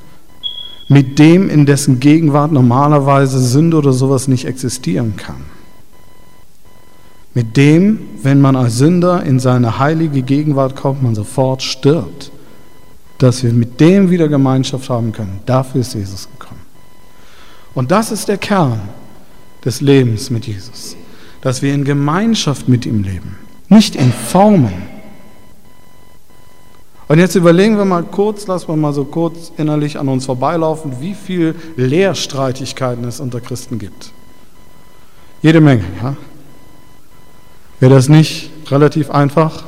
Mit 0.88 1.18
dem, 1.18 1.48
in 1.48 1.66
dessen 1.66 2.00
Gegenwart 2.00 2.50
normalerweise 2.50 3.38
Sünde 3.38 3.76
oder 3.76 3.92
sowas 3.92 4.26
nicht 4.26 4.44
existieren 4.44 5.16
kann. 5.16 5.44
Mit 7.32 7.56
dem, 7.56 8.00
wenn 8.22 8.40
man 8.40 8.56
als 8.56 8.76
Sünder 8.76 9.22
in 9.22 9.38
seine 9.38 9.78
heilige 9.78 10.22
Gegenwart 10.22 10.76
kommt, 10.76 11.02
man 11.02 11.14
sofort 11.14 11.62
stirbt 11.62 12.32
dass 13.22 13.42
wir 13.42 13.52
mit 13.52 13.80
dem 13.80 14.10
wieder 14.10 14.28
Gemeinschaft 14.28 14.90
haben 14.90 15.12
können. 15.12 15.40
Dafür 15.46 15.80
ist 15.80 15.94
Jesus 15.94 16.28
gekommen. 16.30 16.60
Und 17.74 17.90
das 17.90 18.10
ist 18.10 18.28
der 18.28 18.36
Kern 18.36 18.80
des 19.64 19.80
Lebens 19.80 20.30
mit 20.30 20.46
Jesus, 20.46 20.96
dass 21.40 21.62
wir 21.62 21.72
in 21.72 21.84
Gemeinschaft 21.84 22.68
mit 22.68 22.84
ihm 22.84 23.02
leben, 23.02 23.36
nicht 23.68 23.94
in 23.94 24.12
Formen. 24.12 24.90
Und 27.08 27.18
jetzt 27.18 27.34
überlegen 27.34 27.76
wir 27.76 27.84
mal 27.84 28.02
kurz, 28.02 28.46
lassen 28.46 28.68
wir 28.68 28.76
mal 28.76 28.92
so 28.92 29.04
kurz 29.04 29.52
innerlich 29.56 29.98
an 29.98 30.08
uns 30.08 30.26
vorbeilaufen, 30.26 31.00
wie 31.00 31.14
viel 31.14 31.54
Lehrstreitigkeiten 31.76 33.04
es 33.04 33.20
unter 33.20 33.40
Christen 33.40 33.78
gibt. 33.78 34.12
Jede 35.42 35.60
Menge, 35.60 35.84
ja? 36.02 36.16
Wäre 37.80 37.94
das 37.94 38.08
nicht 38.08 38.50
relativ 38.70 39.10
einfach? 39.10 39.64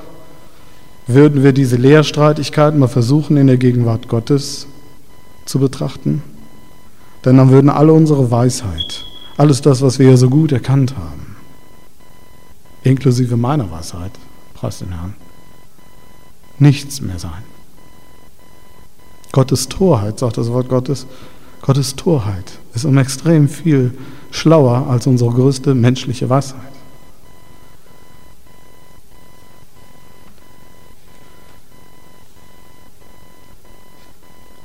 Würden 1.07 1.43
wir 1.43 1.53
diese 1.53 1.77
Lehrstreitigkeiten 1.77 2.79
mal 2.79 2.89
versuchen 2.89 3.37
in 3.37 3.47
der 3.47 3.57
Gegenwart 3.57 4.09
Gottes 4.09 4.67
zu 5.45 5.59
betrachten? 5.59 6.23
Denn 7.25 7.37
dann 7.37 7.51
würden 7.51 7.71
alle 7.71 7.93
unsere 7.93 8.31
Weisheit, 8.31 9.05
alles 9.37 9.63
das, 9.63 9.83
was 9.83 9.99
wir 9.99 10.11
ja 10.11 10.17
so 10.17 10.29
gut 10.29 10.53
erkannt 10.53 10.95
haben, 10.97 11.37
inklusive 12.83 13.37
meiner 13.37 13.71
Weisheit, 13.71 14.13
preis 14.55 14.79
den 14.79 14.93
Herrn, 14.93 15.15
nichts 16.59 17.01
mehr 17.01 17.19
sein. 17.19 17.43
Gottes 19.33 19.69
Torheit, 19.69 20.19
sagt 20.19 20.37
das 20.37 20.51
Wort 20.51 20.69
Gottes, 20.69 21.07
Gottes 21.61 21.97
Torheit 21.97 22.59
ist 22.75 22.85
um 22.85 22.99
extrem 22.99 23.49
viel 23.49 23.93
schlauer 24.31 24.87
als 24.89 25.07
unsere 25.07 25.31
größte 25.31 25.75
menschliche 25.75 26.29
Weisheit. 26.29 26.74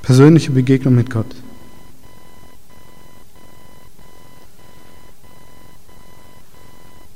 Persönliche 0.09 0.49
Begegnung 0.49 0.95
mit 0.95 1.11
Gott. 1.11 1.27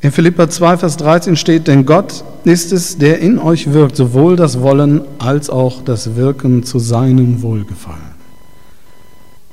In 0.01 0.11
Philippa 0.11 0.47
2, 0.47 0.77
Vers 0.77 0.97
13 0.97 1.35
steht, 1.35 1.67
denn 1.67 1.87
Gott 1.87 2.23
ist 2.43 2.71
es, 2.71 2.99
der 2.99 3.17
in 3.17 3.39
euch 3.39 3.73
wirkt, 3.73 3.95
sowohl 3.95 4.35
das 4.35 4.61
Wollen 4.61 5.01
als 5.17 5.49
auch 5.49 5.81
das 5.83 6.15
Wirken 6.15 6.61
zu 6.61 6.77
seinem 6.77 7.41
Wohlgefallen. 7.41 8.13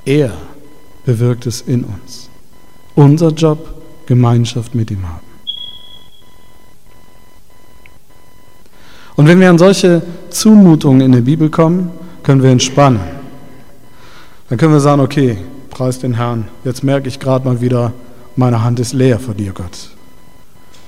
Er 0.04 0.32
bewirkt 1.06 1.46
es 1.46 1.62
in 1.62 1.84
uns. 1.84 2.28
Unser 2.94 3.30
Job, 3.30 3.74
Gemeinschaft 4.04 4.74
mit 4.74 4.90
ihm 4.90 5.08
haben. 5.08 5.24
Und 9.16 9.26
wenn 9.26 9.40
wir 9.40 9.48
an 9.48 9.56
solche 9.56 10.02
Zumutungen 10.28 11.00
in 11.00 11.12
der 11.12 11.22
Bibel 11.22 11.48
kommen, 11.48 11.90
können 12.22 12.42
wir 12.42 12.50
entspannen. 12.50 13.19
Dann 14.50 14.58
können 14.58 14.72
wir 14.72 14.80
sagen, 14.80 15.00
okay, 15.00 15.38
preis 15.70 16.00
den 16.00 16.14
Herrn. 16.14 16.48
Jetzt 16.64 16.82
merke 16.82 17.08
ich 17.08 17.20
gerade 17.20 17.44
mal 17.44 17.60
wieder, 17.60 17.92
meine 18.34 18.62
Hand 18.64 18.80
ist 18.80 18.92
leer 18.92 19.20
vor 19.20 19.34
dir, 19.34 19.52
Gott. 19.52 19.90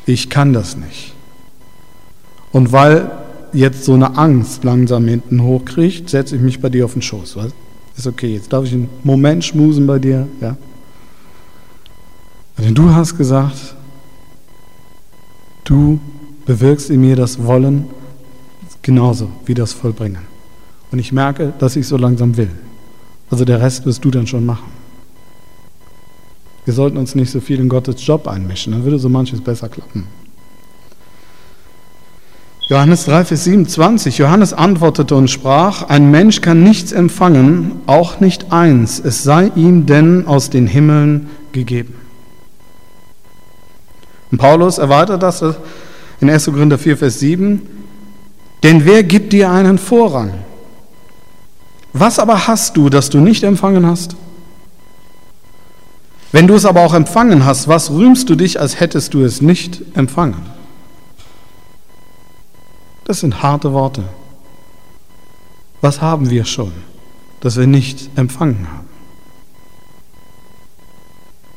Ich 0.05 0.29
kann 0.29 0.53
das 0.53 0.77
nicht. 0.77 1.15
Und 2.51 2.73
weil 2.73 3.11
jetzt 3.53 3.85
so 3.85 3.95
eine 3.95 4.19
Angst 4.19 4.65
langsam 4.65 5.07
hinten 5.07 5.45
hochkriegt, 5.45 6.11
setze 6.11 6.35
ich 6.35 6.43
mich 6.43 6.61
bei 6.61 6.71
dir 6.71 6.85
auf 6.85 6.95
den 6.95 7.03
Schoß. 7.03 7.37
Was? 7.37 7.53
Ist 7.97 8.07
okay, 8.09 8.35
jetzt 8.35 8.53
darf 8.53 8.65
ich 8.65 8.73
einen 8.73 8.89
Moment 9.05 9.45
schmusen 9.45 9.87
bei 9.87 10.01
dir. 10.01 10.27
Ja? 10.41 10.57
Denn 12.59 12.75
du 12.75 12.91
hast 12.93 13.17
gesagt, 13.17 13.77
du 15.63 16.01
bewirkst 16.47 16.91
in 16.91 17.01
mir 17.01 17.15
das 17.15 17.45
Wollen 17.45 17.87
genauso 18.83 19.31
wie 19.47 19.55
das 19.55 19.73
Vollbringen. 19.73 20.23
Und 20.91 20.99
ich 20.99 21.13
merke, 21.13 21.53
dass 21.61 21.77
ich 21.77 21.87
so 21.87 21.97
langsam 21.97 22.37
will. 22.37 22.51
Also 23.33 23.47
der 23.47 23.63
Rest 23.63 23.87
wirst 23.87 24.05
du 24.05 24.11
dann 24.11 24.27
schon 24.27 24.45
machen. 24.45 24.71
Wir 26.67 26.75
sollten 26.75 26.99
uns 26.99 27.15
nicht 27.15 27.31
so 27.31 27.41
viel 27.41 27.59
in 27.61 27.71
Gottes 27.71 28.07
Job 28.07 28.29
einmischen, 28.29 28.75
dann 28.75 28.85
würde 28.85 28.99
so 28.99 29.09
manches 29.09 29.41
besser 29.41 29.71
klappen. 29.71 30.07
Johannes 32.69 33.07
3, 33.07 33.25
Vers 33.25 33.45
27. 33.45 34.19
Johannes 34.19 34.53
antwortete 34.53 35.17
und 35.17 35.29
sprach, 35.29 35.89
ein 35.89 36.11
Mensch 36.11 36.43
kann 36.43 36.63
nichts 36.63 36.93
empfangen, 36.93 37.81
auch 37.87 38.21
nicht 38.21 38.53
eins, 38.53 39.01
es 39.01 39.23
sei 39.23 39.51
ihm 39.57 39.87
denn 39.87 40.27
aus 40.27 40.51
den 40.51 40.67
Himmeln 40.67 41.31
gegeben. 41.53 41.95
Und 44.31 44.39
Paulus 44.39 44.77
erweitert 44.77 45.23
das 45.23 45.43
in 46.21 46.29
1. 46.29 46.45
Korinther 46.45 46.79
4, 46.79 46.99
Vers 46.99 47.19
7, 47.21 47.63
denn 48.63 48.85
wer 48.85 49.03
gibt 49.03 49.33
dir 49.33 49.51
einen 49.51 49.79
Vorrang? 49.79 50.35
Was 51.93 52.19
aber 52.19 52.47
hast 52.47 52.77
du, 52.77 52.89
das 52.89 53.11
du 53.11 53.21
nicht 53.21 53.43
empfangen 53.43 53.87
hast? 53.87 54.17
Wenn 56.33 56.47
du 56.47 56.55
es 56.55 56.65
aber 56.65 56.81
auch 56.81 56.95
empfangen 56.95 57.45
hast, 57.45 57.69
was 57.69 57.91
rühmst 57.91 58.31
du 58.31 58.35
dich, 58.35 58.59
als 58.59 58.81
hättest 58.81 59.13
du 59.13 59.23
es 59.23 59.43
nicht 59.43 59.83
empfangen? 59.95 60.41
Das 63.05 63.21
sind 63.21 63.43
harte 63.43 63.75
Worte. 63.75 64.05
Was 65.83 66.01
haben 66.01 66.31
wir 66.31 66.47
schon, 66.47 66.73
das 67.41 67.59
wir 67.59 67.67
nicht 67.67 68.09
empfangen 68.17 68.67
haben? 68.73 68.89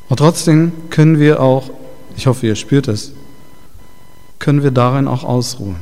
Und 0.09 0.17
trotzdem 0.17 0.71
können 0.89 1.19
wir 1.19 1.41
auch, 1.41 1.69
ich 2.17 2.27
hoffe, 2.27 2.47
ihr 2.47 2.55
spürt 2.55 2.87
es, 2.87 3.13
können 4.39 4.63
wir 4.63 4.71
darin 4.71 5.07
auch 5.07 5.23
ausruhen. 5.23 5.77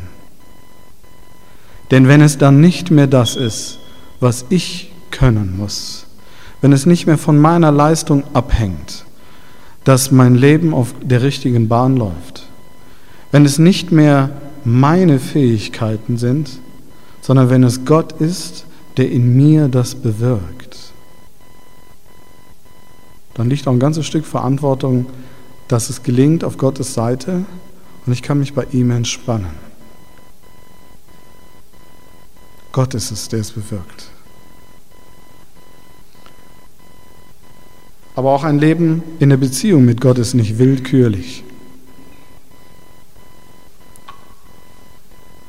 Denn 1.90 2.08
wenn 2.08 2.22
es 2.22 2.38
dann 2.38 2.62
nicht 2.62 2.92
mehr 2.92 3.08
das 3.08 3.36
ist, 3.36 3.80
was 4.24 4.46
ich 4.50 4.92
können 5.12 5.58
muss, 5.58 6.06
wenn 6.62 6.72
es 6.72 6.86
nicht 6.86 7.06
mehr 7.06 7.18
von 7.18 7.38
meiner 7.38 7.72
Leistung 7.72 8.24
abhängt, 8.34 9.06
dass 9.84 10.12
mein 10.12 10.36
Leben 10.36 10.74
auf 10.74 10.96
der 11.04 11.22
richtigen 11.22 11.68
Bahn 11.68 11.98
läuft, 11.98 12.48
wenn 13.32 13.46
es 13.46 13.60
nicht 13.60 13.92
mehr 13.92 14.32
meine 14.64 15.20
Fähigkeiten 15.20 16.18
sind, 16.18 16.50
sondern 17.22 17.50
wenn 17.50 17.64
es 17.64 17.86
Gott 17.86 18.14
ist, 18.14 18.66
der 18.98 19.12
in 19.12 19.36
mir 19.36 19.68
das 19.68 19.94
bewirkt, 19.94 20.78
dann 23.34 23.50
liegt 23.50 23.68
auch 23.68 23.74
ein 23.74 23.80
ganzes 23.80 24.06
Stück 24.06 24.26
Verantwortung, 24.26 25.08
dass 25.68 25.90
es 25.90 26.04
gelingt 26.04 26.44
auf 26.44 26.58
Gottes 26.58 26.94
Seite 26.94 27.46
und 28.06 28.14
ich 28.14 28.22
kann 28.22 28.40
mich 28.40 28.54
bei 28.54 28.66
ihm 28.72 28.92
entspannen. 28.92 29.64
Gott 32.72 32.94
ist 32.96 33.12
es, 33.12 33.28
der 33.30 33.40
es 33.40 33.52
bewirkt. 33.52 34.13
Aber 38.16 38.32
auch 38.32 38.44
ein 38.44 38.60
Leben 38.60 39.02
in 39.20 39.30
der 39.30 39.38
Beziehung 39.38 39.86
mit 39.86 40.02
Gott 40.02 40.20
ist 40.20 40.34
nicht 40.34 40.60
willkürlich. 40.60 41.44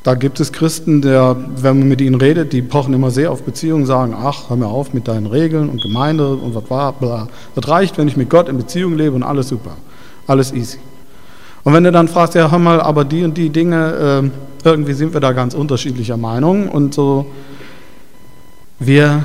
Da 0.05 0.15
gibt 0.15 0.39
es 0.39 0.53
Christen, 0.53 1.01
der, 1.01 1.35
wenn 1.57 1.79
man 1.79 1.89
mit 1.89 2.03
ihnen 2.03 2.17
redet, 2.17 2.53
die 2.53 2.61
pochen 2.61 2.93
immer 2.93 3.11
sehr 3.11 3.33
auf 3.33 3.43
Beziehungen, 3.43 3.87
sagen, 3.87 4.15
ach, 4.15 4.51
hör 4.51 4.57
mir 4.57 4.67
auf 4.67 4.93
mit 4.93 5.09
deinen 5.09 5.27
Regeln 5.27 5.71
und 5.71 5.81
Gemeinde 5.81 6.37
und 6.37 6.55
was 6.55 6.69
war, 6.69 6.93
bla. 6.93 7.29
Das 7.55 7.67
reicht, 7.69 7.97
wenn 7.97 8.07
ich 8.07 8.17
mit 8.17 8.29
Gott 8.29 8.51
in 8.51 8.59
Beziehung 8.59 8.97
lebe 8.97 9.17
und 9.17 9.23
alles 9.23 9.49
super, 9.49 9.77
alles 10.27 10.53
easy. 10.53 10.79
Und 11.65 11.73
wenn 11.73 11.85
du 11.85 11.91
dann 11.91 12.09
fragst, 12.09 12.35
ja, 12.35 12.51
hör 12.51 12.59
mal, 12.59 12.83
aber 12.83 13.07
die 13.07 13.25
und 13.25 13.39
die 13.39 13.49
Dinge, 13.49 14.31
äh, 14.63 14.69
irgendwie 14.69 14.93
sind 14.93 15.15
wir 15.15 15.21
da 15.21 15.33
ganz 15.33 15.55
unterschiedlicher 15.55 16.19
Meinung 16.19 16.69
und 16.69 16.93
so, 16.93 17.25
wir 18.79 19.25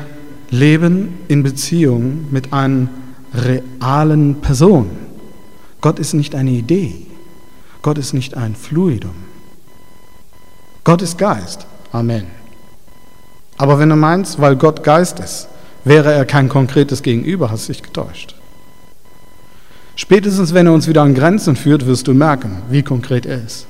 leben 0.50 1.16
in 1.28 1.44
Beziehung 1.44 2.28
mit 2.32 2.54
einer 2.54 2.88
realen 3.34 4.42
Person. 4.42 4.90
Gott 5.82 6.00
ist 6.00 6.14
nicht 6.14 6.36
eine 6.36 6.52
Idee. 6.52 7.06
Gott 7.82 7.98
ist 7.98 8.14
nicht 8.14 8.36
ein 8.36 8.56
Fluidum. 8.56 9.16
Gott 10.84 11.02
ist 11.02 11.18
Geist. 11.18 11.66
Amen. 11.92 12.26
Aber 13.58 13.80
wenn 13.80 13.90
du 13.90 13.96
meinst, 13.96 14.40
weil 14.40 14.56
Gott 14.56 14.84
Geist 14.84 15.20
ist, 15.20 15.48
wäre 15.84 16.14
er 16.14 16.26
kein 16.26 16.50
konkretes 16.50 17.04
Gegenüber, 17.04 17.52
hast 17.52 17.68
du 17.68 17.74
dich 17.74 17.84
getäuscht. 17.84 18.36
Spätestens, 19.96 20.54
wenn 20.54 20.66
er 20.66 20.74
uns 20.74 20.88
wieder 20.88 21.02
an 21.02 21.14
Grenzen 21.14 21.56
führt, 21.56 21.86
wirst 21.86 22.08
du 22.08 22.14
merken, 22.14 22.62
wie 22.70 22.84
konkret 22.84 23.26
er 23.26 23.44
ist. 23.44 23.68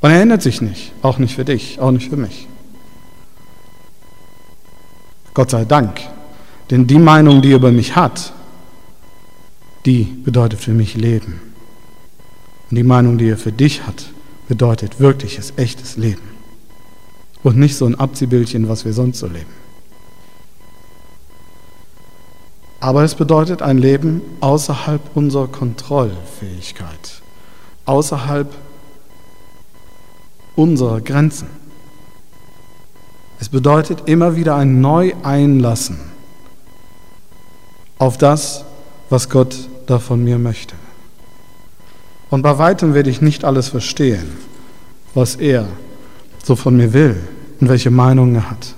Und 0.00 0.10
er 0.10 0.20
ändert 0.20 0.42
sich 0.42 0.60
nicht, 0.62 0.92
auch 1.02 1.18
nicht 1.18 1.36
für 1.36 1.44
dich, 1.44 1.78
auch 1.80 1.90
nicht 1.90 2.10
für 2.10 2.16
mich. 2.16 2.48
Gott 5.34 5.50
sei 5.50 5.64
Dank, 5.64 6.00
denn 6.70 6.86
die 6.86 6.98
Meinung, 6.98 7.42
die 7.42 7.52
er 7.52 7.56
über 7.56 7.72
mich 7.72 7.96
hat, 7.96 8.32
die 9.86 10.04
bedeutet 10.04 10.60
für 10.60 10.72
mich 10.72 10.94
Leben. 10.94 11.40
Und 12.70 12.76
die 12.76 12.82
Meinung, 12.82 13.18
die 13.18 13.28
er 13.28 13.38
für 13.38 13.52
dich 13.52 13.86
hat, 13.86 14.06
bedeutet 14.48 15.00
wirkliches, 15.00 15.54
echtes 15.56 15.96
Leben. 15.96 16.22
Und 17.42 17.56
nicht 17.56 17.76
so 17.76 17.86
ein 17.86 17.98
Abziehbildchen, 17.98 18.68
was 18.68 18.84
wir 18.84 18.92
sonst 18.92 19.18
so 19.18 19.26
leben. 19.26 19.50
Aber 22.80 23.04
es 23.04 23.14
bedeutet 23.14 23.62
ein 23.62 23.78
Leben 23.78 24.22
außerhalb 24.40 25.00
unserer 25.14 25.46
Kontrollfähigkeit, 25.46 27.22
außerhalb 27.86 28.52
unserer 30.56 31.00
Grenzen. 31.00 31.48
Es 33.42 33.48
bedeutet 33.48 34.04
immer 34.06 34.36
wieder 34.36 34.54
ein 34.54 34.80
Neu-Einlassen 34.80 35.98
auf 37.98 38.16
das, 38.16 38.64
was 39.10 39.28
Gott 39.30 39.68
da 39.86 39.98
von 39.98 40.22
mir 40.22 40.38
möchte. 40.38 40.76
Und 42.30 42.42
bei 42.42 42.56
weitem 42.58 42.94
werde 42.94 43.10
ich 43.10 43.20
nicht 43.20 43.44
alles 43.44 43.66
verstehen, 43.66 44.28
was 45.14 45.34
er 45.34 45.66
so 46.44 46.54
von 46.54 46.76
mir 46.76 46.92
will 46.92 47.16
und 47.60 47.68
welche 47.68 47.90
Meinungen 47.90 48.36
er 48.36 48.48
hat. 48.48 48.76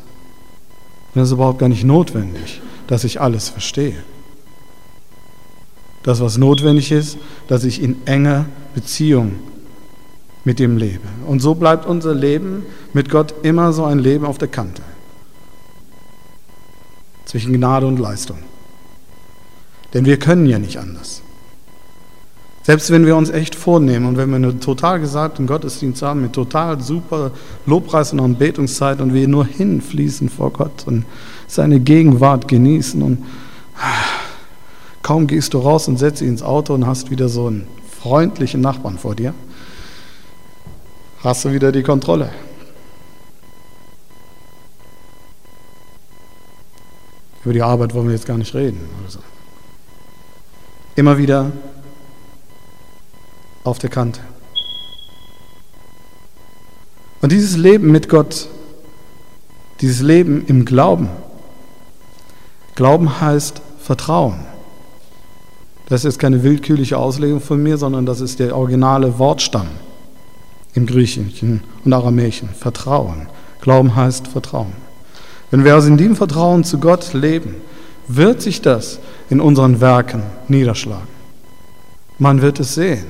Es 1.14 1.24
ist 1.24 1.32
überhaupt 1.32 1.58
gar 1.58 1.68
nicht 1.68 1.84
notwendig, 1.84 2.62
dass 2.86 3.04
ich 3.04 3.20
alles 3.20 3.50
verstehe. 3.50 4.02
Das, 6.04 6.22
was 6.22 6.38
notwendig 6.38 6.90
ist, 6.90 7.18
dass 7.48 7.64
ich 7.64 7.82
in 7.82 8.06
enger 8.06 8.46
Beziehung 8.74 9.32
mit 10.44 10.60
ihm 10.60 10.76
lebe. 10.76 11.08
Und 11.26 11.40
so 11.40 11.54
bleibt 11.54 11.86
unser 11.86 12.14
Leben 12.14 12.64
mit 12.92 13.10
Gott 13.10 13.34
immer 13.42 13.72
so 13.72 13.84
ein 13.84 13.98
Leben 13.98 14.24
auf 14.24 14.38
der 14.38 14.48
Kante. 14.48 14.82
Zwischen 17.24 17.52
Gnade 17.52 17.86
und 17.86 17.98
Leistung. 17.98 18.38
Denn 19.94 20.04
wir 20.04 20.18
können 20.18 20.46
ja 20.46 20.58
nicht 20.58 20.78
anders. 20.78 21.22
Selbst 22.64 22.90
wenn 22.90 23.04
wir 23.04 23.14
uns 23.14 23.28
echt 23.28 23.54
vornehmen 23.54 24.06
und 24.06 24.16
wenn 24.16 24.30
wir 24.30 24.36
einen 24.36 24.58
total 24.58 24.98
gesagten 24.98 25.46
Gottesdienst 25.46 26.00
haben 26.00 26.22
mit 26.22 26.32
total 26.32 26.80
super 26.80 27.30
Lobpreis 27.66 28.12
und 28.14 28.20
Anbetungszeit 28.20 29.02
und 29.02 29.12
wir 29.12 29.28
nur 29.28 29.44
hinfließen 29.44 30.30
vor 30.30 30.50
Gott 30.50 30.86
und 30.86 31.04
seine 31.46 31.78
Gegenwart 31.78 32.48
genießen 32.48 33.02
und 33.02 33.18
kaum 35.02 35.26
gehst 35.26 35.52
du 35.52 35.58
raus 35.58 35.88
und 35.88 35.98
setzt 35.98 36.22
dich 36.22 36.28
ins 36.28 36.42
Auto 36.42 36.72
und 36.72 36.86
hast 36.86 37.10
wieder 37.10 37.28
so 37.28 37.48
einen 37.48 37.66
freundlichen 38.00 38.62
Nachbarn 38.62 38.96
vor 38.96 39.14
dir, 39.14 39.34
hast 41.24 41.46
du 41.46 41.52
wieder 41.52 41.72
die 41.72 41.82
Kontrolle. 41.82 42.30
Über 47.44 47.54
die 47.54 47.62
Arbeit 47.62 47.94
wollen 47.94 48.06
wir 48.06 48.14
jetzt 48.14 48.26
gar 48.26 48.38
nicht 48.38 48.54
reden. 48.54 48.88
Also. 49.04 49.18
Immer 50.96 51.18
wieder 51.18 51.50
auf 53.64 53.78
der 53.78 53.90
Kante. 53.90 54.20
Und 57.22 57.32
dieses 57.32 57.56
Leben 57.56 57.90
mit 57.90 58.10
Gott, 58.10 58.48
dieses 59.80 60.02
Leben 60.02 60.44
im 60.46 60.66
Glauben, 60.66 61.08
Glauben 62.74 63.20
heißt 63.20 63.62
Vertrauen. 63.78 64.44
Das 65.88 66.04
ist 66.04 66.18
keine 66.18 66.42
willkürliche 66.42 66.98
Auslegung 66.98 67.40
von 67.40 67.62
mir, 67.62 67.78
sondern 67.78 68.04
das 68.04 68.20
ist 68.20 68.40
der 68.40 68.56
originale 68.56 69.18
Wortstamm 69.18 69.68
im 70.74 70.86
Griechischen 70.86 71.62
und 71.84 71.92
Aramäischen. 71.92 72.48
Vertrauen. 72.48 73.28
Glauben 73.60 73.94
heißt 73.94 74.28
Vertrauen. 74.28 74.72
Wenn 75.50 75.64
wir 75.64 75.74
also 75.74 75.88
in 75.88 75.96
diesem 75.96 76.16
Vertrauen 76.16 76.64
zu 76.64 76.78
Gott 76.78 77.12
leben, 77.14 77.56
wird 78.08 78.42
sich 78.42 78.60
das 78.60 78.98
in 79.30 79.40
unseren 79.40 79.80
Werken 79.80 80.22
niederschlagen. 80.48 81.08
Man 82.18 82.42
wird 82.42 82.60
es 82.60 82.74
sehen. 82.74 83.06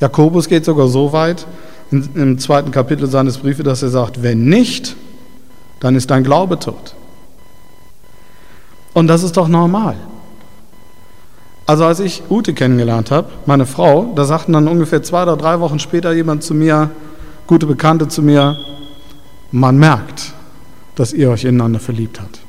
Jakobus 0.00 0.48
geht 0.48 0.64
sogar 0.64 0.88
so 0.88 1.12
weit 1.12 1.46
im 1.90 2.38
zweiten 2.38 2.70
Kapitel 2.70 3.08
seines 3.08 3.38
Briefes, 3.38 3.64
dass 3.64 3.82
er 3.82 3.90
sagt, 3.90 4.22
wenn 4.22 4.44
nicht, 4.44 4.96
dann 5.80 5.94
ist 5.94 6.10
dein 6.10 6.24
Glaube 6.24 6.58
tot. 6.58 6.94
Und 8.92 9.06
das 9.06 9.22
ist 9.22 9.36
doch 9.36 9.46
normal. 9.46 9.96
Also 11.66 11.84
als 11.84 11.98
ich 11.98 12.22
Ute 12.30 12.54
kennengelernt 12.54 13.10
habe, 13.10 13.28
meine 13.44 13.66
Frau, 13.66 14.12
da 14.14 14.24
sagten 14.24 14.52
dann 14.52 14.68
ungefähr 14.68 15.02
zwei 15.02 15.24
oder 15.24 15.36
drei 15.36 15.58
Wochen 15.58 15.80
später 15.80 16.12
jemand 16.12 16.44
zu 16.44 16.54
mir, 16.54 16.90
gute 17.48 17.66
Bekannte 17.66 18.06
zu 18.06 18.22
mir, 18.22 18.56
man 19.50 19.76
merkt, 19.76 20.32
dass 20.94 21.12
ihr 21.12 21.30
euch 21.30 21.44
ineinander 21.44 21.80
verliebt 21.80 22.20
habt. 22.20 22.40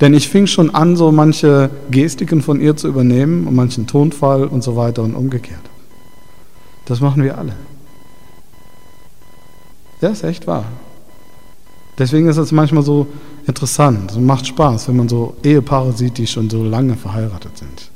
Denn 0.00 0.14
ich 0.14 0.28
fing 0.28 0.46
schon 0.46 0.74
an, 0.74 0.96
so 0.96 1.12
manche 1.12 1.70
Gestiken 1.90 2.42
von 2.42 2.60
ihr 2.60 2.76
zu 2.76 2.88
übernehmen 2.88 3.46
und 3.46 3.54
manchen 3.54 3.86
Tonfall 3.86 4.44
und 4.44 4.64
so 4.64 4.74
weiter 4.74 5.02
und 5.02 5.14
umgekehrt. 5.14 5.60
Das 6.86 7.00
machen 7.00 7.22
wir 7.22 7.38
alle. 7.38 7.54
Ja, 10.00 10.08
ist 10.08 10.24
echt 10.24 10.46
wahr. 10.46 10.64
Deswegen 11.98 12.28
ist 12.28 12.38
es 12.38 12.50
manchmal 12.50 12.82
so 12.82 13.06
interessant 13.46 14.16
und 14.16 14.24
macht 14.24 14.46
Spaß, 14.46 14.88
wenn 14.88 14.96
man 14.96 15.08
so 15.08 15.36
Ehepaare 15.44 15.92
sieht, 15.92 16.16
die 16.16 16.26
schon 16.26 16.48
so 16.48 16.64
lange 16.64 16.96
verheiratet 16.96 17.58
sind. 17.58 17.89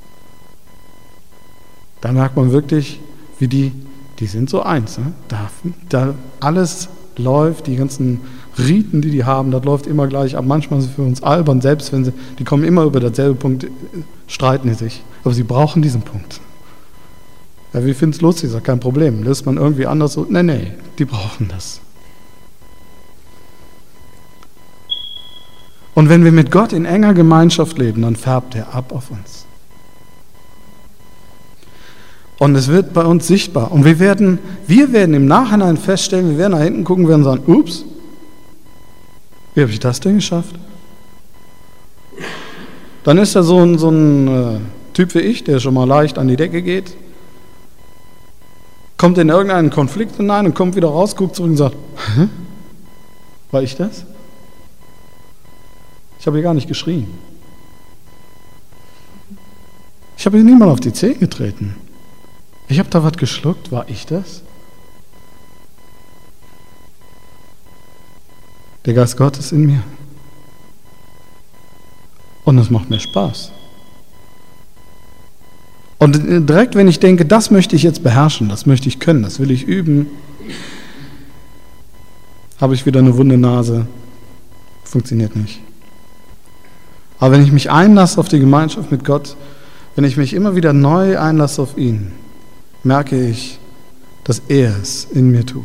Da 2.04 2.12
merkt 2.12 2.36
man 2.36 2.52
wirklich, 2.52 3.00
wie 3.38 3.48
die, 3.48 3.72
die 4.18 4.26
sind 4.26 4.50
so 4.50 4.62
eins. 4.62 4.98
Ne? 4.98 5.14
Da, 5.28 5.48
da 5.88 6.14
alles 6.38 6.90
läuft, 7.16 7.66
die 7.66 7.76
ganzen 7.76 8.20
Riten, 8.58 9.00
die 9.00 9.10
die 9.10 9.24
haben, 9.24 9.50
das 9.50 9.64
läuft 9.64 9.86
immer 9.86 10.06
gleich 10.06 10.36
ab. 10.36 10.44
Manchmal 10.46 10.82
sind 10.82 10.90
sie 10.90 10.96
für 10.96 11.02
uns 11.02 11.22
albern, 11.22 11.62
selbst 11.62 11.94
wenn 11.94 12.04
sie, 12.04 12.12
die 12.38 12.44
kommen 12.44 12.62
immer 12.62 12.82
über 12.82 13.00
dasselbe 13.00 13.36
Punkt, 13.36 13.68
streiten 14.26 14.68
sie 14.68 14.74
sich. 14.74 15.02
Aber 15.24 15.32
sie 15.32 15.44
brauchen 15.44 15.80
diesen 15.80 16.02
Punkt. 16.02 16.42
Ja, 17.72 17.82
wir 17.82 17.94
finden 17.94 18.14
es 18.14 18.20
lustig, 18.20 18.52
ist 18.52 18.64
kein 18.64 18.80
Problem. 18.80 19.22
Löst 19.22 19.46
man 19.46 19.56
irgendwie 19.56 19.86
anders 19.86 20.12
so? 20.12 20.26
Nee, 20.28 20.42
nee, 20.42 20.72
die 20.98 21.06
brauchen 21.06 21.48
das. 21.48 21.80
Und 25.94 26.10
wenn 26.10 26.22
wir 26.22 26.32
mit 26.32 26.50
Gott 26.50 26.74
in 26.74 26.84
enger 26.84 27.14
Gemeinschaft 27.14 27.78
leben, 27.78 28.02
dann 28.02 28.14
färbt 28.14 28.56
er 28.56 28.74
ab 28.74 28.92
auf 28.92 29.10
uns. 29.10 29.43
Und 32.38 32.56
es 32.56 32.68
wird 32.68 32.92
bei 32.92 33.04
uns 33.04 33.26
sichtbar. 33.26 33.70
Und 33.70 33.84
wir 33.84 33.98
werden, 33.98 34.38
wir 34.66 34.92
werden 34.92 35.14
im 35.14 35.26
Nachhinein 35.26 35.76
feststellen, 35.76 36.30
wir 36.30 36.38
werden 36.38 36.52
nach 36.52 36.62
hinten 36.62 36.84
gucken, 36.84 37.06
werden 37.06 37.24
sagen, 37.24 37.42
ups, 37.46 37.84
wie 39.54 39.60
habe 39.60 39.70
ich 39.70 39.78
das 39.78 40.00
denn 40.00 40.16
geschafft? 40.16 40.54
Dann 43.04 43.18
ist 43.18 43.36
da 43.36 43.42
so 43.42 43.60
ein, 43.60 43.78
so 43.78 43.90
ein 43.90 44.28
äh, 44.28 44.58
Typ 44.94 45.14
wie 45.14 45.20
ich, 45.20 45.44
der 45.44 45.60
schon 45.60 45.74
mal 45.74 45.86
leicht 45.86 46.18
an 46.18 46.26
die 46.26 46.36
Decke 46.36 46.62
geht, 46.62 46.96
kommt 48.96 49.18
in 49.18 49.28
irgendeinen 49.28 49.70
Konflikt 49.70 50.16
hinein 50.16 50.46
und 50.46 50.54
kommt 50.54 50.74
wieder 50.74 50.88
raus, 50.88 51.14
guckt 51.14 51.36
zurück 51.36 51.50
und 51.50 51.56
sagt, 51.56 51.76
Hä? 52.16 52.28
war 53.50 53.62
ich 53.62 53.76
das? 53.76 54.04
Ich 56.18 56.26
habe 56.26 56.38
hier 56.38 56.44
gar 56.44 56.54
nicht 56.54 56.68
geschrien. 56.68 57.06
Ich 60.16 60.24
habe 60.24 60.38
hier 60.38 60.44
niemand 60.44 60.70
auf 60.70 60.80
die 60.80 60.92
Zehen 60.92 61.18
getreten. 61.20 61.76
Ich 62.68 62.78
habe 62.78 62.88
da 62.90 63.02
was 63.02 63.12
geschluckt. 63.14 63.72
War 63.72 63.88
ich 63.88 64.06
das? 64.06 64.42
Der 68.84 68.94
Geist 68.94 69.16
Gottes 69.16 69.52
in 69.52 69.66
mir. 69.66 69.82
Und 72.44 72.58
es 72.58 72.70
macht 72.70 72.90
mir 72.90 73.00
Spaß. 73.00 73.50
Und 75.98 76.48
direkt, 76.48 76.74
wenn 76.74 76.86
ich 76.86 77.00
denke, 77.00 77.24
das 77.24 77.50
möchte 77.50 77.76
ich 77.76 77.82
jetzt 77.82 78.02
beherrschen, 78.02 78.50
das 78.50 78.66
möchte 78.66 78.88
ich 78.88 78.98
können, 79.00 79.22
das 79.22 79.38
will 79.38 79.50
ich 79.50 79.64
üben, 79.64 80.08
habe 82.60 82.74
ich 82.74 82.84
wieder 82.84 83.00
eine 83.00 83.16
wunde 83.16 83.38
Nase. 83.38 83.86
Funktioniert 84.82 85.34
nicht. 85.34 85.60
Aber 87.18 87.32
wenn 87.32 87.42
ich 87.42 87.52
mich 87.52 87.70
einlasse 87.70 88.20
auf 88.20 88.28
die 88.28 88.38
Gemeinschaft 88.38 88.90
mit 88.90 89.04
Gott, 89.04 89.34
wenn 89.94 90.04
ich 90.04 90.18
mich 90.18 90.34
immer 90.34 90.56
wieder 90.56 90.74
neu 90.74 91.18
einlasse 91.18 91.62
auf 91.62 91.78
ihn, 91.78 92.12
merke 92.84 93.28
ich, 93.28 93.58
dass 94.24 94.42
er 94.48 94.76
es 94.80 95.04
in 95.04 95.30
mir 95.30 95.44
tut. 95.44 95.64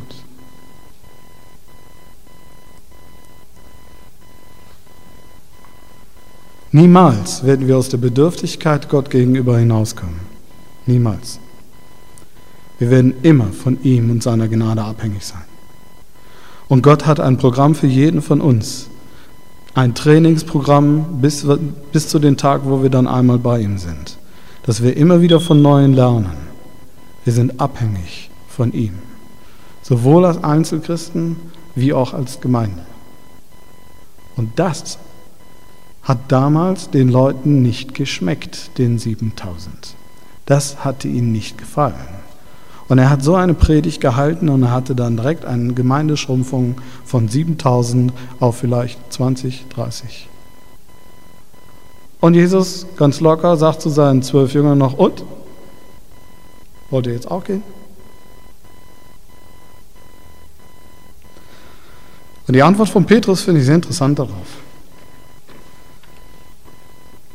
Niemals 6.72 7.44
werden 7.44 7.68
wir 7.68 7.78
aus 7.78 7.90
der 7.90 7.98
Bedürftigkeit 7.98 8.90
Gott 8.90 9.10
gegenüber 9.10 9.58
hinauskommen. 9.58 10.20
Niemals. 10.86 11.40
Wir 12.78 12.92
werden 12.92 13.16
immer 13.24 13.48
von 13.48 13.82
ihm 13.84 14.12
und 14.12 14.22
seiner 14.22 14.48
Gnade 14.48 14.84
abhängig 14.84 15.26
sein. 15.26 15.44
Und 16.68 16.84
Gott 16.84 17.08
hat 17.08 17.20
ein 17.20 17.38
Programm 17.38 17.74
für 17.74 17.88
jeden 17.88 18.22
von 18.22 18.40
uns. 18.40 18.88
Ein 19.74 19.96
Trainingsprogramm 19.96 21.20
bis, 21.22 21.46
bis 21.92 22.08
zu 22.08 22.20
den 22.20 22.38
Tag, 22.38 22.62
wo 22.66 22.84
wir 22.84 22.90
dann 22.90 23.08
einmal 23.08 23.40
bei 23.40 23.60
ihm 23.60 23.80
sind. 23.80 24.18
Dass 24.64 24.84
wir 24.84 24.96
immer 24.96 25.22
wieder 25.22 25.40
von 25.40 25.62
Neuem 25.62 25.94
lernen. 25.94 26.49
Wir 27.30 27.36
sind 27.36 27.62
abhängig 27.62 28.32
von 28.48 28.74
ihm. 28.74 28.94
Sowohl 29.84 30.26
als 30.26 30.44
Einzelchristen 30.44 31.36
wie 31.76 31.94
auch 31.94 32.16
als 32.16 32.42
Gemeinde. 32.42 32.82
Und 34.36 34.58
das 34.58 34.98
hat 36.02 36.18
damals 36.30 36.90
den 36.90 37.08
Leuten 37.08 37.62
nicht 37.62 37.94
geschmeckt, 37.94 38.80
den 38.80 38.98
7000. 38.98 39.94
Das 40.48 40.84
hatte 40.84 41.08
ihnen 41.08 41.32
nicht 41.32 41.60
gefallen. 41.60 41.94
Und 42.88 42.98
er 42.98 43.12
hat 43.12 43.22
so 43.22 43.36
eine 43.36 43.54
Predigt 43.54 44.02
gehalten 44.02 44.50
und 44.50 44.64
er 44.64 44.72
hatte 44.72 44.96
dann 44.96 45.16
direkt 45.16 45.46
eine 45.46 45.74
Gemeindeschrumpfung 45.74 46.82
von 47.06 47.28
7000 47.28 48.12
auf 48.40 48.58
vielleicht 48.58 49.14
20, 49.14 49.68
30. 49.70 50.28
Und 52.22 52.34
Jesus 52.34 52.88
ganz 52.98 53.20
locker 53.20 53.56
sagt 53.56 53.84
zu 53.84 53.90
seinen 53.90 54.24
zwölf 54.24 54.56
Jüngern 54.56 54.80
noch, 54.80 54.98
und? 54.98 55.24
Wollt 56.90 57.08
ihr 57.08 57.14
jetzt 57.14 57.30
auch 57.30 57.44
gehen? 57.44 57.64
Und 62.48 62.56
die 62.56 62.64
Antwort 62.64 62.90
von 62.90 63.06
Petrus 63.06 63.42
finde 63.42 63.60
ich 63.60 63.68
sehr 63.68 63.76
interessant 63.76 64.18
darauf. 64.18 64.58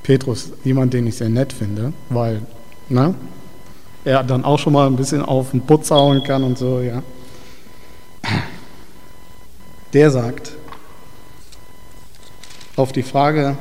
Petrus, 0.03 0.51
jemand, 0.65 0.93
den 0.93 1.07
ich 1.07 1.17
sehr 1.17 1.29
nett 1.29 1.53
finde, 1.53 1.93
weil 2.11 2.43
ne, 2.89 3.15
er 4.05 4.25
dann 4.25 4.45
auch 4.45 4.59
schon 4.59 4.73
mal 4.73 4.87
ein 4.87 4.97
bisschen 4.97 5.23
auf 5.23 5.53
den 5.53 5.63
Putz 5.63 5.91
hauen 5.91 6.23
kann 6.25 6.43
und 6.43 6.59
so, 6.59 6.81
ja. 6.81 7.03
Der 9.93 10.11
sagt 10.11 10.53
auf 12.77 12.91
die 12.91 13.05
Frage, 13.05 13.57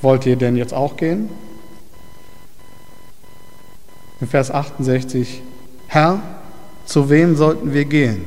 wollt 0.00 0.24
ihr 0.24 0.36
denn 0.36 0.56
jetzt 0.56 0.72
auch 0.72 0.96
gehen? 0.96 1.28
In 4.20 4.28
Vers 4.28 4.50
68, 4.50 5.42
Herr, 5.86 6.22
zu 6.84 7.08
wem 7.08 7.36
sollten 7.36 7.72
wir 7.72 7.84
gehen? 7.84 8.24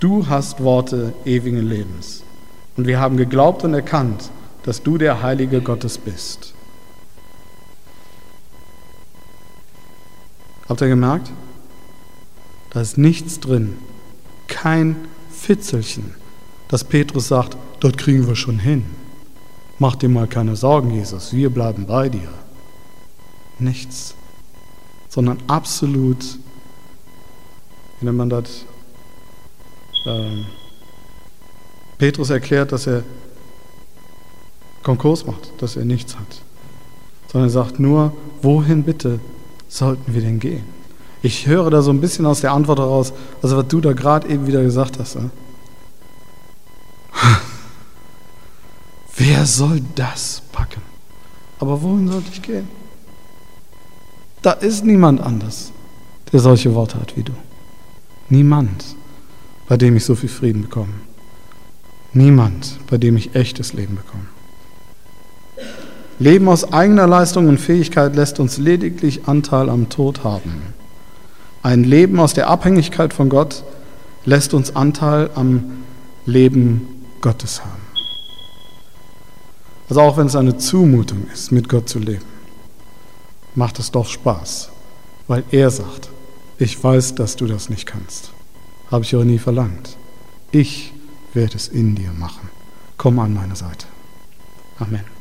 Du 0.00 0.28
hast 0.28 0.62
Worte 0.62 1.12
ewigen 1.24 1.58
Lebens. 1.58 2.22
Und 2.76 2.86
wir 2.86 2.98
haben 2.98 3.16
geglaubt 3.16 3.64
und 3.64 3.74
erkannt, 3.74 4.30
dass 4.64 4.82
du 4.82 4.98
der 4.98 5.22
Heilige 5.22 5.60
Gottes 5.60 5.98
bist. 5.98 6.54
Habt 10.68 10.80
ihr 10.80 10.88
gemerkt? 10.88 11.30
Da 12.70 12.80
ist 12.80 12.96
nichts 12.96 13.40
drin, 13.40 13.76
kein 14.46 14.96
Fitzelchen, 15.30 16.14
dass 16.68 16.84
Petrus 16.84 17.28
sagt, 17.28 17.56
dort 17.80 17.98
kriegen 17.98 18.26
wir 18.26 18.36
schon 18.36 18.58
hin. 18.58 18.84
Mach 19.78 19.96
dir 19.96 20.08
mal 20.08 20.28
keine 20.28 20.56
Sorgen, 20.56 20.92
Jesus, 20.92 21.32
wir 21.32 21.50
bleiben 21.50 21.86
bei 21.86 22.08
dir. 22.08 22.28
Nichts, 23.58 24.14
sondern 25.10 25.38
absolut, 25.48 26.24
wie 27.98 28.06
nennt 28.06 28.16
man 28.16 28.30
das? 28.30 28.64
Ähm, 30.06 30.46
Petrus 31.98 32.30
erklärt, 32.30 32.72
dass 32.72 32.86
er 32.86 33.02
Konkurs 34.82 35.26
macht, 35.26 35.52
dass 35.58 35.76
er 35.76 35.84
nichts 35.84 36.16
hat, 36.16 36.40
sondern 37.30 37.50
er 37.50 37.52
sagt 37.52 37.78
nur, 37.78 38.14
wohin 38.40 38.84
bitte 38.84 39.20
sollten 39.68 40.14
wir 40.14 40.22
denn 40.22 40.38
gehen? 40.38 40.64
Ich 41.22 41.46
höre 41.46 41.70
da 41.70 41.82
so 41.82 41.90
ein 41.90 42.00
bisschen 42.00 42.24
aus 42.24 42.40
der 42.40 42.52
Antwort 42.52 42.78
heraus, 42.78 43.12
also 43.42 43.58
was 43.58 43.68
du 43.68 43.82
da 43.82 43.92
gerade 43.92 44.28
eben 44.28 44.46
wieder 44.46 44.62
gesagt 44.62 44.98
hast. 44.98 45.16
Ne? 45.16 45.30
Wer 49.16 49.44
soll 49.44 49.82
das 49.96 50.40
packen? 50.52 50.80
Aber 51.58 51.82
wohin 51.82 52.08
sollte 52.08 52.30
ich 52.32 52.40
gehen? 52.40 52.79
Da 54.42 54.52
ist 54.52 54.84
niemand 54.84 55.20
anders, 55.20 55.72
der 56.32 56.40
solche 56.40 56.74
Worte 56.74 56.98
hat 57.00 57.16
wie 57.16 57.22
du. 57.22 57.32
Niemand, 58.28 58.96
bei 59.68 59.76
dem 59.76 59.96
ich 59.96 60.04
so 60.04 60.14
viel 60.14 60.28
Frieden 60.28 60.62
bekomme. 60.62 60.94
Niemand, 62.12 62.78
bei 62.88 62.96
dem 62.96 63.16
ich 63.16 63.34
echtes 63.34 63.72
Leben 63.72 63.96
bekomme. 63.96 64.26
Leben 66.18 66.48
aus 66.48 66.72
eigener 66.72 67.06
Leistung 67.06 67.48
und 67.48 67.58
Fähigkeit 67.58 68.14
lässt 68.14 68.40
uns 68.40 68.58
lediglich 68.58 69.26
Anteil 69.26 69.68
am 69.68 69.88
Tod 69.88 70.24
haben. 70.24 70.74
Ein 71.62 71.84
Leben 71.84 72.20
aus 72.20 72.34
der 72.34 72.48
Abhängigkeit 72.48 73.14
von 73.14 73.28
Gott 73.28 73.64
lässt 74.24 74.54
uns 74.54 74.76
Anteil 74.76 75.30
am 75.34 75.82
Leben 76.26 76.86
Gottes 77.20 77.60
haben. 77.60 77.82
Also 79.88 80.00
auch 80.02 80.16
wenn 80.16 80.26
es 80.26 80.36
eine 80.36 80.56
Zumutung 80.56 81.26
ist, 81.32 81.52
mit 81.52 81.68
Gott 81.68 81.88
zu 81.88 81.98
leben, 81.98 82.24
macht 83.54 83.78
es 83.78 83.90
doch 83.90 84.08
Spaß, 84.08 84.70
weil 85.28 85.44
er 85.50 85.70
sagt, 85.70 86.08
ich 86.58 86.82
weiß, 86.82 87.14
dass 87.14 87.36
du 87.36 87.46
das 87.46 87.70
nicht 87.70 87.86
kannst. 87.86 88.32
Habe 88.90 89.04
ich 89.04 89.14
auch 89.16 89.24
nie 89.24 89.38
verlangt. 89.38 89.96
Ich 90.52 90.92
werde 91.32 91.56
es 91.56 91.68
in 91.68 91.94
dir 91.94 92.12
machen. 92.12 92.48
Komm 92.96 93.18
an 93.18 93.34
meine 93.34 93.56
Seite. 93.56 93.86
Amen. 94.78 95.19